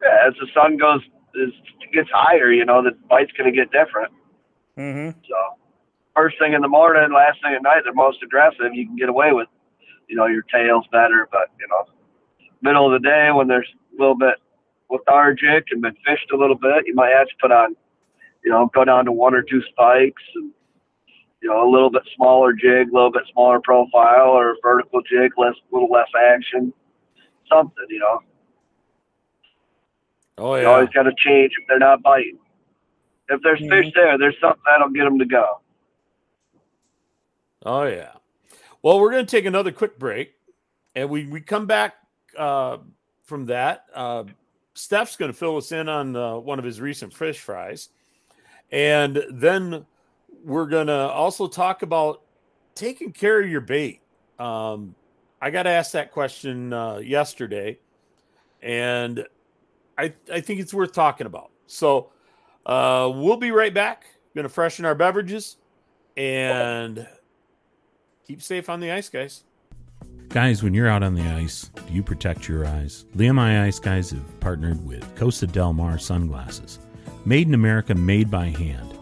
Yeah, 0.02 0.28
as 0.28 0.34
the 0.40 0.46
sun 0.54 0.76
goes, 0.76 1.00
is 1.34 1.52
gets 1.92 2.11
higher, 2.12 2.52
you 2.52 2.64
know, 2.64 2.82
the 2.82 2.92
bite's 3.08 3.32
going 3.32 3.50
to 3.50 3.56
get 3.56 3.72
different. 3.72 4.12
Mm-hmm. 4.76 5.18
So, 5.28 5.37
first 6.14 6.38
thing 6.38 6.52
in 6.52 6.61
the 6.61 6.68
morning, 6.68 7.11
last 7.12 7.38
thing 7.42 7.54
at 7.54 7.62
night, 7.62 7.80
they're 7.84 7.94
most 7.94 8.22
aggressive. 8.22 8.75
You 8.75 8.87
can 8.87 8.96
get 8.96 9.08
away 9.08 9.33
with, 9.33 9.48
you 10.06 10.14
know, 10.16 10.27
your 10.27 10.42
tails 10.42 10.85
better. 10.92 11.29
But 11.33 11.48
you 11.58 11.66
know, 11.68 11.85
middle 12.60 12.87
of 12.94 13.00
the 13.00 13.08
day 13.08 13.31
when 13.33 13.48
there's 13.48 13.68
a 13.96 14.00
little 14.00 14.16
bit 14.16 14.35
lethargic 14.90 15.66
and 15.70 15.82
been 15.82 15.96
fished 16.06 16.30
a 16.32 16.36
little 16.36 16.56
bit, 16.56 16.86
you 16.86 16.94
might 16.94 17.10
have 17.10 17.28
to 17.28 17.34
put 17.40 17.52
on, 17.52 17.76
you 18.44 18.50
know, 18.50 18.70
go 18.74 18.84
down 18.84 19.04
to 19.06 19.12
one 19.12 19.34
or 19.34 19.42
two 19.42 19.62
spikes 19.70 20.22
and. 20.36 20.52
You 21.40 21.50
know, 21.50 21.68
a 21.68 21.70
little 21.70 21.88
bit 21.88 22.02
smaller 22.16 22.52
jig, 22.52 22.88
a 22.90 22.92
little 22.92 23.12
bit 23.12 23.22
smaller 23.32 23.60
profile, 23.60 24.30
or 24.30 24.56
vertical 24.60 25.00
jig, 25.02 25.30
less, 25.38 25.54
a 25.54 25.74
little 25.74 25.88
less 25.88 26.08
action, 26.34 26.72
something. 27.48 27.86
You 27.88 28.00
know, 28.00 28.20
Oh 30.38 30.54
you 30.56 30.66
yeah, 30.66 30.68
always 30.68 30.88
got 30.90 31.04
to 31.04 31.12
change 31.16 31.52
if 31.60 31.68
they're 31.68 31.78
not 31.78 32.02
biting. 32.02 32.38
If 33.28 33.40
there's 33.42 33.60
Mm-hmm. 33.60 33.68
fish 33.68 33.92
there, 33.94 34.18
there's 34.18 34.36
something 34.40 34.62
that'll 34.66 34.90
get 34.90 35.04
them 35.04 35.18
to 35.20 35.26
go. 35.26 35.60
oh 37.64 37.84
yeah. 37.84 38.12
Well, 38.82 39.00
we're 39.00 39.10
going 39.10 39.26
to 39.26 39.30
take 39.30 39.44
another 39.44 39.72
quick 39.72 39.98
break, 39.98 40.34
and 40.94 41.10
we 41.10 41.26
we 41.26 41.40
come 41.40 41.66
back 41.66 41.94
uh, 42.36 42.78
from 43.24 43.46
that. 43.46 43.84
Uh, 43.94 44.24
Steph's 44.79 45.16
going 45.16 45.33
to 45.33 45.37
fill 45.37 45.56
us 45.56 45.72
in 45.72 45.88
on 45.88 46.14
uh, 46.14 46.37
one 46.37 46.60
of 46.60 46.64
his 46.64 46.81
recent 46.81 47.12
fish 47.12 47.40
fries, 47.40 47.88
and 48.70 49.20
then 49.31 49.85
we're 50.44 50.66
going 50.66 50.87
to 50.87 50.92
also 50.92 51.48
talk 51.48 51.83
about 51.83 52.22
taking 52.74 53.12
care 53.12 53.40
of 53.40 53.48
your 53.48 53.60
bait. 53.60 54.00
Um, 54.38 54.94
I 55.42 55.50
got 55.50 55.66
asked 55.66 55.94
that 55.94 56.12
question 56.12 56.72
uh, 56.72 56.98
yesterday, 56.98 57.79
and 58.62 59.26
I 59.96 60.12
I 60.33 60.40
think 60.40 60.60
it's 60.60 60.72
worth 60.72 60.92
talking 60.92 61.26
about. 61.26 61.50
So 61.66 62.10
uh, 62.64 63.10
we'll 63.12 63.37
be 63.37 63.50
right 63.50 63.74
back 63.74 64.06
Gonna 64.37 64.48
freshen 64.48 64.85
our 64.85 64.94
beverages 64.94 65.56
and 66.16 67.04
keep 68.24 68.40
safe 68.40 68.68
on 68.68 68.79
the 68.79 68.92
ice, 68.92 69.08
guys. 69.08 69.42
Guys, 70.31 70.62
when 70.62 70.74
you're 70.74 70.88
out 70.88 71.02
on 71.02 71.14
the 71.14 71.22
ice, 71.22 71.70
do 71.87 71.94
you 71.94 72.02
protect 72.02 72.48
your 72.48 72.66
eyes? 72.66 73.06
The 73.14 73.33
MI 73.33 73.56
Ice 73.60 73.79
guys 73.79 74.10
have 74.10 74.40
partnered 74.40 74.85
with 74.87 75.16
Costa 75.16 75.46
Del 75.46 75.72
Mar 75.72 75.96
sunglasses. 75.98 76.81
Made 77.24 77.48
in 77.48 77.54
America, 77.54 77.94
made 77.94 78.31
by 78.31 78.48
hand. 78.48 78.98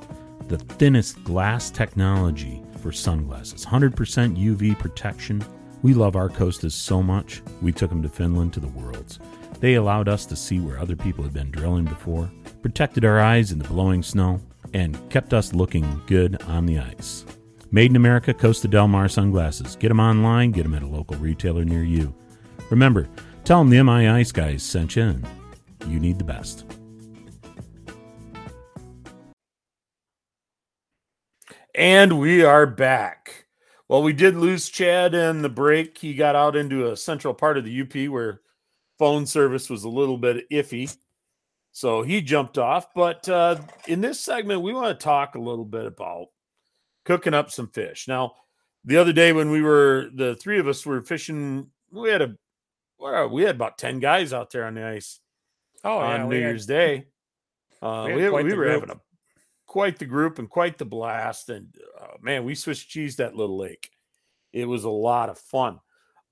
The 0.47 0.59
thinnest 0.59 1.24
glass 1.24 1.68
technology 1.68 2.62
for 2.81 2.93
sunglasses. 2.93 3.66
100% 3.66 3.97
UV 4.39 4.79
protection. 4.79 5.45
We 5.83 5.95
love 5.95 6.14
our 6.14 6.29
Costas 6.29 6.77
so 6.77 7.03
much, 7.03 7.43
we 7.61 7.72
took 7.72 7.91
them 7.91 8.03
to 8.05 8.09
Finland 8.09 8.53
to 8.53 8.61
the 8.61 8.68
Worlds. 8.68 9.18
They 9.59 9.74
allowed 9.74 10.09
us 10.09 10.27
to 10.27 10.37
see 10.37 10.61
where 10.61 10.79
other 10.79 10.95
people 10.95 11.24
had 11.24 11.35
been 11.35 11.51
drilling 11.51 11.87
before, 11.87 12.31
protected 12.62 13.05
our 13.05 13.18
eyes 13.18 13.51
in 13.51 13.59
the 13.59 13.68
blowing 13.68 14.05
snow, 14.05 14.41
and 14.74 14.97
kept 15.11 15.35
us 15.35 15.53
looking 15.53 16.01
good 16.07 16.41
on 16.43 16.66
the 16.66 16.79
ice. 16.79 17.24
Made 17.71 17.91
in 17.91 17.97
America 17.97 18.33
Costa 18.33 18.69
Del 18.69 18.89
Mar 18.89 19.09
sunglasses. 19.09 19.77
Get 19.77 19.89
them 19.89 20.01
online, 20.01 20.53
get 20.53 20.62
them 20.62 20.75
at 20.75 20.83
a 20.83 20.87
local 20.87 21.17
retailer 21.17 21.64
near 21.64 21.83
you. 21.83 22.14
Remember, 22.71 23.09
tell 23.45 23.59
them 23.59 23.71
the 23.71 23.83
MI 23.83 24.09
Ice 24.09 24.33
guys 24.33 24.62
sent 24.62 24.97
you 24.97 25.03
and 25.03 25.27
you 25.89 25.99
need 25.99 26.19
the 26.19 26.25
best. 26.25 26.64
And 31.75 32.19
we 32.19 32.43
are 32.43 32.67
back. 32.67 33.47
Well, 33.89 34.03
we 34.03 34.12
did 34.12 34.35
lose 34.35 34.69
Chad 34.69 35.14
in 35.14 35.43
the 35.43 35.49
break. 35.49 35.99
He 35.99 36.14
got 36.14 36.35
out 36.35 36.57
into 36.57 36.91
a 36.91 36.97
central 36.97 37.35
part 37.35 37.59
of 37.59 37.64
the 37.64 37.83
UP 37.83 38.11
where 38.11 38.41
phone 38.99 39.27
service 39.27 39.69
was 39.69 39.85
a 39.85 39.89
little 39.89 40.17
bit 40.17 40.49
iffy. 40.51 40.97
So 41.73 42.03
he 42.03 42.23
jumped 42.23 42.57
off. 42.57 42.95
But 42.95 43.29
uh, 43.29 43.61
in 43.87 44.01
this 44.01 44.21
segment, 44.21 44.62
we 44.62 44.73
want 44.73 44.99
to 44.99 45.05
talk 45.05 45.35
a 45.35 45.41
little 45.41 45.67
bit 45.67 45.85
about 45.85 46.29
cooking 47.07 47.33
up 47.33 47.51
some 47.51 47.69
fish. 47.69 48.07
Now, 48.07 48.35
the 48.85 48.99
other 48.99 49.15
day 49.15 49.33
when 49.33 49.51
we 49.51 49.63
were, 49.63 50.11
the 50.15 50.35
three 50.37 50.59
of 50.59 50.69
us 50.69 50.85
were 50.85 51.01
fishing, 51.01 51.71
we 51.91 52.11
had 52.11 52.21
a, 52.21 52.37
well, 52.99 53.31
we 53.31 53.43
had 53.45 53.55
about 53.57 53.79
10 53.79 54.01
guys 54.01 54.35
out 54.35 54.51
there 54.51 54.67
on 54.67 54.75
the 54.75 54.85
ice 54.87 55.21
Oh, 55.85 55.99
on 55.99 56.21
yeah. 56.21 56.27
New 56.27 56.35
had- 56.35 56.41
Year's 56.43 56.67
Day. 56.67 57.07
Uh, 57.83 58.07
we 58.09 58.15
we, 58.17 58.23
had 58.23 58.33
we, 58.33 58.43
were 58.45 58.51
group. 58.55 58.71
having 58.81 58.91
a 58.91 59.01
quite 59.67 59.99
the 59.99 60.07
group 60.07 60.39
and 60.39 60.49
quite 60.49 60.79
the 60.79 60.85
blast. 60.85 61.51
And 61.51 61.69
uh, 62.01 62.17
man, 62.23 62.43
we 62.47 62.55
Swiss 62.55 62.79
cheese 62.83 63.17
that 63.17 63.37
little 63.37 63.59
lake. 63.59 63.91
It 64.55 64.65
was 64.65 64.85
a 64.85 64.91
lot 64.91 65.29
of 65.29 65.39
fun. 65.39 65.79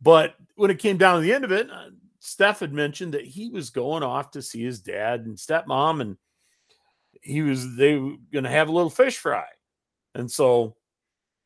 But 0.01 0.35
when 0.57 0.71
it 0.71 0.79
came 0.79 0.97
down 0.97 1.17
to 1.17 1.21
the 1.21 1.35
end 1.35 1.45
of 1.45 1.53
it, 1.53 1.71
uh, 1.71 1.91
Steph 2.19 2.61
had 2.61 2.73
mentioned 2.73 3.13
that 3.13 3.27
he 3.27 3.51
was 3.51 3.69
going 3.69 4.03
off 4.03 4.31
to 4.33 4.41
see 4.43 4.63
his 4.65 4.81
dad 4.81 5.27
and 5.27 5.37
stepmom, 5.37 6.01
and 6.01 6.17
he 7.21 7.43
was 7.43 7.77
they 7.77 7.97
were 7.99 8.15
going 8.33 8.45
to 8.45 8.51
have 8.51 8.71
a 8.71 8.73
little 8.73 8.89
fish 8.91 9.19
fry. 9.19 9.45
And 10.15 10.31
so 10.31 10.77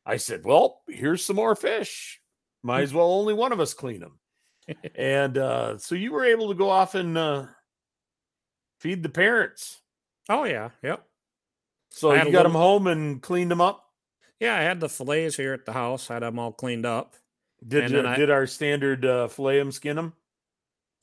I 0.05 0.17
said, 0.17 0.45
"Well, 0.45 0.81
here's 0.87 1.25
some 1.25 1.35
more 1.35 1.55
fish. 1.55 2.21
Might 2.63 2.81
as 2.81 2.93
well 2.93 3.11
only 3.11 3.33
one 3.33 3.51
of 3.51 3.59
us 3.59 3.73
clean 3.73 3.99
them." 4.01 4.19
and 4.95 5.37
uh, 5.37 5.77
so 5.77 5.95
you 5.95 6.11
were 6.11 6.25
able 6.25 6.49
to 6.49 6.55
go 6.55 6.69
off 6.69 6.95
and 6.95 7.17
uh, 7.17 7.45
feed 8.79 9.01
the 9.03 9.09
parents. 9.09 9.81
Oh, 10.29 10.43
yeah. 10.43 10.69
Yep. 10.83 11.03
So 11.91 12.11
I 12.11 12.23
you 12.23 12.31
got 12.31 12.43
them 12.43 12.51
home 12.53 12.85
and 12.85 13.21
cleaned 13.21 13.49
them 13.49 13.61
up. 13.61 13.83
Yeah, 14.39 14.55
I 14.55 14.61
had 14.61 14.79
the 14.79 14.87
fillets 14.87 15.35
here 15.35 15.53
at 15.53 15.65
the 15.65 15.73
house, 15.73 16.07
had 16.07 16.21
them 16.21 16.37
all 16.37 16.51
cleaned 16.51 16.85
up. 16.85 17.15
Did 17.67 17.93
uh, 17.95 18.09
I- 18.09 18.15
did 18.15 18.29
our 18.29 18.45
standard 18.45 19.05
uh, 19.05 19.27
fillet 19.27 19.57
them, 19.57 19.71
skin 19.71 19.95
them? 19.95 20.13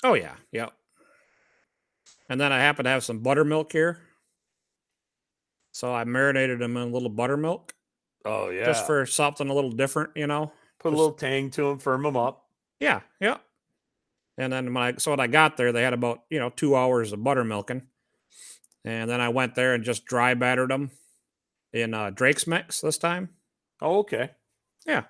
Oh, 0.04 0.14
yeah. 0.14 0.36
Yep. 0.52 0.72
And 2.28 2.40
then 2.40 2.52
I 2.52 2.58
happen 2.58 2.84
to 2.84 2.90
have 2.90 3.04
some 3.04 3.18
buttermilk 3.20 3.72
here. 3.72 3.98
So 5.76 5.94
I 5.94 6.04
marinated 6.04 6.58
them 6.58 6.74
in 6.78 6.84
a 6.84 6.90
little 6.90 7.10
buttermilk 7.10 7.74
Oh 8.24 8.48
yeah, 8.48 8.64
just 8.64 8.86
for 8.86 9.04
something 9.04 9.50
a 9.50 9.52
little 9.52 9.70
different, 9.70 10.12
you 10.16 10.26
know? 10.26 10.50
put 10.78 10.94
a 10.94 10.96
little 10.96 11.12
tang 11.12 11.50
to 11.50 11.64
them, 11.64 11.78
firm 11.78 12.02
them 12.02 12.16
up. 12.16 12.46
Yeah, 12.80 13.00
yeah. 13.20 13.36
And 14.38 14.50
then 14.50 14.72
when 14.72 14.82
I 14.82 14.94
so 14.96 15.10
when 15.10 15.20
I 15.20 15.26
got 15.26 15.58
there, 15.58 15.72
they 15.72 15.82
had 15.82 15.92
about 15.92 16.22
you 16.30 16.38
know 16.38 16.48
two 16.48 16.74
hours 16.74 17.12
of 17.12 17.20
buttermilking, 17.20 17.82
and 18.86 19.10
then 19.10 19.20
I 19.20 19.28
went 19.28 19.54
there 19.54 19.74
and 19.74 19.84
just 19.84 20.06
dry 20.06 20.32
battered 20.32 20.70
them 20.70 20.92
in 21.74 21.92
uh, 21.92 22.08
Drake's 22.08 22.46
mix 22.46 22.80
this 22.80 22.96
time. 22.96 23.28
Oh 23.82 23.98
okay. 23.98 24.30
Yeah, 24.86 25.04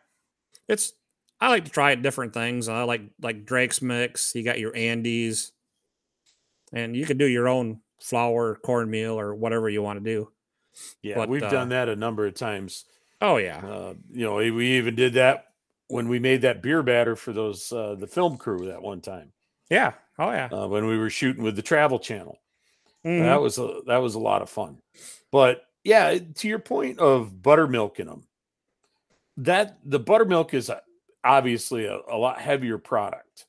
it's 0.67 0.95
I 1.41 1.49
like 1.49 1.67
to 1.67 1.71
try 1.71 1.95
different 1.95 2.35
things. 2.35 2.69
I 2.69 2.83
like 2.83 3.03
like 3.23 3.47
Drake's 3.47 3.81
mix. 3.83 4.35
You 4.35 4.43
got 4.43 4.59
your 4.59 4.75
Andy's, 4.75 5.53
and 6.73 6.97
you 6.97 7.07
can 7.07 7.19
do 7.19 7.27
your 7.27 7.47
own 7.47 7.83
flour, 8.03 8.57
cornmeal, 8.57 9.17
or 9.17 9.33
whatever 9.33 9.69
you 9.69 9.81
want 9.81 10.03
to 10.03 10.05
do. 10.05 10.29
Yeah, 11.03 11.15
But, 11.17 11.29
we've 11.29 11.43
uh, 11.43 11.51
done 11.51 11.69
that 11.71 11.89
a 11.89 11.97
number 11.97 12.27
of 12.27 12.35
times. 12.35 12.85
Oh 13.21 13.37
yeah, 13.39 13.59
Uh, 13.59 13.95
you 14.11 14.25
know, 14.25 14.37
we 14.37 14.51
we 14.51 14.67
even 14.79 14.95
did 14.95 15.15
that 15.15 15.47
when 15.89 16.09
we 16.09 16.19
made 16.19 16.43
that 16.43 16.63
beer 16.63 16.83
batter 16.83 17.17
for 17.17 17.33
those 17.33 17.73
uh, 17.73 17.95
the 17.95 18.07
film 18.07 18.37
crew 18.37 18.67
that 18.67 18.83
one 18.83 19.01
time 19.01 19.33
yeah, 19.71 19.95
oh 20.19 20.31
yeah. 20.31 20.49
uh, 20.53 20.67
when 20.69 20.87
we 20.87 20.99
were 20.99 21.11
shooting 21.11 21.43
with 21.43 21.57
the 21.57 21.63
Travel 21.63 21.99
Channel. 21.99 22.39
Mhm. 23.05 23.23
That 23.23 23.41
was 23.41 23.59
a 23.59 23.81
that 23.87 23.99
was 23.99 24.15
a 24.17 24.21
lot 24.21 24.43
of 24.43 24.51
fun. 24.51 24.79
But 25.33 25.63
yeah, 25.85 26.19
to 26.19 26.49
your 26.49 26.59
point 26.59 26.99
of 26.99 27.41
buttermilk 27.43 28.01
in 28.01 28.07
them, 28.09 28.27
that 29.39 29.79
the 29.85 29.99
buttermilk 29.99 30.55
is 30.55 30.69
a- 30.69 30.83
obviously 31.25 31.87
a, 31.87 31.99
a 32.09 32.17
lot 32.17 32.41
heavier 32.41 32.79
product. 32.79 33.47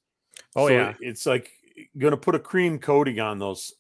Oh, 0.56 0.68
So 0.68 0.74
yeah. 0.74 0.94
it's 1.00 1.26
like 1.26 1.52
going 1.98 2.12
to 2.12 2.18
put 2.18 2.36
a 2.36 2.40
cream 2.40 2.80
coating 2.80 3.20
on 3.20 3.40
those, 3.40 3.74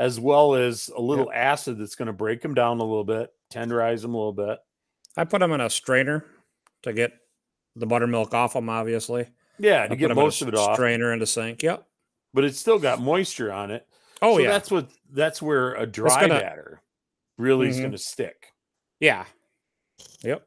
as 0.00 0.18
well 0.18 0.54
as 0.54 0.88
a 0.96 1.00
little 1.00 1.30
acid 1.30 1.78
that's 1.78 1.94
going 1.94 2.06
to 2.06 2.12
break 2.12 2.40
them 2.40 2.54
down 2.54 2.80
a 2.80 2.82
little 2.84 3.04
bit, 3.04 3.30
tenderize 3.52 4.00
them 4.00 4.14
a 4.14 4.16
little 4.16 4.32
bit. 4.32 4.58
I 5.14 5.24
put 5.24 5.40
them 5.40 5.52
in 5.52 5.60
a 5.60 5.68
strainer 5.68 6.24
to 6.84 6.94
get 6.94 7.12
the 7.76 7.84
buttermilk 7.84 8.32
off 8.32 8.54
them. 8.54 8.70
Obviously, 8.70 9.26
Yeah, 9.58 9.80
I 9.80 9.82
to 9.82 9.88
put 9.90 9.98
get 9.98 10.04
'em 10.06 10.12
in 10.12 10.18
a 10.18 10.22
most 10.22 10.40
of 10.40 10.48
it 10.48 10.54
off, 10.54 10.74
Strainer 10.74 11.12
in 11.12 11.18
the 11.18 11.26
sink. 11.26 11.62
Yep. 11.62 11.86
but 12.32 12.44
it's 12.44 12.58
still 12.58 12.78
got 12.78 13.00
moisture 13.00 13.52
on 13.52 13.70
it. 13.70 13.86
Oh 14.22 14.36
so 14.36 14.42
yeah. 14.42 14.48
that's 14.50 14.70
what 14.70 14.88
that's 15.12 15.42
where 15.42 15.74
a 15.74 15.84
dry 15.86 16.20
gonna- 16.22 16.40
batter 16.40 16.80
really 17.36 17.68
is 17.68 17.76
Mhm. 17.76 17.80
going 17.80 17.92
to 17.92 17.98
stick. 17.98 18.52
yeah. 19.00 19.26
Yep. 20.22 20.46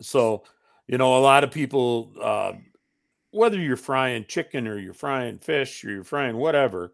So, 0.00 0.44
you 0.86 0.98
know, 0.98 1.16
a 1.16 1.20
lot 1.20 1.42
of 1.44 1.50
people, 1.50 2.12
uh, 2.20 2.52
whether 3.30 3.58
you're 3.58 3.76
frying 3.76 4.24
chicken 4.28 4.66
or 4.68 4.78
you're 4.78 4.92
frying 4.94 5.38
fish 5.38 5.84
or 5.84 5.90
you're 5.90 6.04
frying 6.04 6.36
whatever, 6.36 6.92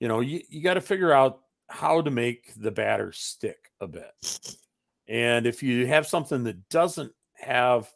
you 0.00 0.08
know, 0.08 0.20
you, 0.20 0.42
you 0.48 0.62
got 0.62 0.74
to 0.74 0.80
figure 0.80 1.12
out 1.12 1.40
how 1.68 2.00
to 2.00 2.10
make 2.10 2.52
the 2.56 2.70
batter 2.70 3.12
stick 3.12 3.70
a 3.80 3.86
bit. 3.86 4.56
And 5.08 5.46
if 5.46 5.62
you 5.62 5.86
have 5.86 6.06
something 6.06 6.44
that 6.44 6.68
doesn't 6.68 7.12
have 7.34 7.88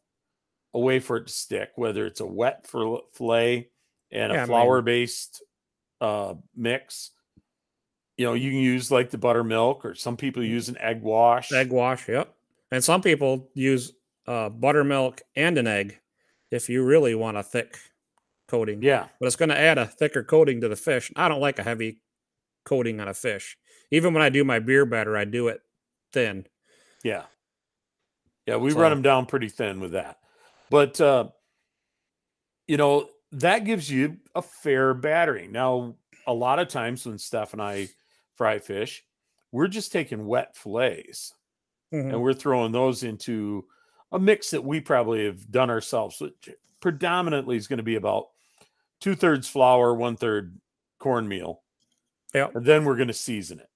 a 0.75 0.79
way 0.79 1.01
for 1.01 1.17
it 1.17 1.27
to 1.27 1.33
stick, 1.33 1.71
whether 1.77 2.07
it's 2.07 2.21
a 2.21 2.27
wet 2.27 2.67
fil- 2.67 3.03
fillet 3.13 3.69
and 4.11 4.33
Yeah, 4.33 4.45
a 4.45 4.47
flour 4.47 4.83
based 4.83 5.43
uh, 6.01 6.35
mix, 6.57 7.11
you 8.17 8.27
know, 8.27 8.35
you 8.35 8.51
can 8.51 8.61
use 8.61 8.91
like 8.91 9.11
the 9.11 9.19
buttermilk 9.19 9.85
or 9.85 9.95
some 9.95 10.17
people 10.17 10.43
use 10.43 10.69
an 10.69 10.79
egg 10.79 11.03
wash. 11.03 11.53
Egg 11.53 11.71
wash. 11.71 12.09
Yep. 12.09 12.35
And 12.71 12.83
some 12.83 13.03
people 13.03 13.51
use 13.55 13.93
uh, 14.27 14.49
buttermilk 14.49 15.21
and 15.37 15.59
an 15.59 15.67
egg 15.67 15.99
if 16.51 16.69
you 16.69 16.85
really 16.85 17.15
want 17.15 17.37
a 17.37 17.43
thick 17.43 17.79
coating. 18.53 18.83
Yeah. 18.83 19.09
But 19.19 19.27
it's 19.27 19.37
going 19.37 19.49
to 19.49 19.59
add 19.59 19.79
a 19.79 19.87
thicker 19.87 20.23
coating 20.23 20.61
to 20.61 20.69
the 20.69 20.77
fish. 20.77 21.11
I 21.17 21.29
don't 21.29 21.41
like 21.41 21.59
a 21.59 21.63
heavy 21.63 22.01
coating 22.67 23.01
on 23.01 23.09
a 23.09 23.15
fish. 23.15 23.57
Even 23.91 24.13
when 24.13 24.23
I 24.23 24.29
do 24.29 24.45
my 24.45 24.59
beer 24.59 24.85
batter, 24.85 25.17
I 25.17 25.25
do 25.25 25.49
it 25.49 25.61
thin. 26.13 26.47
Yeah. 27.03 27.25
Yeah, 28.47 28.57
we 28.57 28.73
run 28.73 28.91
them 28.91 29.03
down 29.03 29.25
pretty 29.27 29.49
thin 29.49 29.81
with 29.81 29.93
that. 29.93 30.19
But 30.71 31.01
uh 31.01 31.31
you 32.69 32.77
know, 32.77 33.09
that 33.33 33.61
gives 33.65 33.91
you 33.91 34.19
a 34.35 34.43
fair 34.43 34.95
battering. 34.95 35.51
Now, 35.51 35.97
a 36.27 36.33
lot 36.35 36.59
of 36.59 36.69
times 36.69 37.07
when 37.07 37.19
Steph 37.19 37.55
and 37.55 37.63
I 37.63 37.89
fry 38.37 38.59
fish, 38.59 39.03
we're 39.51 39.69
just 39.69 39.93
taking 39.93 40.27
wet 40.27 40.57
fillets 40.57 41.33
Mhm. 41.93 42.13
and 42.13 42.23
we're 42.23 42.35
throwing 42.35 42.73
those 42.73 43.03
into 43.03 43.67
a 44.13 44.19
mix 44.19 44.51
that 44.51 44.63
we 44.63 44.81
probably 44.81 45.25
have 45.25 45.51
done 45.51 45.71
ourselves, 45.71 46.21
which 46.21 46.51
predominantly 46.81 47.57
is 47.57 47.67
going 47.67 47.79
to 47.79 47.83
be 47.83 47.97
about 47.97 48.29
two 49.03 49.15
thirds 49.17 49.49
flour, 49.49 49.93
one 49.95 50.17
third 50.17 50.59
cornmeal. 50.99 51.61
Yep. 52.33 52.55
And 52.57 52.65
then 52.65 52.85
we're 52.85 52.97
going 52.97 53.09
to 53.09 53.15
season 53.15 53.59
it. 53.59 53.69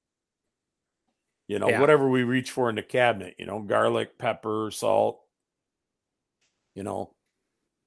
You 1.48 1.58
know, 1.58 1.68
Yeah. 1.68 1.80
whatever 1.80 2.08
we 2.08 2.22
reach 2.22 2.50
for 2.52 2.70
in 2.70 2.76
the 2.76 2.82
cabinet, 2.82 3.34
you 3.38 3.44
know, 3.46 3.60
garlic, 3.60 4.18
pepper, 4.18 4.70
salt, 4.72 5.20
you 6.74 6.82
know, 6.82 7.12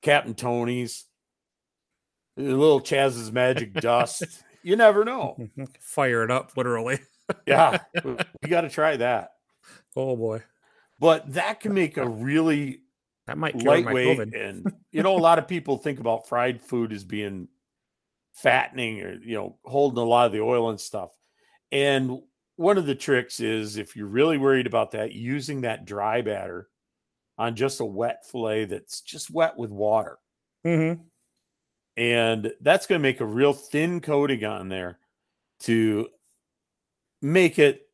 Captain 0.01 0.33
Tony's, 0.35 1.05
a 2.37 2.41
little 2.41 2.81
Chaz's 2.81 3.31
magic 3.31 3.73
dust. 3.81 4.23
You 4.61 4.75
never 4.75 5.03
know. 5.05 5.37
Fire 5.79 6.23
it 6.23 6.31
up, 6.31 6.51
literally. 6.55 6.99
Yeah. 7.45 7.77
we 8.03 8.49
got 8.49 8.61
to 8.61 8.69
try 8.69 8.97
that. 8.97 9.33
Oh 9.95 10.15
boy. 10.15 10.41
But 10.99 11.33
that 11.33 11.59
can 11.59 11.75
make 11.75 11.97
a 11.97 12.09
really 12.09 12.81
That 13.29 13.37
might 13.37 13.57
cure 13.57 13.71
my 13.71 13.91
lightweight 13.91 14.19
COVID. 14.19 14.49
and 14.49 14.73
you 14.91 15.03
know 15.03 15.15
a 15.15 15.19
lot 15.19 15.39
of 15.39 15.47
people 15.47 15.77
think 15.77 15.99
about 15.99 16.27
fried 16.27 16.61
food 16.61 16.91
as 16.91 17.03
being 17.03 17.47
fattening 18.33 19.01
or 19.01 19.13
you 19.21 19.35
know 19.35 19.57
holding 19.65 20.03
a 20.03 20.05
lot 20.05 20.25
of 20.25 20.31
the 20.31 20.41
oil 20.41 20.69
and 20.69 20.79
stuff 20.79 21.11
and 21.71 22.19
one 22.59 22.77
of 22.77 22.85
the 22.85 22.95
tricks 22.95 23.39
is 23.39 23.77
if 23.77 23.95
you're 23.95 24.05
really 24.05 24.37
worried 24.37 24.67
about 24.67 24.91
that, 24.91 25.13
using 25.13 25.61
that 25.61 25.85
dry 25.85 26.21
batter 26.21 26.67
on 27.37 27.55
just 27.55 27.79
a 27.79 27.85
wet 27.85 28.25
fillet 28.29 28.65
that's 28.65 28.99
just 28.99 29.31
wet 29.31 29.57
with 29.57 29.71
water. 29.71 30.17
Mm-hmm. 30.65 31.01
And 31.95 32.51
that's 32.59 32.85
going 32.85 32.99
to 32.99 33.03
make 33.03 33.21
a 33.21 33.25
real 33.25 33.53
thin 33.53 34.01
coating 34.01 34.43
on 34.43 34.67
there 34.67 34.99
to 35.61 36.09
make 37.21 37.59
it 37.59 37.87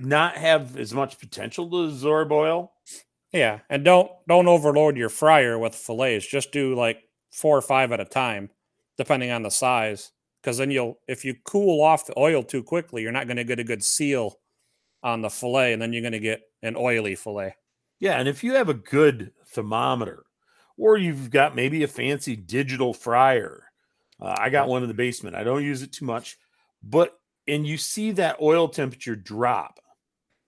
not 0.00 0.36
have 0.36 0.76
as 0.76 0.92
much 0.92 1.20
potential 1.20 1.70
to 1.70 1.84
absorb 1.84 2.32
oil. 2.32 2.72
Yeah, 3.32 3.60
and 3.68 3.84
don't 3.84 4.10
don't 4.28 4.48
overload 4.48 4.96
your 4.96 5.08
fryer 5.08 5.58
with 5.58 5.74
fillets. 5.74 6.26
Just 6.26 6.52
do 6.52 6.74
like 6.74 7.04
four 7.30 7.56
or 7.56 7.62
five 7.62 7.92
at 7.92 8.00
a 8.00 8.04
time, 8.04 8.50
depending 8.96 9.30
on 9.30 9.42
the 9.42 9.50
size. 9.50 10.12
Because 10.42 10.56
then 10.56 10.70
you'll, 10.70 10.98
if 11.06 11.24
you 11.24 11.34
cool 11.44 11.82
off 11.82 12.06
the 12.06 12.18
oil 12.18 12.42
too 12.42 12.62
quickly, 12.62 13.02
you're 13.02 13.12
not 13.12 13.26
going 13.26 13.36
to 13.36 13.44
get 13.44 13.58
a 13.60 13.64
good 13.64 13.84
seal 13.84 14.36
on 15.02 15.20
the 15.20 15.28
fillet, 15.28 15.74
and 15.74 15.82
then 15.82 15.92
you're 15.92 16.02
going 16.02 16.12
to 16.12 16.18
get 16.18 16.40
an 16.62 16.76
oily 16.76 17.14
fillet. 17.14 17.54
Yeah, 17.98 18.18
and 18.18 18.26
if 18.26 18.42
you 18.42 18.54
have 18.54 18.70
a 18.70 18.74
good 18.74 19.32
thermometer, 19.46 20.24
or 20.78 20.96
you've 20.96 21.30
got 21.30 21.54
maybe 21.54 21.82
a 21.82 21.88
fancy 21.88 22.36
digital 22.36 22.94
fryer, 22.94 23.64
uh, 24.18 24.34
I 24.38 24.48
got 24.48 24.68
one 24.68 24.82
in 24.82 24.88
the 24.88 24.94
basement. 24.94 25.36
I 25.36 25.44
don't 25.44 25.64
use 25.64 25.82
it 25.82 25.92
too 25.92 26.06
much, 26.06 26.38
but 26.82 27.18
and 27.46 27.66
you 27.66 27.76
see 27.76 28.12
that 28.12 28.40
oil 28.40 28.68
temperature 28.68 29.16
drop, 29.16 29.78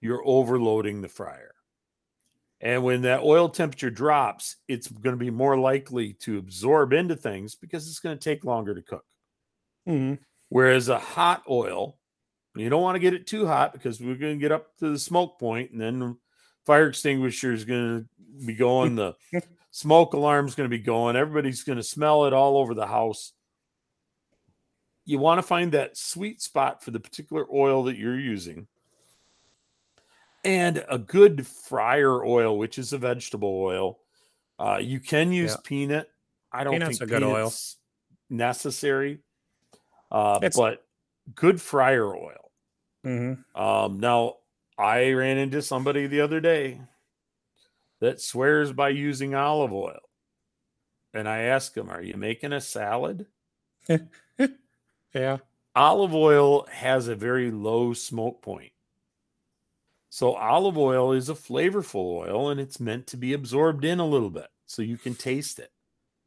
you're 0.00 0.22
overloading 0.24 1.02
the 1.02 1.08
fryer. 1.08 1.51
And 2.62 2.84
when 2.84 3.02
that 3.02 3.22
oil 3.22 3.48
temperature 3.48 3.90
drops, 3.90 4.56
it's 4.68 4.86
going 4.86 5.14
to 5.14 5.24
be 5.24 5.30
more 5.30 5.58
likely 5.58 6.12
to 6.20 6.38
absorb 6.38 6.92
into 6.92 7.16
things 7.16 7.56
because 7.56 7.88
it's 7.88 7.98
going 7.98 8.16
to 8.16 8.22
take 8.22 8.44
longer 8.44 8.72
to 8.72 8.82
cook. 8.82 9.04
Mm-hmm. 9.88 10.22
Whereas 10.48 10.88
a 10.88 10.98
hot 10.98 11.42
oil, 11.50 11.98
you 12.54 12.68
don't 12.68 12.82
want 12.82 12.94
to 12.94 13.00
get 13.00 13.14
it 13.14 13.26
too 13.26 13.46
hot 13.46 13.72
because 13.72 14.00
we're 14.00 14.14
going 14.14 14.38
to 14.38 14.40
get 14.40 14.52
up 14.52 14.76
to 14.78 14.90
the 14.90 14.98
smoke 14.98 15.40
point 15.40 15.72
and 15.72 15.80
then 15.80 15.98
the 15.98 16.16
fire 16.64 16.86
extinguisher 16.86 17.52
is 17.52 17.64
going 17.64 18.06
to 18.06 18.46
be 18.46 18.54
going, 18.54 18.94
the 18.94 19.14
smoke 19.72 20.12
alarm 20.12 20.46
is 20.46 20.54
going 20.54 20.70
to 20.70 20.76
be 20.76 20.82
going, 20.82 21.16
everybody's 21.16 21.64
going 21.64 21.78
to 21.78 21.82
smell 21.82 22.26
it 22.26 22.32
all 22.32 22.56
over 22.56 22.74
the 22.74 22.86
house. 22.86 23.32
You 25.04 25.18
want 25.18 25.38
to 25.38 25.42
find 25.42 25.72
that 25.72 25.96
sweet 25.96 26.40
spot 26.40 26.84
for 26.84 26.92
the 26.92 27.00
particular 27.00 27.44
oil 27.52 27.84
that 27.84 27.96
you're 27.96 28.18
using. 28.18 28.68
And 30.44 30.84
a 30.88 30.98
good 30.98 31.46
fryer 31.46 32.24
oil, 32.24 32.58
which 32.58 32.78
is 32.78 32.92
a 32.92 32.98
vegetable 32.98 33.60
oil. 33.62 33.98
Uh, 34.58 34.78
you 34.80 34.98
can 35.00 35.32
use 35.32 35.52
Yeah. 35.52 35.56
peanut. 35.64 36.10
I 36.52 36.64
don't 36.64 36.72
Peanut's 36.74 36.98
think 36.98 37.10
a 37.10 37.14
good 37.14 37.22
oil. 37.22 37.52
necessary. 38.28 39.20
Uh, 40.10 40.40
but 40.54 40.84
good 41.34 41.60
fryer 41.60 42.14
oil. 42.14 42.50
Mm-hmm. 43.06 43.60
Um, 43.60 43.98
now 44.00 44.36
I 44.76 45.12
ran 45.12 45.38
into 45.38 45.62
somebody 45.62 46.06
the 46.06 46.20
other 46.20 46.40
day 46.40 46.80
that 48.00 48.20
swears 48.20 48.72
by 48.72 48.90
using 48.90 49.34
olive 49.34 49.72
oil. 49.72 50.00
And 51.14 51.28
I 51.28 51.42
asked 51.42 51.76
him, 51.76 51.88
Are 51.90 52.02
you 52.02 52.16
making 52.16 52.52
a 52.52 52.60
salad? 52.60 53.26
Yeah. 55.14 55.38
Olive 55.76 56.14
oil 56.14 56.66
has 56.70 57.08
a 57.08 57.14
very 57.14 57.50
low 57.50 57.92
smoke 57.92 58.40
point. 58.40 58.72
So 60.14 60.34
olive 60.34 60.76
oil 60.76 61.12
is 61.12 61.30
a 61.30 61.34
flavorful 61.34 62.18
oil 62.18 62.50
and 62.50 62.60
it's 62.60 62.78
meant 62.78 63.06
to 63.06 63.16
be 63.16 63.32
absorbed 63.32 63.82
in 63.82 63.98
a 63.98 64.06
little 64.06 64.28
bit 64.28 64.48
so 64.66 64.82
you 64.82 64.98
can 64.98 65.14
taste 65.14 65.58
it. 65.58 65.70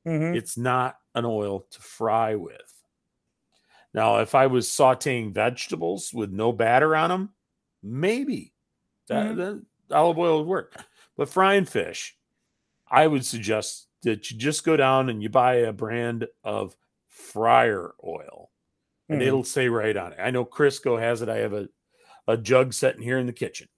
Mm-hmm. 0.08 0.36
It's 0.36 0.58
not 0.58 0.98
an 1.14 1.24
oil 1.24 1.68
to 1.70 1.82
fry 1.84 2.34
with. 2.34 2.74
Now, 3.94 4.22
if 4.22 4.34
I 4.34 4.48
was 4.48 4.68
sauteing 4.68 5.32
vegetables 5.32 6.12
with 6.12 6.32
no 6.32 6.52
batter 6.52 6.96
on 6.96 7.12
them, 7.12 7.36
maybe 7.84 8.54
that, 9.08 9.36
Mhm. 9.36 9.36
that 9.36 9.96
olive 9.96 10.18
oil 10.18 10.40
would 10.40 10.48
work. 10.48 10.84
But 11.16 11.30
frying 11.30 11.66
fish, 11.66 12.18
I 12.88 13.06
would 13.06 13.24
suggest 13.24 13.88
that 14.02 14.32
you 14.32 14.38
just 14.40 14.64
go 14.64 14.76
down 14.76 15.10
and 15.10 15.22
you 15.22 15.30
buy 15.30 15.58
a 15.58 15.72
brand 15.72 16.28
of 16.44 16.76
fryer 17.08 17.94
oil, 18.04 18.50
and 19.10 19.22
Mhm. 19.22 19.28
it'll 19.28 19.44
say 19.44 19.70
right 19.70 19.96
on 19.96 20.14
it. 20.14 20.20
I 20.20 20.32
know 20.32 20.44
Crisco 20.44 21.00
has 21.00 21.22
it. 21.22 21.30
I 21.30 21.38
have 21.38 21.54
a, 21.54 21.70
a 22.28 22.36
jug 22.36 22.74
sitting 22.74 23.04
here 23.04 23.20
in 23.20 23.28
the 23.28 23.32
kitchen, 23.34 23.70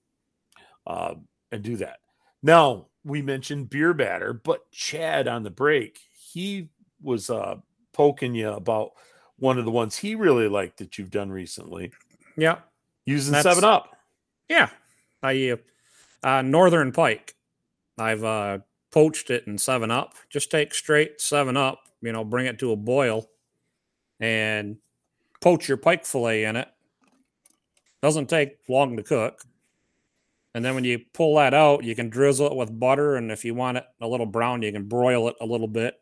uh, 0.88 1.14
and 1.52 1.62
do 1.62 1.76
that. 1.76 1.98
Now 2.42 2.86
we 3.04 3.22
mentioned 3.22 3.70
beer 3.70 3.94
batter, 3.94 4.32
but 4.32 4.68
Chad 4.72 5.28
on 5.28 5.44
the 5.44 5.50
break, 5.50 6.00
he 6.32 6.68
was 7.00 7.30
uh, 7.30 7.56
poking 7.92 8.34
you 8.34 8.48
about 8.50 8.90
one 9.38 9.58
of 9.58 9.64
the 9.64 9.70
ones 9.70 9.96
he 9.96 10.16
really 10.16 10.48
liked 10.48 10.78
that 10.78 10.98
you've 10.98 11.12
done 11.12 11.30
recently 11.30 11.92
Yeah. 12.36 12.58
using 13.06 13.32
That's- 13.32 13.54
Seven 13.54 13.68
Up. 13.68 13.96
Yeah. 14.48 14.70
I 15.22 15.50
uh, 15.50 15.56
uh 16.26 16.42
Northern 16.42 16.90
Pike. 16.90 17.34
I've 17.98 18.24
uh 18.24 18.58
poached 18.90 19.30
it 19.30 19.46
in 19.46 19.58
seven 19.58 19.90
up. 19.90 20.14
Just 20.30 20.50
take 20.50 20.72
straight 20.74 21.20
seven 21.20 21.56
up, 21.56 21.80
you 22.00 22.10
know, 22.12 22.24
bring 22.24 22.46
it 22.46 22.58
to 22.60 22.72
a 22.72 22.76
boil 22.76 23.28
and 24.20 24.78
poach 25.40 25.68
your 25.68 25.76
pike 25.76 26.04
fillet 26.06 26.44
in 26.44 26.56
it. 26.56 26.68
Doesn't 28.02 28.28
take 28.28 28.58
long 28.68 28.96
to 28.96 29.02
cook. 29.02 29.42
And 30.58 30.64
then 30.64 30.74
when 30.74 30.82
you 30.82 30.98
pull 31.14 31.36
that 31.36 31.54
out, 31.54 31.84
you 31.84 31.94
can 31.94 32.10
drizzle 32.10 32.48
it 32.48 32.56
with 32.56 32.76
butter. 32.76 33.14
And 33.14 33.30
if 33.30 33.44
you 33.44 33.54
want 33.54 33.76
it 33.76 33.84
a 34.00 34.08
little 34.08 34.26
brown, 34.26 34.62
you 34.62 34.72
can 34.72 34.88
broil 34.88 35.28
it 35.28 35.36
a 35.40 35.46
little 35.46 35.68
bit. 35.68 35.94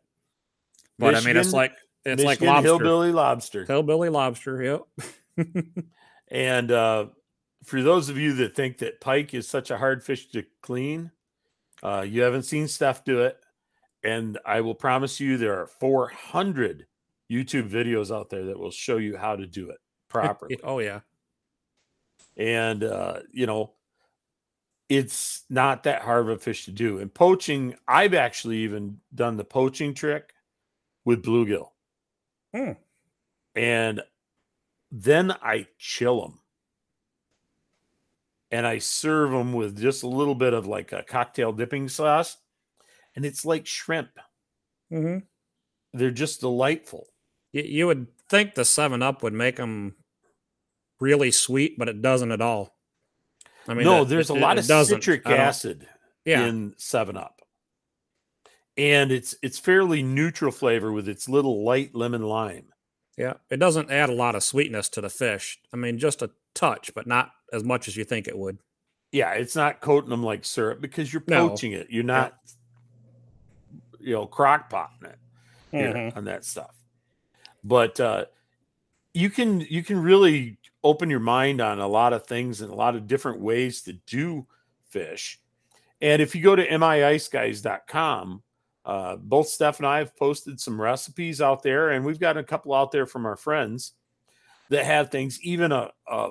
But 0.97 1.13
I 1.13 1.21
mean, 1.21 1.37
it's 1.37 1.53
like 1.53 1.73
it's 2.03 2.23
like 2.23 2.41
lobster. 2.41 2.63
hillbilly 2.63 3.11
lobster. 3.11 3.65
Hillbilly 3.65 4.09
lobster. 4.09 4.81
Yep. 5.37 5.57
And 6.29 6.71
uh, 6.71 7.07
for 7.63 7.81
those 7.81 8.09
of 8.09 8.17
you 8.17 8.33
that 8.33 8.55
think 8.55 8.79
that 8.79 8.99
pike 8.99 9.33
is 9.33 9.47
such 9.47 9.71
a 9.71 9.77
hard 9.77 10.03
fish 10.03 10.29
to 10.31 10.43
clean, 10.61 11.11
uh, 11.81 12.05
you 12.07 12.21
haven't 12.21 12.43
seen 12.43 12.67
Steph 12.67 13.05
do 13.05 13.21
it. 13.21 13.37
And 14.03 14.37
I 14.45 14.61
will 14.61 14.75
promise 14.75 15.19
you 15.19 15.37
there 15.37 15.59
are 15.61 15.67
400 15.67 16.85
YouTube 17.31 17.69
videos 17.69 18.13
out 18.13 18.29
there 18.29 18.45
that 18.45 18.59
will 18.59 18.71
show 18.71 18.97
you 18.97 19.17
how 19.17 19.35
to 19.35 19.45
do 19.47 19.69
it 19.69 19.77
properly. 20.09 20.59
oh 20.63 20.79
yeah. 20.79 21.01
and 22.35 22.83
uh, 22.83 23.19
you 23.31 23.45
know, 23.45 23.73
it's 24.89 25.43
not 25.49 25.83
that 25.83 26.01
hard 26.01 26.21
of 26.21 26.29
a 26.29 26.37
fish 26.37 26.65
to 26.65 26.71
do. 26.71 26.99
And 26.99 27.13
poaching, 27.13 27.75
I've 27.87 28.13
actually 28.13 28.59
even 28.59 28.99
done 29.13 29.37
the 29.37 29.43
poaching 29.43 29.93
trick 29.93 30.33
with 31.03 31.23
bluegill. 31.23 31.69
Hmm. 32.55 32.71
And 33.55 34.01
then 34.91 35.31
I 35.31 35.67
chill 35.77 36.21
them. 36.21 36.39
And 38.49 38.65
I 38.65 38.77
serve 38.77 39.31
them 39.31 39.51
with 39.51 39.77
just 39.77 40.03
a 40.03 40.07
little 40.07 40.35
bit 40.35 40.53
of 40.53 40.67
like 40.67 40.93
a 40.93 41.03
cocktail 41.03 41.51
dipping 41.51 41.89
sauce. 41.89 42.37
And 43.15 43.25
it's 43.25 43.43
like 43.43 43.65
shrimp. 43.65 44.11
Mm-hmm. 44.91 45.25
They're 45.97 46.11
just 46.11 46.39
delightful. 46.39 47.07
You, 47.51 47.63
you 47.63 47.87
would 47.87 48.07
think 48.29 48.53
the 48.53 48.63
Seven 48.63 49.01
Up 49.01 49.21
would 49.21 49.33
make 49.33 49.57
them 49.57 49.95
really 51.01 51.31
sweet, 51.31 51.77
but 51.77 51.89
it 51.89 52.01
doesn't 52.01 52.31
at 52.31 52.41
all. 52.41 52.76
I 53.67 53.73
mean, 53.73 53.85
no, 53.85 54.01
it- 54.03 54.05
there's 54.05 54.29
it- 54.29 54.37
a 54.37 54.39
lot 54.39 54.57
of 54.57 54.65
doesn't. 54.67 55.01
citric 55.01 55.25
acid 55.27 55.87
Yeah, 56.25 56.45
in 56.45 56.73
Seven 56.77 57.17
Up, 57.17 57.41
and 58.77 59.11
it's 59.11 59.35
it's 59.41 59.59
fairly 59.59 60.01
neutral 60.03 60.51
flavor 60.51 60.91
with 60.91 61.07
its 61.09 61.27
little 61.29 61.63
light 61.63 61.93
lemon 61.95 62.23
lime. 62.23 62.71
yeah. 63.17 63.33
It 63.49 63.57
doesn't 63.57 63.91
add 63.91 64.09
a 64.09 64.13
lot 64.13 64.35
of 64.35 64.43
sweetness 64.43 64.89
to 64.89 65.01
the 65.01 65.09
fish. 65.09 65.59
I 65.73 65.77
mean, 65.77 65.97
just 65.97 66.21
a 66.21 66.31
touch, 66.53 66.93
but 66.93 67.07
not 67.07 67.31
as 67.51 67.63
much 67.63 67.87
as 67.87 67.95
you 67.97 68.03
think 68.03 68.27
it 68.27 68.37
would. 68.37 68.59
Yeah, 69.11 69.31
it's 69.33 69.55
not 69.55 69.81
coating 69.81 70.09
them 70.09 70.23
like 70.23 70.43
syrup 70.45 70.81
because 70.81 71.11
you're 71.13 71.23
No. 71.27 71.49
poaching 71.49 71.71
it. 71.71 71.87
You're 71.89 72.03
not, 72.03 72.37
you 73.99 74.13
know, 74.13 74.27
crock 74.27 74.69
potting 74.69 75.09
it 75.09 75.17
here 75.71 75.93
Mhm. 75.93 76.15
on 76.17 76.25
that 76.25 76.43
stuff. 76.45 76.75
But 77.63 77.99
uh, 77.99 78.25
you 79.13 79.29
can 79.29 79.61
you 79.61 79.81
can 79.83 79.99
really 80.01 80.57
open 80.87 81.09
your 81.09 81.19
mind 81.19 81.59
on 81.59 81.79
a 81.79 81.87
lot 81.87 82.13
of 82.13 82.25
things 82.25 82.61
and 82.61 82.71
a 82.71 82.75
lot 82.75 82.95
of 82.95 83.07
different 83.07 83.41
ways 83.41 83.81
to 83.81 83.93
do 83.93 84.47
fish. 84.89 85.39
And 86.01 86.21
if 86.21 86.33
you 86.33 86.41
go 86.41 86.55
to 86.55 86.67
miiceguys.com, 86.67 88.43
uh, 88.85 89.15
both 89.17 89.49
Steph 89.49 89.79
and 89.79 89.87
I 89.87 89.97
have 89.97 90.15
posted 90.15 90.61
some 90.61 90.79
recipes 90.79 91.41
out 91.41 91.61
there, 91.61 91.89
and 91.89 92.05
we've 92.05 92.19
got 92.19 92.37
a 92.37 92.43
couple 92.43 92.73
out 92.73 92.91
there 92.91 93.05
from 93.05 93.25
our 93.25 93.35
friends 93.35 93.93
that 94.69 94.85
have 94.85 95.09
things, 95.09 95.41
even 95.41 95.71
a, 95.71 95.91
a, 96.07 96.29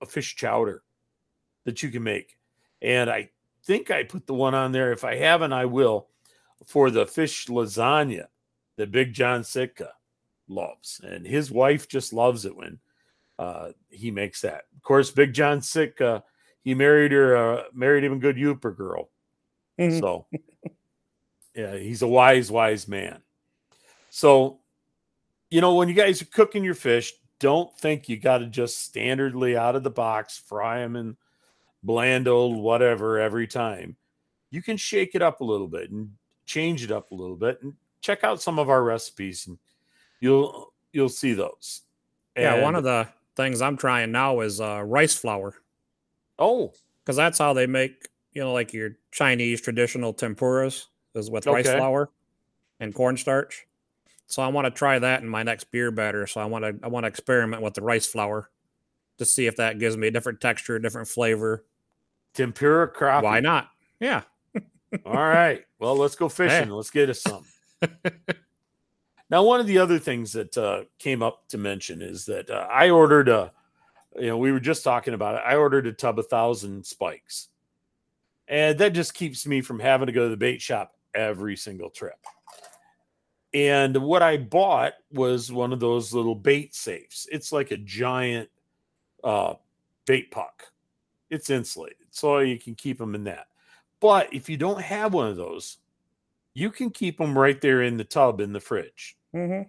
a 0.00 0.06
fish 0.06 0.36
chowder 0.36 0.82
that 1.64 1.82
you 1.82 1.90
can 1.90 2.04
make. 2.04 2.36
And 2.80 3.10
I 3.10 3.30
think 3.64 3.90
I 3.90 4.04
put 4.04 4.26
the 4.26 4.34
one 4.34 4.54
on 4.54 4.70
there. 4.70 4.92
If 4.92 5.02
I 5.02 5.16
haven't, 5.16 5.52
I 5.52 5.64
will 5.64 6.08
for 6.64 6.90
the 6.90 7.06
fish 7.06 7.46
lasagna 7.46 8.26
that 8.76 8.92
Big 8.92 9.12
John 9.12 9.42
Sitka 9.42 9.92
loves. 10.48 11.00
And 11.02 11.26
his 11.26 11.50
wife 11.50 11.88
just 11.88 12.12
loves 12.12 12.44
it 12.44 12.56
when 12.56 12.78
uh, 13.38 13.72
he 13.90 14.10
makes 14.10 14.40
that. 14.42 14.64
Of 14.76 14.82
course, 14.82 15.10
Big 15.10 15.32
John 15.32 15.60
Sitka, 15.60 16.24
he 16.62 16.74
married 16.74 17.12
her, 17.12 17.36
uh, 17.36 17.62
married 17.72 18.04
him 18.04 18.14
a 18.14 18.18
good 18.18 18.36
Yooper 18.36 18.76
girl. 18.76 19.10
Mhm. 19.78 20.00
So, 20.00 20.26
yeah, 21.54 21.76
he's 21.76 22.02
a 22.02 22.08
wise, 22.08 22.50
wise 22.50 22.88
man. 22.88 23.22
So, 24.10 24.60
you 25.50 25.60
know, 25.60 25.74
when 25.74 25.88
you 25.88 25.94
guys 25.94 26.22
are 26.22 26.26
cooking 26.26 26.64
your 26.64 26.74
fish, 26.74 27.12
don't 27.38 27.76
think 27.78 28.08
you 28.08 28.16
got 28.16 28.38
to 28.38 28.46
just 28.46 28.92
standardly 28.92 29.56
out 29.56 29.76
of 29.76 29.82
the 29.82 29.90
box 29.90 30.38
fry 30.38 30.80
them 30.80 30.96
in 30.96 31.16
bland 31.82 32.28
old 32.28 32.56
whatever 32.56 33.18
every 33.18 33.46
time. 33.46 33.96
You 34.50 34.62
can 34.62 34.76
shake 34.76 35.14
it 35.14 35.22
up 35.22 35.40
a 35.40 35.44
little 35.44 35.68
bit 35.68 35.90
and 35.90 36.12
change 36.46 36.82
it 36.82 36.90
up 36.90 37.10
a 37.10 37.14
little 37.14 37.36
bit 37.36 37.62
and 37.62 37.74
check 38.00 38.24
out 38.24 38.40
some 38.40 38.58
of 38.58 38.70
our 38.70 38.82
recipes 38.82 39.46
and 39.46 39.58
you'll 40.20 40.72
you'll 40.92 41.08
see 41.08 41.34
those. 41.34 41.82
Yeah, 42.36 42.62
one 42.62 42.74
of 42.74 42.84
the 42.84 43.08
things 43.36 43.60
I'm 43.60 43.76
trying 43.76 44.12
now 44.12 44.40
is 44.40 44.60
uh, 44.60 44.82
rice 44.82 45.14
flour 45.14 45.54
oh 46.38 46.72
because 47.04 47.16
that's 47.16 47.38
how 47.38 47.52
they 47.52 47.66
make 47.66 48.08
you 48.32 48.42
know 48.42 48.52
like 48.52 48.72
your 48.72 48.96
Chinese 49.12 49.60
traditional 49.60 50.12
tempuras 50.12 50.86
is 51.14 51.30
with 51.30 51.46
rice 51.46 51.70
flour 51.70 52.10
and 52.80 52.94
cornstarch. 52.94 53.66
So 54.26 54.42
I 54.42 54.48
want 54.48 54.66
to 54.66 54.70
try 54.70 54.98
that 54.98 55.22
in 55.22 55.28
my 55.28 55.42
next 55.42 55.70
beer 55.70 55.90
batter. 55.90 56.26
So 56.26 56.40
I 56.40 56.46
want 56.46 56.64
to 56.64 56.74
I 56.82 56.88
want 56.88 57.04
to 57.04 57.08
experiment 57.08 57.62
with 57.62 57.74
the 57.74 57.82
rice 57.82 58.06
flour 58.06 58.50
to 59.18 59.24
see 59.24 59.46
if 59.46 59.56
that 59.56 59.78
gives 59.78 59.96
me 59.96 60.08
a 60.08 60.10
different 60.10 60.40
texture, 60.40 60.76
a 60.76 60.82
different 60.82 61.08
flavor. 61.08 61.64
tempura 62.34 62.92
crappie. 62.92 63.22
Why 63.22 63.40
not? 63.40 63.70
Yeah. 64.00 64.22
All 65.06 65.14
right. 65.14 65.64
Well, 65.78 65.96
let's 65.96 66.16
go 66.16 66.28
fishing. 66.28 66.70
Let's 66.70 66.90
get 66.90 67.08
us 67.08 67.22
some. 67.22 67.44
now, 69.28 69.42
one 69.42 69.58
of 69.58 69.66
the 69.66 69.78
other 69.78 69.98
things 69.98 70.32
that 70.32 70.56
uh, 70.56 70.84
came 70.98 71.22
up 71.22 71.48
to 71.48 71.58
mention 71.58 72.00
is 72.00 72.26
that 72.26 72.48
uh, 72.48 72.68
I 72.70 72.90
ordered 72.90 73.28
a, 73.28 73.52
you 74.16 74.28
know, 74.28 74.38
we 74.38 74.52
were 74.52 74.60
just 74.60 74.84
talking 74.84 75.14
about 75.14 75.34
it. 75.34 75.42
I 75.44 75.56
ordered 75.56 75.86
a 75.86 75.92
tub 75.92 76.18
of 76.18 76.28
thousand 76.28 76.86
spikes, 76.86 77.48
and 78.46 78.78
that 78.78 78.92
just 78.92 79.14
keeps 79.14 79.46
me 79.46 79.60
from 79.60 79.80
having 79.80 80.06
to 80.06 80.12
go 80.12 80.24
to 80.24 80.28
the 80.30 80.36
bait 80.36 80.62
shop 80.62 80.94
every 81.14 81.56
single 81.56 81.90
trip. 81.90 82.18
And 83.52 83.96
what 83.96 84.22
I 84.22 84.36
bought 84.36 84.92
was 85.10 85.50
one 85.50 85.72
of 85.72 85.80
those 85.80 86.12
little 86.12 86.34
bait 86.34 86.74
safes. 86.74 87.26
It's 87.32 87.52
like 87.52 87.70
a 87.72 87.76
giant 87.78 88.48
uh, 89.24 89.54
bait 90.06 90.30
puck. 90.30 90.70
It's 91.30 91.50
insulated, 91.50 92.06
so 92.10 92.38
you 92.38 92.58
can 92.58 92.76
keep 92.76 92.98
them 92.98 93.16
in 93.16 93.24
that. 93.24 93.48
But 93.98 94.32
if 94.32 94.48
you 94.48 94.56
don't 94.56 94.80
have 94.80 95.14
one 95.14 95.26
of 95.26 95.36
those, 95.36 95.78
you 96.56 96.70
can 96.70 96.88
keep 96.88 97.18
them 97.18 97.38
right 97.38 97.60
there 97.60 97.82
in 97.82 97.98
the 97.98 98.04
tub 98.04 98.40
in 98.40 98.54
the 98.54 98.60
fridge. 98.60 99.18
Mm-hmm. 99.34 99.68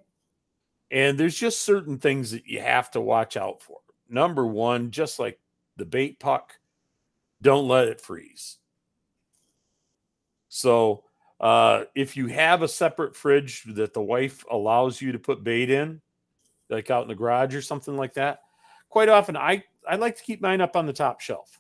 And 0.90 1.18
there's 1.18 1.36
just 1.36 1.64
certain 1.64 1.98
things 1.98 2.32
that 2.32 2.48
you 2.48 2.62
have 2.62 2.90
to 2.92 3.02
watch 3.02 3.36
out 3.36 3.62
for. 3.62 3.80
Number 4.10 4.48
one, 4.48 4.92
just 4.92 5.20
like 5.20 5.38
the 5.76 5.84
bait 5.84 6.18
puck, 6.18 6.54
don't 7.42 7.68
let 7.68 7.90
it 7.90 8.00
freeze. 8.00 8.60
So, 10.48 11.04
uh, 11.42 11.84
if 11.94 12.16
you 12.16 12.28
have 12.28 12.62
a 12.62 12.70
separate 12.70 13.18
fridge 13.18 13.66
that 13.76 13.94
the 13.94 14.02
wife 14.02 14.46
allows 14.50 15.02
you 15.02 15.12
to 15.12 15.20
put 15.20 15.44
bait 15.44 15.70
in, 15.70 16.00
like 16.70 16.90
out 16.90 17.02
in 17.02 17.10
the 17.10 17.16
garage 17.16 17.54
or 17.54 17.62
something 17.62 17.98
like 17.98 18.14
that, 18.14 18.40
quite 18.88 19.10
often 19.10 19.36
I 19.36 19.62
I 19.88 19.98
like 19.98 20.16
to 20.16 20.24
keep 20.24 20.42
mine 20.42 20.62
up 20.62 20.78
on 20.78 20.86
the 20.86 20.94
top 20.94 21.20
shelf 21.20 21.60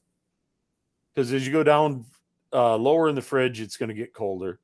because 1.13 1.33
as 1.33 1.45
you 1.45 1.51
go 1.51 1.63
down 1.63 2.05
uh, 2.53 2.77
lower 2.77 3.09
in 3.09 3.15
the 3.15 3.21
fridge, 3.21 3.59
it's 3.59 3.75
going 3.75 3.89
to 3.89 3.95
get 3.95 4.13
colder, 4.13 4.61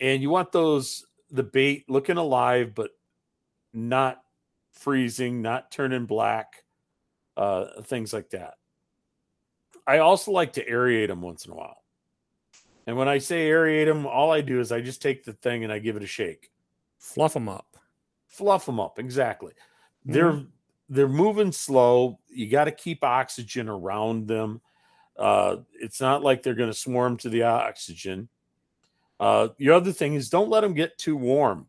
and 0.00 0.22
you 0.22 0.30
want 0.30 0.52
those 0.52 1.04
the 1.30 1.42
bait 1.42 1.84
looking 1.88 2.16
alive 2.16 2.74
but 2.74 2.90
not 3.72 4.22
freezing, 4.72 5.42
not 5.42 5.70
turning 5.70 6.06
black, 6.06 6.64
uh, 7.36 7.82
things 7.82 8.12
like 8.12 8.30
that. 8.30 8.54
I 9.86 9.98
also 9.98 10.30
like 10.32 10.54
to 10.54 10.64
aerate 10.64 11.08
them 11.08 11.22
once 11.22 11.46
in 11.46 11.52
a 11.52 11.54
while. 11.54 11.82
And 12.86 12.96
when 12.96 13.08
I 13.08 13.18
say 13.18 13.48
aerate 13.48 13.86
them, 13.86 14.06
all 14.06 14.30
I 14.30 14.40
do 14.40 14.60
is 14.60 14.72
I 14.72 14.80
just 14.80 15.02
take 15.02 15.24
the 15.24 15.34
thing 15.34 15.64
and 15.64 15.72
I 15.72 15.78
give 15.78 15.96
it 15.96 16.02
a 16.02 16.06
shake. 16.06 16.50
Fluff 16.98 17.34
them 17.34 17.48
up. 17.48 17.76
Fluff 18.26 18.66
them 18.66 18.80
up, 18.80 18.98
exactly. 18.98 19.52
They're 20.04 20.42
they're 20.88 21.08
moving 21.08 21.52
slow. 21.52 22.18
You 22.28 22.48
got 22.48 22.64
to 22.64 22.72
keep 22.72 23.04
oxygen 23.04 23.68
around 23.68 24.26
them. 24.26 24.60
Uh, 25.18 25.56
it's 25.74 26.00
not 26.00 26.22
like 26.22 26.42
they're 26.42 26.54
going 26.54 26.70
to 26.70 26.76
swarm 26.76 27.16
to 27.18 27.28
the 27.28 27.42
oxygen. 27.42 28.28
Uh, 29.20 29.48
the 29.58 29.70
other 29.70 29.92
thing 29.92 30.14
is 30.14 30.30
don't 30.30 30.48
let 30.48 30.60
them 30.60 30.74
get 30.74 30.96
too 30.98 31.16
warm. 31.16 31.66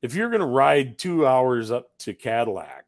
If 0.00 0.14
you're 0.14 0.30
going 0.30 0.40
to 0.40 0.46
ride 0.46 0.98
two 0.98 1.26
hours 1.26 1.70
up 1.70 1.96
to 1.98 2.14
Cadillac, 2.14 2.84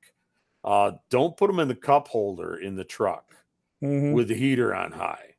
uh, 0.65 0.93
don't 1.11 1.37
put 1.37 1.47
them 1.49 1.61
in 1.61 1.69
the 1.69 1.75
cup 1.75 2.09
holder 2.09 2.57
in 2.57 2.75
the 2.75 2.85
truck 2.85 3.37
Mhm. 3.83 4.15
with 4.15 4.29
the 4.29 4.35
heater 4.35 4.75
on 4.75 4.91
high. 4.93 5.35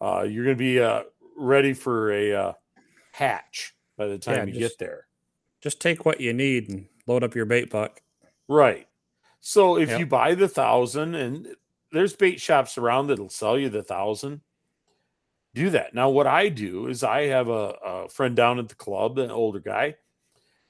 Uh, 0.00 0.22
you're 0.28 0.44
going 0.44 0.56
to 0.56 0.58
be 0.58 0.80
uh, 0.80 1.04
ready 1.36 1.72
for 1.74 2.10
a 2.12 2.32
uh, 2.32 2.52
hatch 3.12 3.76
by 3.96 4.06
the 4.06 4.18
time 4.18 4.48
Yeah, 4.48 4.54
you 4.54 4.60
just- 4.60 4.78
get 4.78 4.84
there. 4.84 5.06
Just 5.60 5.80
take 5.80 6.04
what 6.04 6.20
you 6.20 6.32
need 6.32 6.68
and 6.70 6.88
load 7.06 7.22
up 7.22 7.36
your 7.36 7.44
bait 7.44 7.66
puck. 7.70 8.02
Right. 8.48 8.88
So 9.40 9.76
if 9.78 9.90
Yep. 9.90 10.00
you 10.00 10.06
buy 10.06 10.34
the 10.34 10.48
thousand, 10.48 11.14
and 11.14 11.54
there's 11.92 12.16
bait 12.16 12.40
shops 12.40 12.76
around 12.78 13.06
that'll 13.08 13.28
sell 13.28 13.56
you 13.56 13.68
the 13.68 13.82
thousand, 13.84 14.40
do 15.54 15.70
that. 15.70 15.94
Now, 15.94 16.08
what 16.10 16.26
I 16.26 16.48
do 16.48 16.86
is 16.86 17.04
I 17.04 17.26
have 17.26 17.48
a, 17.48 17.74
a 17.84 18.08
friend 18.08 18.34
down 18.34 18.58
at 18.58 18.68
the 18.68 18.74
club, 18.74 19.18
an 19.18 19.30
older 19.30 19.60
guy, 19.60 19.96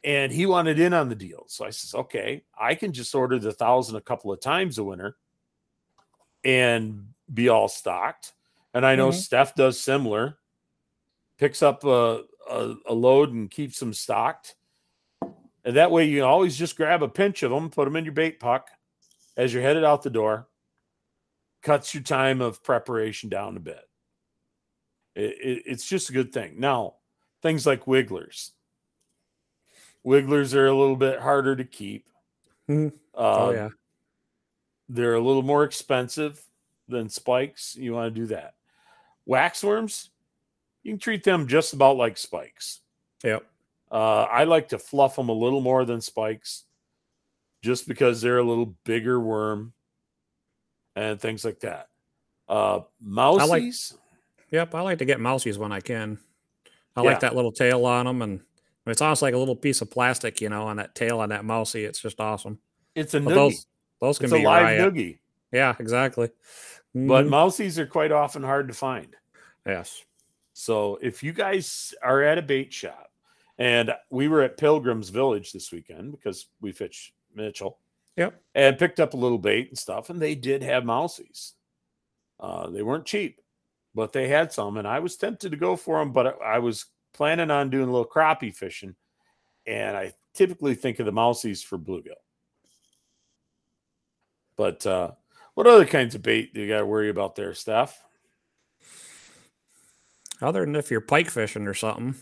and 0.04 0.32
he 0.32 0.46
wanted 0.46 0.80
in 0.80 0.92
on 0.92 1.08
the 1.08 1.14
deal. 1.14 1.44
So 1.46 1.64
I 1.64 1.70
says, 1.70 1.94
okay, 1.94 2.42
I 2.58 2.74
can 2.74 2.92
just 2.92 3.14
order 3.14 3.38
the 3.38 3.52
thousand 3.52 3.96
a 3.96 4.00
couple 4.00 4.32
of 4.32 4.40
times 4.40 4.78
a 4.78 4.84
winter 4.84 5.16
and 6.44 7.06
be 7.32 7.48
all 7.48 7.68
stocked. 7.68 8.32
And 8.74 8.84
I 8.84 8.96
know 8.96 9.10
Mhm. 9.10 9.14
Steph 9.14 9.54
does 9.54 9.78
similar, 9.80 10.38
picks 11.38 11.62
up 11.62 11.84
a, 11.84 12.24
a, 12.50 12.74
a 12.86 12.94
load 12.94 13.32
and 13.32 13.50
keeps 13.50 13.78
them 13.78 13.92
stocked. 13.92 14.56
And 15.64 15.76
that 15.76 15.92
way, 15.92 16.06
you 16.06 16.24
always 16.24 16.56
just 16.56 16.76
grab 16.76 17.04
a 17.04 17.08
pinch 17.08 17.44
of 17.44 17.52
them, 17.52 17.70
put 17.70 17.84
them 17.84 17.94
in 17.94 18.04
your 18.04 18.14
bait 18.14 18.40
puck 18.40 18.68
as 19.36 19.54
you're 19.54 19.62
headed 19.62 19.84
out 19.84 20.02
the 20.02 20.10
door. 20.10 20.48
Cuts 21.62 21.94
your 21.94 22.02
time 22.02 22.40
of 22.40 22.64
preparation 22.64 23.28
down 23.28 23.56
a 23.56 23.60
bit. 23.60 23.88
It, 25.14 25.36
it- 25.40 25.62
it's 25.66 25.86
just 25.88 26.10
a 26.10 26.12
good 26.12 26.32
thing. 26.32 26.54
Now, 26.58 26.94
things 27.42 27.66
like 27.66 27.86
wigglers. 27.86 28.52
Wigglers 30.04 30.54
are 30.54 30.66
a 30.66 30.76
little 30.76 30.96
bit 30.96 31.20
harder 31.20 31.54
to 31.56 31.64
keep. 31.64 32.08
Mhm. 32.68 32.92
Uh, 33.14 33.46
oh 33.46 33.50
yeah. 33.50 33.68
They're 34.88 35.14
a 35.14 35.20
little 35.20 35.42
more 35.42 35.64
expensive 35.64 36.42
than 36.88 37.08
spikes. 37.08 37.76
You 37.76 37.94
want 37.94 38.14
to 38.14 38.20
do 38.20 38.26
that. 38.28 38.54
Waxworms, 39.28 40.08
you 40.82 40.92
can 40.92 40.98
treat 40.98 41.22
them 41.24 41.46
just 41.46 41.72
about 41.72 41.96
like 41.96 42.18
spikes. 42.18 42.80
Yep. 43.22 43.46
Uh, 43.90 44.22
I 44.24 44.44
like 44.44 44.68
to 44.70 44.78
fluff 44.78 45.16
them 45.16 45.28
a 45.28 45.32
little 45.34 45.60
more 45.60 45.84
than 45.84 46.00
spikes, 46.00 46.64
just 47.62 47.86
because 47.86 48.20
they're 48.20 48.38
a 48.38 48.42
little 48.44 48.74
bigger 48.84 49.20
worm 49.20 49.72
and 50.96 51.20
things 51.20 51.44
like 51.44 51.60
that. 51.60 51.88
Uh, 52.48 52.80
mousies, 53.04 53.96
Yep. 54.52 54.74
I 54.74 54.80
like 54.82 54.98
to 54.98 55.04
get 55.04 55.18
mousies 55.18 55.56
when 55.58 55.72
I 55.72 55.80
can. 55.80 56.18
I 56.94 57.02
Yeah. 57.02 57.10
like 57.10 57.20
that 57.20 57.34
little 57.34 57.52
tail 57.52 57.84
on 57.86 58.06
them, 58.06 58.22
and 58.22 58.40
it's 58.86 59.00
almost 59.02 59.22
like 59.22 59.34
a 59.34 59.38
little 59.38 59.56
piece 59.56 59.80
of 59.80 59.90
plastic, 59.90 60.40
you 60.40 60.48
know, 60.50 60.62
on 60.64 60.76
that 60.76 60.94
tail 60.94 61.20
on 61.20 61.30
that 61.30 61.44
mousy. 61.44 61.84
It's 61.84 62.00
just 62.00 62.20
awesome. 62.20 62.60
it's 62.94 63.14
a 63.14 63.20
But 63.20 63.30
noogie. 63.30 63.34
those 63.34 63.66
those 64.00 64.18
can 64.18 64.26
It's 64.26 64.34
a 64.34 64.38
live 64.44 64.62
riot. 64.64 64.94
noogie, 64.94 65.18
Yeah, 65.52 65.74
exactly. 65.78 66.28
but 66.94 67.24
Mhm. 67.24 67.28
mousies 67.30 67.78
are 67.78 67.86
quite 67.86 68.12
often 68.12 68.42
hard 68.42 68.68
to 68.68 68.74
find. 68.74 69.16
yes. 69.66 70.04
So 70.52 70.96
if 71.00 71.22
you 71.22 71.32
guys 71.32 71.94
are 72.02 72.22
at 72.22 72.36
a 72.36 72.42
bait 72.42 72.72
shop, 72.72 73.10
and 73.58 73.94
we 74.10 74.28
were 74.28 74.42
at 74.42 74.58
Pilgrim's 74.58 75.08
Village 75.10 75.52
this 75.52 75.70
weekend 75.72 76.12
because 76.12 76.48
we 76.60 76.72
fished 76.72 77.14
Mitchell 77.34 77.78
Yep. 78.16 78.42
and 78.54 78.78
picked 78.78 78.98
up 79.00 79.14
a 79.14 79.16
little 79.16 79.38
bait 79.38 79.68
and 79.68 79.78
stuff, 79.78 80.10
and 80.10 80.20
they 80.20 80.34
did 80.34 80.62
have 80.62 80.82
mousies. 80.84 81.52
Uh, 82.40 82.68
they 82.68 82.82
weren't 82.82 83.06
cheap, 83.06 83.40
but 83.94 84.12
they 84.12 84.28
had 84.28 84.52
some, 84.52 84.76
and 84.76 84.88
I 84.88 85.00
was 85.00 85.16
tempted 85.16 85.50
to 85.50 85.56
go 85.56 85.76
for 85.76 85.98
them, 85.98 86.12
but 86.12 86.40
I 86.42 86.58
was 86.58 86.86
planning 87.12 87.50
on 87.50 87.70
doing 87.70 87.88
a 87.88 87.92
little 87.92 88.06
crappie 88.06 88.54
fishing, 88.54 88.94
and 89.66 89.96
I 89.96 90.14
typically 90.34 90.74
think 90.74 90.98
of 90.98 91.06
the 91.06 91.12
mousies 91.12 91.64
for 91.64 91.78
bluegill. 91.78 92.12
But 94.56 94.86
uh, 94.86 95.12
what 95.54 95.66
other 95.66 95.84
kinds 95.84 96.14
of 96.14 96.22
bait 96.22 96.54
do 96.54 96.60
you 96.60 96.68
got 96.68 96.80
to 96.80 96.86
worry 96.86 97.10
about 97.10 97.36
there, 97.36 97.54
Steph? 97.54 98.02
Other 100.40 100.64
than 100.64 100.76
if 100.76 100.90
you're 100.90 101.00
pike 101.00 101.30
fishing 101.30 101.66
or 101.66 101.74
something, 101.74 102.16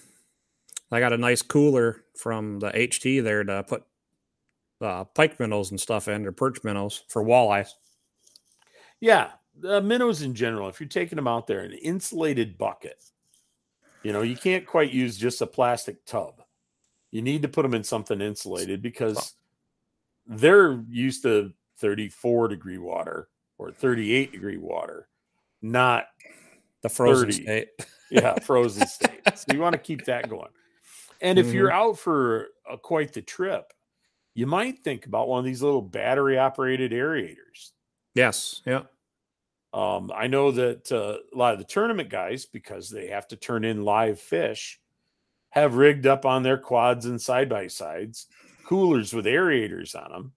I 0.92 1.00
got 1.00 1.12
a 1.12 1.18
nice 1.18 1.42
cooler 1.42 2.04
from 2.16 2.58
the 2.58 2.70
HT 2.70 3.22
there 3.22 3.44
to 3.44 3.62
put 3.62 3.84
uh, 4.80 5.04
pike 5.04 5.38
minnows 5.38 5.70
and 5.70 5.80
stuff 5.80 6.08
in, 6.08 6.26
or 6.26 6.32
perch 6.32 6.62
minnows 6.64 7.04
for 7.08 7.24
walleyes. 7.24 7.70
Yeah, 9.00 9.30
the 9.58 9.80
minnows 9.80 10.22
in 10.22 10.34
general. 10.34 10.68
If 10.68 10.80
you're 10.80 10.88
taking 10.88 11.16
them 11.16 11.28
out 11.28 11.46
there, 11.46 11.60
an 11.60 11.72
insulated 11.72 12.56
bucket. 12.58 13.02
You 14.02 14.12
know, 14.12 14.22
you 14.22 14.36
can't 14.36 14.66
quite 14.66 14.92
use 14.92 15.18
just 15.18 15.42
a 15.42 15.46
plastic 15.46 16.04
tub. 16.06 16.42
You 17.10 17.20
need 17.22 17.42
to 17.42 17.48
put 17.48 17.62
them 17.62 17.74
in 17.74 17.84
something 17.84 18.20
insulated 18.20 18.80
because 18.82 19.34
they're 20.26 20.82
used 20.88 21.22
to 21.24 21.52
34 21.78 22.48
degree 22.48 22.78
water 22.78 23.28
or 23.58 23.70
38 23.72 24.32
degree 24.32 24.56
water, 24.56 25.08
not 25.60 26.06
The 26.82 26.88
frozen 26.88 27.30
30. 27.30 27.42
state. 27.42 27.68
yeah, 28.10 28.34
frozen 28.42 28.86
state. 28.86 29.20
So 29.36 29.52
you 29.52 29.58
want 29.60 29.74
to 29.74 29.78
keep 29.78 30.04
that 30.06 30.30
going. 30.30 30.48
And 31.20 31.38
if 31.38 31.52
you're 31.52 31.70
out 31.72 31.98
for 31.98 32.48
uh, 32.70 32.76
quite 32.78 33.12
the 33.12 33.20
trip, 33.20 33.72
you 34.34 34.46
might 34.46 34.78
think 34.78 35.04
about 35.04 35.28
one 35.28 35.40
of 35.40 35.44
these 35.44 35.60
little 35.62 35.82
battery 35.82 36.38
operated 36.38 36.92
aerators. 36.92 37.72
Yes. 38.14 38.62
Yeah. 38.64 38.82
Um, 39.72 40.10
I 40.14 40.26
know 40.26 40.50
that 40.50 40.90
uh, 40.90 41.18
a 41.32 41.36
lot 41.36 41.52
of 41.52 41.58
the 41.58 41.64
tournament 41.64 42.08
guys, 42.08 42.46
because 42.46 42.90
they 42.90 43.08
have 43.08 43.28
to 43.28 43.36
turn 43.36 43.64
in 43.64 43.84
live 43.84 44.18
fish, 44.20 44.80
have 45.50 45.74
rigged 45.74 46.06
up 46.06 46.24
on 46.26 46.42
their 46.42 46.58
quads 46.58 47.06
and 47.06 47.20
side 47.20 47.48
by 47.48 47.66
sides 47.66 48.26
coolers 48.70 49.12
with 49.12 49.24
aerators 49.24 49.96
on 49.96 50.12
them. 50.12 50.32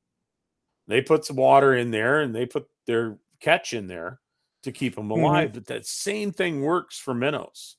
They 0.88 1.02
put 1.02 1.24
some 1.24 1.36
water 1.36 1.76
in 1.76 1.92
there 1.92 2.22
and 2.22 2.34
they 2.34 2.48
put 2.48 2.68
their 2.88 3.20
catch 3.40 3.74
in 3.74 3.86
there 3.86 4.20
to 4.64 4.72
keep 4.72 4.96
them 4.96 5.12
alive. 5.12 5.50
Mm-hmm. 5.50 5.60
But 5.60 5.68
that 5.68 5.86
same 5.86 6.32
thing 6.32 6.64
works 6.64 6.98
for 6.98 7.14
minnows. 7.14 7.76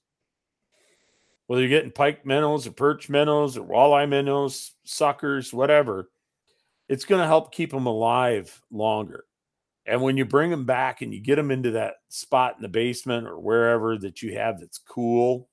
Whether 1.48 1.62
you're 1.62 1.70
getting 1.70 1.90
pike 1.90 2.24
minnows 2.24 2.68
or 2.68 2.70
perch 2.70 3.08
minnows 3.08 3.58
or 3.58 3.66
walleye 3.66 4.08
minnows, 4.08 4.74
suckers, 4.84 5.52
whatever, 5.52 6.08
it's 6.88 7.04
going 7.04 7.20
to 7.20 7.26
help 7.26 7.52
keep 7.52 7.72
them 7.72 7.86
alive 7.86 8.62
longer. 8.70 9.24
And 9.86 10.00
when 10.00 10.16
you 10.16 10.24
bring 10.24 10.50
them 10.50 10.64
back 10.64 11.02
and 11.02 11.12
you 11.12 11.20
get 11.20 11.36
them 11.36 11.50
into 11.50 11.72
that 11.72 11.96
spot 12.08 12.56
in 12.56 12.62
the 12.62 12.68
basement 12.68 13.26
or 13.26 13.38
wherever 13.38 13.98
that 13.98 14.22
you 14.22 14.34
have 14.36 14.60
that's 14.60 14.78
cool, 14.78 15.48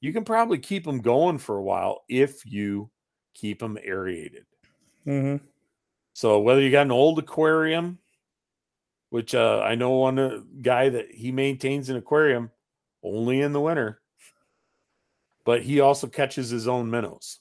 you 0.00 0.12
can 0.12 0.24
probably 0.24 0.58
keep 0.58 0.84
them 0.84 1.00
going 1.00 1.38
for 1.38 1.56
a 1.56 1.62
while 1.62 2.02
if 2.08 2.44
you 2.44 2.90
keep 3.34 3.60
them 3.60 3.78
aerated. 3.82 4.44
Mm-hmm. 5.06 5.44
So 6.12 6.40
whether 6.40 6.60
you 6.60 6.70
got 6.70 6.82
an 6.82 6.92
old 6.92 7.18
aquarium, 7.18 7.98
which 9.10 9.34
uh, 9.34 9.62
I 9.64 9.74
know 9.74 9.90
one 9.90 10.18
uh, 10.18 10.40
guy 10.60 10.90
that 10.90 11.10
he 11.10 11.32
maintains 11.32 11.88
an 11.88 11.96
aquarium 11.96 12.50
only 13.02 13.40
in 13.40 13.52
the 13.52 13.60
winter, 13.60 14.00
but 15.44 15.62
he 15.62 15.80
also 15.80 16.06
catches 16.06 16.50
his 16.50 16.68
own 16.68 16.90
minnows. 16.90 17.40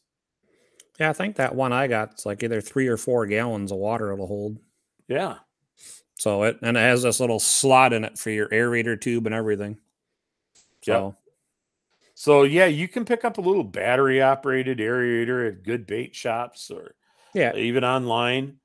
Yeah, 1.00 1.10
I 1.10 1.14
think 1.14 1.36
that 1.36 1.54
one 1.54 1.74
I 1.74 1.88
got 1.88 2.14
is 2.18 2.26
like 2.26 2.42
either 2.42 2.62
three 2.62 2.88
or 2.88 2.98
four 2.98 3.26
gallons 3.26 3.72
of 3.72 3.78
water 3.78 4.14
it'll 4.14 4.28
hold. 4.28 4.60
Yeah. 5.08 5.36
So 6.18 6.44
it 6.44 6.58
and 6.62 6.76
it 6.76 6.82
has 6.82 7.04
this 7.04 7.20
little 7.20 7.40
slot 7.40 7.94
in 7.94 8.04
it 8.04 8.18
for 8.18 8.30
your 8.30 8.50
aerator 8.50 9.00
tube 9.00 9.26
and 9.26 9.36
everything. 9.36 9.78
So 10.82 11.06
yep. 11.06 11.16
So 12.16 12.44
yeah, 12.44 12.66
you 12.66 12.88
can 12.88 13.06
pick 13.06 13.24
up 13.24 13.38
a 13.38 13.42
little 13.42 13.64
battery 13.64 14.22
operated 14.22 14.80
aerator 14.80 15.48
at 15.48 15.64
good 15.64 15.86
bait 15.86 16.16
shops 16.16 16.72
or 16.72 16.96
yeah, 17.34 17.56
even 17.56 17.84
online. 17.84 18.58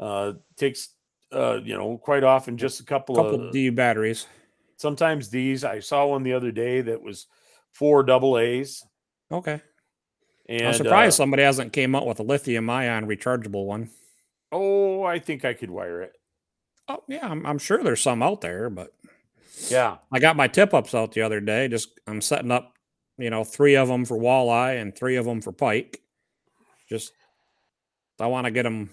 Uh 0.00 0.32
takes 0.56 0.88
uh 1.32 1.60
you 1.62 1.76
know 1.76 1.98
quite 1.98 2.24
often 2.24 2.56
just 2.56 2.80
a 2.80 2.84
couple, 2.84 3.16
couple 3.16 3.48
of 3.48 3.52
D 3.52 3.68
batteries. 3.70 4.26
Sometimes 4.76 5.28
these 5.28 5.62
I 5.62 5.80
saw 5.80 6.06
one 6.06 6.22
the 6.22 6.32
other 6.32 6.50
day 6.50 6.80
that 6.80 7.02
was 7.02 7.26
four 7.72 8.02
double 8.02 8.38
A's. 8.38 8.82
Okay. 9.30 9.60
And, 10.48 10.68
I'm 10.68 10.74
surprised 10.74 11.14
uh, 11.14 11.22
somebody 11.22 11.42
hasn't 11.42 11.72
came 11.72 11.94
up 11.94 12.06
with 12.06 12.20
a 12.20 12.22
lithium 12.22 12.68
ion 12.68 13.06
rechargeable 13.06 13.66
one. 13.66 13.90
Oh, 14.52 15.02
I 15.02 15.18
think 15.18 15.44
I 15.44 15.54
could 15.54 15.70
wire 15.70 16.02
it. 16.02 16.12
Oh 16.88 17.02
yeah, 17.08 17.26
I'm, 17.26 17.44
I'm 17.46 17.58
sure 17.58 17.82
there's 17.82 18.02
some 18.02 18.22
out 18.22 18.40
there, 18.40 18.68
but 18.68 18.92
yeah, 19.68 19.98
I 20.12 20.18
got 20.18 20.36
my 20.36 20.48
tip 20.48 20.74
ups 20.74 20.94
out 20.94 21.12
the 21.12 21.22
other 21.22 21.40
day. 21.40 21.68
Just 21.68 21.98
I'm 22.06 22.20
setting 22.20 22.50
up, 22.50 22.74
you 23.18 23.30
know, 23.30 23.44
three 23.44 23.74
of 23.74 23.88
them 23.88 24.04
for 24.04 24.18
walleye 24.18 24.80
and 24.80 24.94
three 24.94 25.16
of 25.16 25.24
them 25.24 25.40
for 25.40 25.52
pike. 25.52 26.02
Just 26.88 27.12
I 28.20 28.26
want 28.26 28.46
to 28.46 28.50
get 28.50 28.64
them 28.64 28.90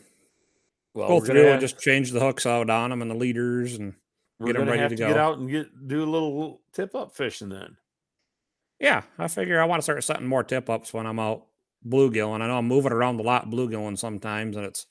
well, 0.93 1.07
go 1.07 1.19
through 1.19 1.43
have, 1.43 1.53
and 1.53 1.61
just 1.61 1.79
change 1.79 2.11
the 2.11 2.19
hooks 2.19 2.45
out 2.45 2.69
on 2.69 2.89
them 2.89 3.01
and 3.01 3.11
the 3.11 3.15
leaders 3.15 3.75
and 3.75 3.93
get 4.45 4.55
them 4.55 4.67
ready 4.67 4.81
to, 4.83 4.89
to 4.89 4.95
go. 4.95 5.07
Get 5.07 5.17
out 5.17 5.37
and 5.37 5.49
get 5.49 5.87
do 5.87 6.03
a 6.03 6.05
little 6.05 6.61
tip 6.73 6.95
up 6.95 7.13
fishing 7.13 7.49
then. 7.49 7.77
Yeah, 8.79 9.03
I 9.19 9.27
figure 9.27 9.61
I 9.61 9.65
want 9.65 9.79
to 9.79 9.83
start 9.83 10.03
setting 10.03 10.27
more 10.27 10.43
tip 10.43 10.69
ups 10.69 10.93
when 10.93 11.05
I'm 11.05 11.19
out 11.19 11.45
bluegilling. 11.87 12.41
I 12.41 12.47
know 12.47 12.57
I'm 12.57 12.67
moving 12.67 12.91
around 12.91 13.19
a 13.19 13.23
lot 13.23 13.49
bluegilling 13.49 13.97
sometimes, 13.97 14.55
and 14.55 14.65
it's 14.65 14.87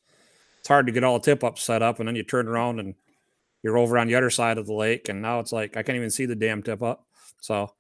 it's 0.61 0.69
hard 0.69 0.87
to 0.87 0.93
get 0.93 1.05
all 1.05 1.19
the 1.19 1.25
tip 1.25 1.43
ups 1.43 1.63
set 1.63 1.83
up, 1.83 1.99
and 1.99 2.07
then 2.07 2.17
you 2.17 2.23
turn 2.23 2.47
around 2.47 2.81
and 2.81 2.95
you're 3.63 3.79
over 3.79 3.99
on 3.99 4.07
the 4.07 4.15
other 4.15 4.31
side 4.31 4.59
of 4.59 4.67
the 4.67 4.75
lake, 4.75 5.09
and 5.09 5.23
now 5.23 5.41
it's 5.41 5.53
like 5.53 5.77
I 5.77 5.83
can't 5.83 5.97
even 5.97 6.11
see 6.11 6.27
the 6.27 6.37
damn 6.37 6.63
tip 6.63 6.83
up. 6.83 7.07
So 7.41 7.73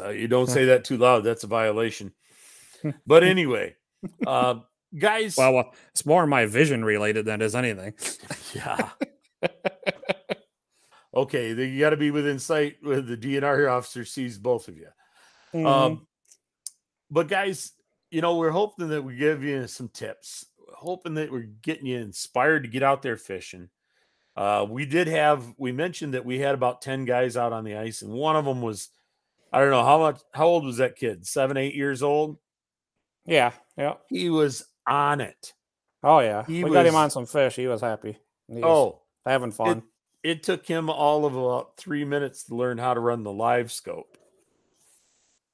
uh, 0.00 0.08
you 0.08 0.26
don't 0.26 0.46
say 0.48 0.64
that 0.66 0.84
too 0.84 0.96
loud; 0.96 1.24
that's 1.24 1.44
a 1.44 1.48
violation. 1.48 2.12
But 3.06 3.22
anyway, 3.22 3.76
uh, 4.26 4.56
guys. 4.98 5.36
Well, 5.36 5.54
well, 5.54 5.74
it's 5.92 6.04
more 6.04 6.26
my 6.26 6.46
vision 6.46 6.84
related 6.84 7.26
than 7.26 7.40
it 7.40 7.44
is 7.44 7.54
anything. 7.54 7.94
yeah. 8.56 8.88
okay, 11.14 11.50
you 11.50 11.78
got 11.78 11.90
to 11.90 11.96
be 11.96 12.10
within 12.10 12.40
sight 12.40 12.78
when 12.82 13.06
the 13.06 13.16
DNR 13.16 13.70
officer 13.70 14.04
sees 14.04 14.36
both 14.36 14.66
of 14.66 14.76
you. 14.76 14.88
Mm-hmm. 15.54 15.64
Um, 15.64 16.08
but 17.08 17.28
guys, 17.28 17.70
you 18.10 18.20
know, 18.20 18.36
we're 18.36 18.50
hoping 18.50 18.88
that 18.88 19.02
we 19.02 19.14
give 19.14 19.44
you 19.44 19.68
some 19.68 19.88
tips, 19.88 20.46
hoping 20.74 21.14
that 21.14 21.30
we're 21.30 21.48
getting 21.62 21.86
you 21.86 21.98
inspired 21.98 22.64
to 22.64 22.68
get 22.68 22.82
out 22.82 23.02
there 23.02 23.16
fishing. 23.16 23.68
Uh, 24.36 24.66
we 24.68 24.86
did 24.86 25.08
have, 25.08 25.44
we 25.58 25.72
mentioned 25.72 26.14
that 26.14 26.24
we 26.24 26.38
had 26.38 26.54
about 26.54 26.82
10 26.82 27.04
guys 27.04 27.36
out 27.36 27.52
on 27.52 27.64
the 27.64 27.76
ice, 27.76 28.02
and 28.02 28.12
one 28.12 28.36
of 28.36 28.44
them 28.44 28.62
was, 28.62 28.88
I 29.52 29.60
don't 29.60 29.70
know 29.70 29.84
how 29.84 29.98
much, 29.98 30.20
how 30.32 30.46
old 30.46 30.64
was 30.64 30.78
that 30.78 30.96
kid? 30.96 31.26
Seven, 31.26 31.56
eight 31.56 31.74
years 31.74 32.02
old? 32.02 32.38
Yeah. 33.26 33.52
Yeah. 33.76 33.94
He 34.08 34.30
was 34.30 34.64
on 34.86 35.20
it. 35.20 35.52
Oh, 36.02 36.20
yeah. 36.20 36.44
He 36.46 36.64
we 36.64 36.70
was, 36.70 36.72
got 36.72 36.86
him 36.86 36.96
on 36.96 37.10
some 37.10 37.26
fish. 37.26 37.56
He 37.56 37.66
was 37.66 37.80
happy. 37.80 38.18
He 38.48 38.54
was 38.54 38.64
oh, 38.64 39.02
having 39.24 39.52
fun. 39.52 39.82
It, 40.22 40.30
it 40.30 40.42
took 40.42 40.66
him 40.66 40.88
all 40.88 41.26
of 41.26 41.36
about 41.36 41.76
three 41.76 42.04
minutes 42.04 42.44
to 42.44 42.54
learn 42.54 42.78
how 42.78 42.94
to 42.94 43.00
run 43.00 43.22
the 43.22 43.32
live 43.32 43.70
scope 43.70 44.16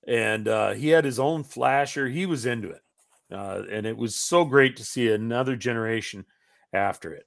and 0.08 0.48
uh, 0.48 0.72
he 0.72 0.88
had 0.88 1.04
his 1.04 1.20
own 1.20 1.44
flasher. 1.44 2.08
He 2.08 2.24
was 2.24 2.46
into 2.46 2.70
it, 2.70 2.80
uh, 3.32 3.62
and 3.70 3.86
it 3.86 3.96
was 3.96 4.14
so 4.14 4.44
great 4.44 4.76
to 4.76 4.84
see 4.84 5.10
another 5.10 5.56
generation 5.56 6.24
after 6.72 7.12
it. 7.12 7.26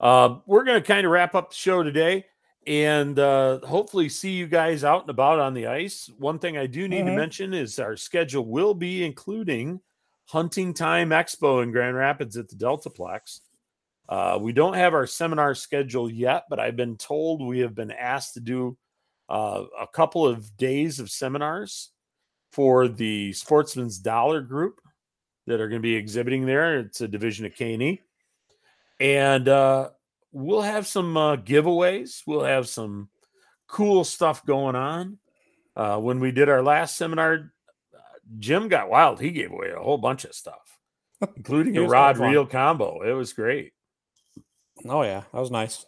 Uh, 0.00 0.38
we're 0.46 0.64
going 0.64 0.80
to 0.80 0.86
kind 0.86 1.04
of 1.04 1.12
wrap 1.12 1.34
up 1.34 1.50
the 1.50 1.56
show 1.56 1.82
today, 1.82 2.24
and 2.66 3.18
uh, 3.18 3.58
hopefully 3.66 4.08
see 4.08 4.32
you 4.32 4.46
guys 4.46 4.84
out 4.84 5.02
and 5.02 5.10
about 5.10 5.40
on 5.40 5.54
the 5.54 5.66
ice. 5.66 6.10
One 6.18 6.38
thing 6.38 6.56
I 6.56 6.66
do 6.66 6.86
need 6.86 7.00
mm-hmm. 7.00 7.08
to 7.08 7.16
mention 7.16 7.54
is 7.54 7.78
our 7.78 7.96
schedule 7.96 8.46
will 8.46 8.74
be 8.74 9.04
including 9.04 9.80
Hunting 10.26 10.74
Time 10.74 11.10
Expo 11.10 11.62
in 11.62 11.72
Grand 11.72 11.96
Rapids 11.96 12.36
at 12.36 12.48
the 12.48 12.56
Deltaplex. 12.56 13.40
Uh, 14.08 14.38
we 14.40 14.52
don't 14.52 14.74
have 14.74 14.94
our 14.94 15.06
seminar 15.06 15.54
schedule 15.54 16.10
yet, 16.10 16.44
but 16.48 16.60
I've 16.60 16.76
been 16.76 16.96
told 16.96 17.42
we 17.42 17.60
have 17.60 17.74
been 17.74 17.90
asked 17.90 18.34
to 18.34 18.40
do 18.40 18.76
uh, 19.28 19.64
a 19.78 19.86
couple 19.86 20.26
of 20.26 20.56
days 20.56 21.00
of 21.00 21.10
seminars 21.10 21.90
for 22.50 22.88
the 22.88 23.32
Sportsman's 23.32 23.98
Dollar 23.98 24.40
Group 24.40 24.80
that 25.46 25.60
are 25.60 25.68
going 25.68 25.80
to 25.80 25.86
be 25.86 25.96
exhibiting 25.96 26.46
there. 26.46 26.78
It's 26.80 27.00
a 27.00 27.08
division 27.08 27.46
of 27.46 27.54
Caney, 27.54 28.02
and 29.00 29.48
uh, 29.48 29.90
we'll 30.32 30.62
have 30.62 30.86
some 30.86 31.16
uh, 31.16 31.36
giveaways. 31.36 32.22
We'll 32.26 32.44
have 32.44 32.68
some 32.68 33.08
cool 33.66 34.04
stuff 34.04 34.44
going 34.44 34.76
on. 34.76 35.18
Uh, 35.76 35.98
when 35.98 36.18
we 36.20 36.32
did 36.32 36.48
our 36.48 36.62
last 36.62 36.96
seminar, 36.96 37.52
Jim 38.38 38.68
got 38.68 38.90
wild. 38.90 39.20
He 39.20 39.30
gave 39.30 39.52
away 39.52 39.70
a 39.70 39.80
whole 39.80 39.98
bunch 39.98 40.24
of 40.24 40.34
stuff, 40.34 40.78
including 41.36 41.76
a 41.76 41.84
rod 41.84 42.18
reel 42.18 42.46
combo. 42.46 43.02
It 43.02 43.12
was 43.12 43.32
great. 43.32 43.72
Oh 44.84 45.02
yeah, 45.02 45.22
that 45.32 45.40
was 45.40 45.50
nice. 45.50 45.86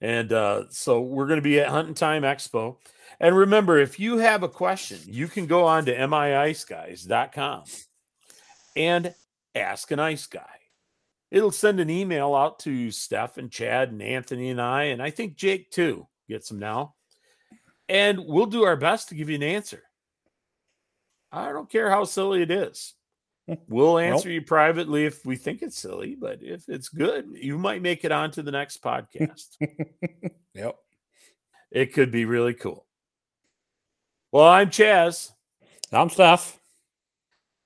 And 0.00 0.32
uh, 0.32 0.64
so 0.70 1.00
we're 1.00 1.26
going 1.26 1.38
to 1.38 1.42
be 1.42 1.60
at 1.60 1.68
Hunting 1.68 1.94
Time 1.94 2.22
Expo. 2.22 2.76
And 3.20 3.36
remember, 3.36 3.78
if 3.78 3.98
you 3.98 4.18
have 4.18 4.42
a 4.42 4.48
question, 4.48 4.98
you 5.06 5.26
can 5.26 5.46
go 5.46 5.64
on 5.64 5.86
to 5.86 5.96
miiceguys.com 5.96 7.64
and 8.76 9.14
ask 9.54 9.90
an 9.90 9.98
ice 9.98 10.26
guy. 10.26 10.46
It'll 11.30 11.50
send 11.50 11.80
an 11.80 11.90
email 11.90 12.34
out 12.34 12.60
to 12.60 12.90
Steph 12.90 13.38
and 13.38 13.50
Chad 13.50 13.90
and 13.90 14.00
Anthony 14.00 14.50
and 14.50 14.60
I, 14.60 14.84
and 14.84 15.02
I 15.02 15.10
think 15.10 15.36
Jake 15.36 15.70
too 15.70 16.06
gets 16.28 16.48
them 16.48 16.58
now. 16.58 16.94
And 17.88 18.20
we'll 18.24 18.46
do 18.46 18.64
our 18.64 18.76
best 18.76 19.08
to 19.08 19.14
give 19.14 19.28
you 19.28 19.36
an 19.36 19.42
answer. 19.42 19.82
I 21.32 21.52
don't 21.52 21.70
care 21.70 21.90
how 21.90 22.04
silly 22.04 22.42
it 22.42 22.50
is. 22.50 22.94
We'll 23.68 23.98
answer 23.98 24.30
you 24.30 24.42
privately 24.42 25.06
if 25.06 25.24
we 25.24 25.36
think 25.36 25.62
it's 25.62 25.78
silly, 25.78 26.16
but 26.18 26.40
if 26.42 26.68
it's 26.68 26.88
good, 26.88 27.26
you 27.34 27.58
might 27.58 27.82
make 27.82 28.04
it 28.04 28.12
onto 28.12 28.42
the 28.42 28.50
next 28.50 28.82
podcast. 28.82 29.56
yep. 30.54 30.76
It 31.70 31.92
could 31.92 32.10
be 32.10 32.24
really 32.24 32.54
cool. 32.54 32.86
Well, 34.32 34.48
I'm 34.48 34.70
Chaz. 34.70 35.32
I'm 35.92 36.10
Steph. 36.10 36.58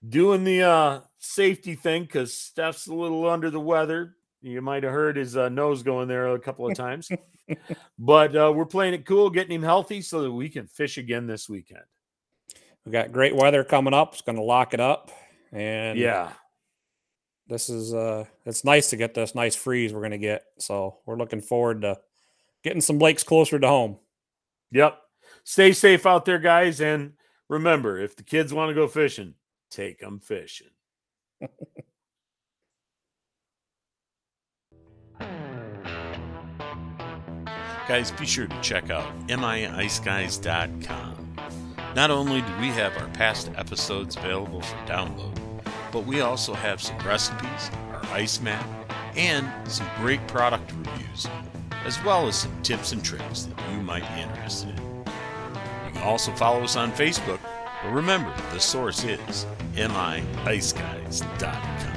Doing 0.08 0.44
the 0.44 0.62
uh, 0.62 1.00
safety 1.18 1.74
thing 1.74 2.02
because 2.02 2.36
Steph's 2.36 2.86
a 2.86 2.94
little 2.94 3.28
under 3.28 3.50
the 3.50 3.60
weather. 3.60 4.16
You 4.40 4.60
might 4.60 4.82
have 4.82 4.92
heard 4.92 5.16
his 5.16 5.36
uh, 5.36 5.48
nose 5.48 5.84
going 5.84 6.08
there 6.08 6.28
a 6.28 6.38
couple 6.38 6.68
of 6.68 6.76
times. 6.76 7.08
but 7.98 8.34
uh, 8.34 8.52
we're 8.54 8.64
playing 8.64 8.94
it 8.94 9.06
cool, 9.06 9.30
getting 9.30 9.54
him 9.54 9.62
healthy 9.62 10.02
so 10.02 10.22
that 10.22 10.32
we 10.32 10.48
can 10.48 10.66
fish 10.66 10.98
again 10.98 11.26
this 11.28 11.48
weekend. 11.48 11.84
We've 12.84 12.92
got 12.92 13.12
great 13.12 13.36
weather 13.36 13.62
coming 13.62 13.94
up. 13.94 14.14
It's 14.14 14.22
going 14.22 14.36
to 14.36 14.42
lock 14.42 14.74
it 14.74 14.80
up. 14.80 15.12
And 15.52 15.98
yeah, 15.98 16.32
this 17.46 17.68
is 17.68 17.92
uh 17.92 18.24
it's 18.46 18.64
nice 18.64 18.90
to 18.90 18.96
get 18.96 19.14
this 19.14 19.34
nice 19.34 19.54
freeze 19.54 19.92
we're 19.92 20.02
gonna 20.02 20.18
get. 20.18 20.44
So 20.58 20.98
we're 21.06 21.16
looking 21.16 21.40
forward 21.40 21.82
to 21.82 21.98
getting 22.62 22.80
some 22.80 22.98
lakes 22.98 23.22
closer 23.22 23.58
to 23.58 23.68
home. 23.68 23.98
Yep. 24.70 24.98
Stay 25.44 25.72
safe 25.72 26.06
out 26.06 26.24
there, 26.24 26.38
guys. 26.38 26.80
And 26.80 27.14
remember, 27.48 27.98
if 27.98 28.16
the 28.16 28.22
kids 28.22 28.54
want 28.54 28.70
to 28.70 28.74
go 28.74 28.88
fishing, 28.88 29.34
take 29.70 29.98
them 29.98 30.20
fishing. 30.20 30.68
guys, 37.88 38.12
be 38.12 38.24
sure 38.24 38.46
to 38.46 38.60
check 38.60 38.90
out 38.90 39.28
miiceguys.com. 39.28 41.22
Not 41.94 42.10
only 42.10 42.40
do 42.40 42.56
we 42.58 42.68
have 42.68 42.96
our 42.96 43.08
past 43.08 43.50
episodes 43.56 44.16
available 44.16 44.62
for 44.62 44.76
download, 44.86 45.38
but 45.92 46.06
we 46.06 46.22
also 46.22 46.54
have 46.54 46.82
some 46.82 46.98
recipes, 47.00 47.70
our 47.92 48.04
ice 48.06 48.40
map, 48.40 48.66
and 49.16 49.46
some 49.70 49.86
great 49.98 50.26
product 50.26 50.72
reviews, 50.72 51.28
as 51.84 52.02
well 52.02 52.26
as 52.26 52.36
some 52.36 52.62
tips 52.62 52.92
and 52.92 53.04
tricks 53.04 53.42
that 53.42 53.70
you 53.70 53.82
might 53.82 54.02
be 54.14 54.22
interested 54.22 54.70
in. 54.70 54.78
You 55.86 55.92
can 55.92 56.02
also 56.02 56.32
follow 56.32 56.64
us 56.64 56.76
on 56.76 56.92
Facebook, 56.92 57.40
but 57.82 57.92
remember, 57.92 58.32
the 58.52 58.58
source 58.58 59.04
is 59.04 59.44
miiceguys.com. 59.74 61.91